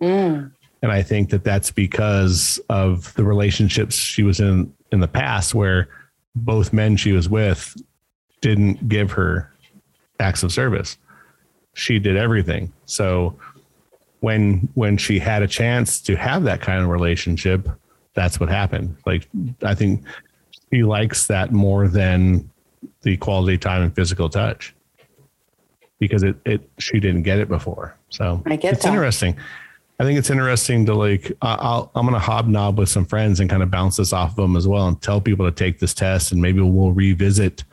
Mm. 0.00 0.52
And 0.82 0.90
I 0.90 1.02
think 1.02 1.30
that 1.30 1.44
that's 1.44 1.70
because 1.70 2.60
of 2.68 3.14
the 3.14 3.24
relationships 3.24 3.94
she 3.94 4.22
was 4.22 4.40
in 4.40 4.72
in 4.90 5.00
the 5.00 5.08
past, 5.08 5.54
where 5.54 5.88
both 6.34 6.72
men 6.72 6.96
she 6.96 7.12
was 7.12 7.28
with 7.28 7.76
didn't 8.40 8.88
give 8.88 9.12
her 9.12 9.50
acts 10.18 10.42
of 10.42 10.52
service. 10.52 10.98
She 11.74 11.98
did 11.98 12.16
everything. 12.16 12.72
So 12.86 13.36
when 14.20 14.68
when 14.74 14.96
she 14.96 15.18
had 15.18 15.42
a 15.42 15.48
chance 15.48 16.00
to 16.02 16.16
have 16.16 16.44
that 16.44 16.60
kind 16.60 16.82
of 16.82 16.88
relationship, 16.88 17.68
that's 18.14 18.40
what 18.40 18.48
happened. 18.48 18.96
Like 19.06 19.28
I 19.62 19.74
think 19.74 20.04
he 20.70 20.82
likes 20.82 21.26
that 21.26 21.52
more 21.52 21.88
than 21.88 22.50
the 23.02 23.16
quality 23.16 23.58
time 23.58 23.82
and 23.82 23.94
physical 23.94 24.28
touch 24.28 24.74
because 25.98 26.22
it, 26.22 26.36
it 26.44 26.68
she 26.78 26.98
didn't 26.98 27.22
get 27.22 27.38
it 27.38 27.48
before. 27.48 27.96
So 28.10 28.42
I 28.46 28.56
get 28.56 28.74
it's 28.74 28.82
that. 28.82 28.88
interesting. 28.88 29.36
I 30.00 30.04
think 30.04 30.18
it's 30.18 30.30
interesting 30.30 30.84
to 30.86 30.94
like 30.94 31.30
I'll 31.42 31.90
I'm 31.94 32.06
gonna 32.06 32.18
hobnob 32.18 32.78
with 32.78 32.88
some 32.88 33.04
friends 33.04 33.38
and 33.40 33.48
kind 33.48 33.62
of 33.62 33.70
bounce 33.70 33.96
this 33.96 34.12
off 34.12 34.30
of 34.30 34.36
them 34.36 34.56
as 34.56 34.66
well 34.66 34.88
and 34.88 35.00
tell 35.00 35.20
people 35.20 35.46
to 35.46 35.52
take 35.52 35.78
this 35.78 35.94
test 35.94 36.32
and 36.32 36.42
maybe 36.42 36.60
we'll 36.60 36.92
revisit 36.92 37.64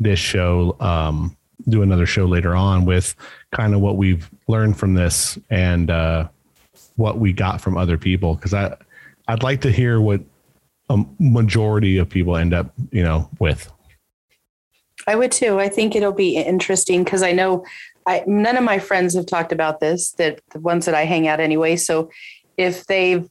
this 0.00 0.18
show, 0.18 0.76
um, 0.80 1.36
do 1.68 1.82
another 1.82 2.06
show 2.06 2.24
later 2.24 2.54
on 2.54 2.84
with 2.84 3.14
kind 3.52 3.74
of 3.74 3.80
what 3.80 3.96
we've 3.96 4.30
learned 4.46 4.78
from 4.78 4.94
this 4.94 5.38
and 5.50 5.90
uh, 5.90 6.28
what 6.96 7.18
we 7.18 7.32
got 7.32 7.60
from 7.60 7.76
other 7.76 7.98
people 7.98 8.34
because 8.34 8.54
I 8.54 8.76
I'd 9.28 9.42
like 9.42 9.60
to 9.60 9.70
hear 9.70 10.00
what 10.00 10.22
a 10.88 11.04
majority 11.18 11.98
of 11.98 12.08
people 12.08 12.36
end 12.36 12.54
up, 12.54 12.72
you 12.90 13.02
know, 13.02 13.28
with. 13.38 13.70
I 15.06 15.14
would 15.14 15.32
too. 15.32 15.60
I 15.60 15.68
think 15.68 15.94
it'll 15.94 16.12
be 16.12 16.36
interesting 16.36 17.04
because 17.04 17.22
I 17.22 17.32
know 17.32 17.64
I 18.06 18.24
none 18.26 18.56
of 18.56 18.64
my 18.64 18.78
friends 18.78 19.14
have 19.14 19.26
talked 19.26 19.52
about 19.52 19.80
this, 19.80 20.12
that 20.12 20.40
the 20.50 20.60
ones 20.60 20.86
that 20.86 20.94
I 20.94 21.04
hang 21.04 21.28
out 21.28 21.40
anyway. 21.40 21.76
So 21.76 22.10
if 22.56 22.86
they've 22.86 23.28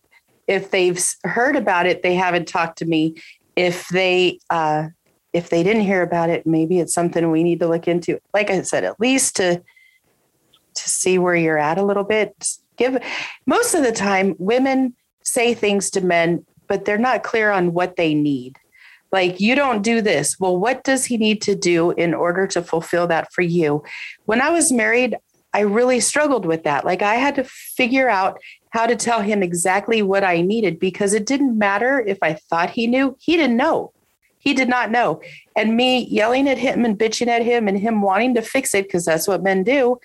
if 0.48 0.72
they've 0.72 1.04
heard 1.24 1.56
about 1.56 1.88
it, 1.88 2.04
they 2.04 2.16
haven't 2.16 2.48
talked 2.48 2.78
to 2.80 2.86
me. 2.86 3.16
If 3.56 3.88
they 3.90 4.40
uh 4.50 4.90
if 5.34 5.50
they 5.50 5.64
didn't 5.64 5.84
hear 5.84 6.04
about 6.04 6.30
it, 6.30 6.48
maybe 6.48 6.80
it's 6.80 6.94
something 6.94 7.30
we 7.30 7.44
need 7.44 7.60
to 7.60 7.68
look 7.68 7.88
into. 7.88 8.20
Like 8.34 8.50
I 8.50 8.62
said, 8.62 8.84
at 8.84 9.00
least 9.00 9.36
to 9.38 9.62
to 10.76 10.90
see 10.90 11.18
where 11.18 11.36
you're 11.36 11.58
at 11.58 11.80
a 11.80 11.84
little 11.84 12.04
bit. 12.04 12.34
Give 12.76 12.98
most 13.48 13.74
of 13.74 13.84
the 13.84 13.92
time 13.92 14.36
women 14.38 14.96
say 15.28 15.54
things 15.54 15.90
to 15.92 16.02
men, 16.02 16.46
but 16.68 16.86
they're 16.86 16.98
not 16.98 17.24
clear 17.24 17.52
on 17.52 17.74
what 17.74 17.96
they 17.96 18.14
need. 18.14 18.58
Like, 19.12 19.40
you 19.40 19.56
don't 19.56 19.82
do 19.82 20.02
this. 20.02 20.40
Well, 20.40 20.58
what 20.58 20.84
does 20.84 21.06
he 21.06 21.18
need 21.18 21.42
to 21.44 21.56
do 21.56 21.92
in 21.92 22.14
order 22.14 22.46
to 22.48 22.62
fulfill 22.62 23.08
that 23.08 23.32
for 23.32 23.42
you? 23.42 23.84
When 24.26 24.42
I 24.42 24.50
was 24.50 24.72
married, 24.72 25.16
I 25.54 25.62
really 25.62 26.00
struggled 26.02 26.46
with 26.46 26.64
that. 26.64 26.86
Like, 26.86 27.02
I 27.02 27.16
had 27.16 27.36
to 27.36 27.44
figure 27.44 28.10
out 28.10 28.40
how 28.72 28.86
to 28.86 28.96
tell 28.96 29.22
him 29.22 29.42
exactly 29.42 30.02
what 30.02 30.24
I 30.24 30.42
needed 30.42 30.80
because 30.80 31.14
it 31.14 31.26
didn't 31.26 31.58
matter 31.58 32.00
if 32.00 32.18
I 32.22 32.34
thought 32.34 32.72
he 32.72 32.86
knew, 32.86 33.16
he 33.20 33.38
didn't 33.38 33.58
know. 33.58 33.94
He 34.40 34.54
did 34.54 34.70
not 34.70 34.92
know. 34.92 35.22
And 35.56 35.76
me 35.76 36.06
yelling 36.06 36.48
at 36.48 36.58
him 36.58 36.86
and 36.86 36.98
bitching 36.98 37.28
at 37.28 37.44
him 37.44 37.68
and 37.68 37.80
him 37.80 38.02
wanting 38.02 38.36
to 38.36 38.42
fix 38.42 38.74
it 38.74 38.86
because 38.86 39.06
that's 39.06 39.28
what 39.28 39.44
men 39.44 39.64
do, 39.64 40.00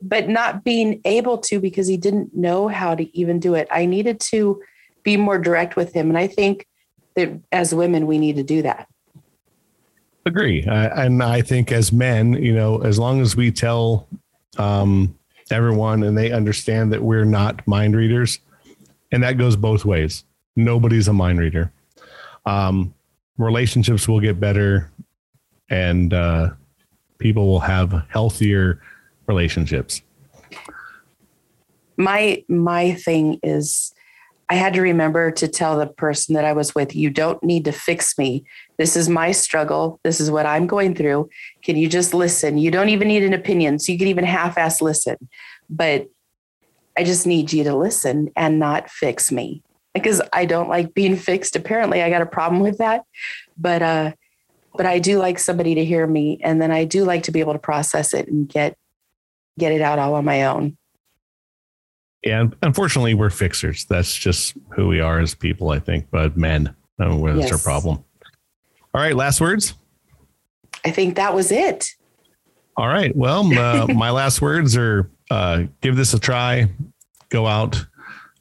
but 0.00 0.28
not 0.28 0.64
being 0.64 1.00
able 1.04 1.38
to 1.38 1.60
because 1.60 1.86
he 1.86 1.96
didn't 1.96 2.34
know 2.34 2.68
how 2.68 2.94
to 2.94 3.16
even 3.16 3.40
do 3.40 3.54
it. 3.54 3.66
I 3.70 3.86
needed 3.86 4.20
to 4.32 4.62
be 5.02 5.16
more 5.16 5.38
direct 5.38 5.76
with 5.76 5.92
him. 5.92 6.08
And 6.08 6.18
I 6.18 6.26
think 6.26 6.66
that 7.14 7.30
as 7.52 7.74
women, 7.74 8.06
we 8.06 8.18
need 8.18 8.36
to 8.36 8.42
do 8.42 8.62
that. 8.62 8.88
Agree. 10.26 10.64
Uh, 10.64 10.90
and 11.02 11.22
I 11.22 11.40
think 11.40 11.70
as 11.72 11.92
men, 11.92 12.34
you 12.34 12.52
know, 12.52 12.82
as 12.82 12.98
long 12.98 13.20
as 13.20 13.36
we 13.36 13.52
tell 13.52 14.08
um, 14.58 15.16
everyone 15.50 16.02
and 16.02 16.18
they 16.18 16.32
understand 16.32 16.92
that 16.92 17.02
we're 17.02 17.24
not 17.24 17.66
mind 17.66 17.96
readers, 17.96 18.40
and 19.12 19.22
that 19.22 19.38
goes 19.38 19.56
both 19.56 19.84
ways. 19.84 20.24
Nobody's 20.56 21.06
a 21.08 21.12
mind 21.12 21.38
reader. 21.38 21.72
Um, 22.44 22.92
relationships 23.38 24.08
will 24.08 24.20
get 24.20 24.40
better 24.40 24.90
and 25.68 26.12
uh, 26.12 26.50
people 27.18 27.46
will 27.46 27.60
have 27.60 28.04
healthier 28.08 28.80
relationships 29.26 30.02
my 31.96 32.44
my 32.48 32.92
thing 32.92 33.38
is 33.42 33.92
I 34.48 34.54
had 34.54 34.74
to 34.74 34.80
remember 34.80 35.32
to 35.32 35.48
tell 35.48 35.78
the 35.78 35.86
person 35.86 36.34
that 36.36 36.44
I 36.44 36.52
was 36.52 36.74
with, 36.74 36.94
you 36.94 37.10
don't 37.10 37.42
need 37.42 37.64
to 37.64 37.72
fix 37.72 38.16
me. 38.16 38.44
This 38.78 38.96
is 38.96 39.08
my 39.08 39.32
struggle. 39.32 39.98
This 40.04 40.20
is 40.20 40.30
what 40.30 40.46
I'm 40.46 40.68
going 40.68 40.94
through. 40.94 41.28
Can 41.64 41.76
you 41.76 41.88
just 41.88 42.14
listen? 42.14 42.56
You 42.56 42.70
don't 42.70 42.90
even 42.90 43.08
need 43.08 43.24
an 43.24 43.34
opinion. 43.34 43.80
So 43.80 43.90
you 43.90 43.98
can 43.98 44.06
even 44.06 44.24
half 44.24 44.56
ass 44.56 44.80
listen. 44.80 45.16
But 45.68 46.06
I 46.96 47.02
just 47.02 47.26
need 47.26 47.52
you 47.52 47.64
to 47.64 47.74
listen 47.74 48.30
and 48.36 48.60
not 48.60 48.88
fix 48.88 49.32
me 49.32 49.64
because 49.94 50.22
I 50.32 50.44
don't 50.44 50.68
like 50.68 50.94
being 50.94 51.16
fixed. 51.16 51.56
Apparently, 51.56 52.00
I 52.02 52.08
got 52.08 52.22
a 52.22 52.26
problem 52.26 52.60
with 52.60 52.78
that. 52.78 53.02
But, 53.58 53.82
uh, 53.82 54.12
but 54.74 54.86
I 54.86 55.00
do 55.00 55.18
like 55.18 55.40
somebody 55.40 55.74
to 55.74 55.84
hear 55.84 56.06
me. 56.06 56.38
And 56.44 56.62
then 56.62 56.70
I 56.70 56.84
do 56.84 57.04
like 57.04 57.24
to 57.24 57.32
be 57.32 57.40
able 57.40 57.54
to 57.54 57.58
process 57.58 58.14
it 58.14 58.28
and 58.28 58.48
get, 58.48 58.76
get 59.58 59.72
it 59.72 59.80
out 59.80 59.98
all 59.98 60.14
on 60.14 60.24
my 60.24 60.44
own. 60.44 60.76
And 62.24 62.56
unfortunately, 62.62 63.14
we're 63.14 63.30
fixers. 63.30 63.84
That's 63.84 64.14
just 64.14 64.54
who 64.74 64.88
we 64.88 65.00
are 65.00 65.20
as 65.20 65.34
people, 65.34 65.70
I 65.70 65.78
think. 65.78 66.08
But 66.10 66.36
men, 66.36 66.74
that's 66.98 67.20
yes. 67.20 67.52
our 67.52 67.58
problem. 67.58 68.04
All 68.94 69.00
right, 69.00 69.14
last 69.14 69.40
words. 69.40 69.74
I 70.84 70.90
think 70.90 71.16
that 71.16 71.34
was 71.34 71.52
it. 71.52 71.94
All 72.76 72.88
right. 72.88 73.14
Well, 73.16 73.46
uh, 73.58 73.86
my 73.94 74.10
last 74.10 74.42
words 74.42 74.76
are 74.76 75.10
uh, 75.30 75.64
give 75.80 75.96
this 75.96 76.14
a 76.14 76.18
try. 76.18 76.68
Go 77.28 77.46
out, 77.46 77.84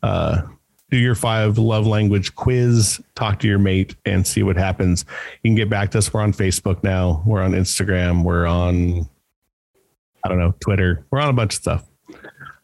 uh, 0.03 0.43
do 0.91 0.97
your 0.97 1.15
five 1.15 1.57
love 1.57 1.87
language 1.87 2.35
quiz, 2.35 3.01
talk 3.15 3.39
to 3.39 3.47
your 3.47 3.57
mate, 3.57 3.95
and 4.05 4.25
see 4.25 4.43
what 4.43 4.55
happens. 4.55 5.05
You 5.41 5.49
can 5.49 5.55
get 5.55 5.69
back 5.69 5.91
to 5.91 5.97
us. 5.97 6.13
We're 6.13 6.21
on 6.21 6.33
Facebook 6.33 6.83
now. 6.83 7.23
We're 7.25 7.41
on 7.41 7.53
Instagram. 7.53 8.23
We're 8.23 8.45
on, 8.45 9.09
I 10.25 10.27
don't 10.27 10.39
know, 10.39 10.55
Twitter. 10.59 11.05
We're 11.11 11.19
on 11.19 11.29
a 11.29 11.33
bunch 11.33 11.53
of 11.53 11.61
stuff. 11.61 11.85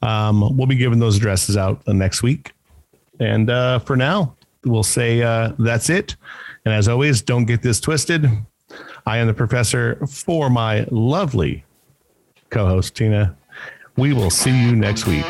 Um, 0.02 0.58
we'll 0.58 0.66
be 0.66 0.76
giving 0.76 0.98
those 0.98 1.18
addresses 1.18 1.56
out 1.56 1.88
next 1.88 2.24
week. 2.24 2.54
And 3.20 3.52
uh, 3.52 3.78
for 3.78 3.96
now, 3.96 4.36
we'll 4.66 4.82
say 4.82 5.22
uh, 5.22 5.54
that's 5.60 5.92
it. 5.92 6.16
And 6.66 6.74
as 6.74 6.88
always, 6.88 7.22
don't 7.22 7.46
get 7.46 7.62
this 7.62 7.80
twisted. 7.80 8.28
I 9.06 9.20
am 9.20 9.28
the 9.28 9.34
professor 9.36 10.04
for 10.08 10.50
my 10.50 10.88
lovely 10.90 11.64
co 12.50 12.66
host, 12.66 12.96
Tina. 12.96 13.38
We 13.96 14.14
will 14.14 14.32
see 14.32 14.60
you 14.60 14.76
next 14.76 15.06
week. 15.06 15.26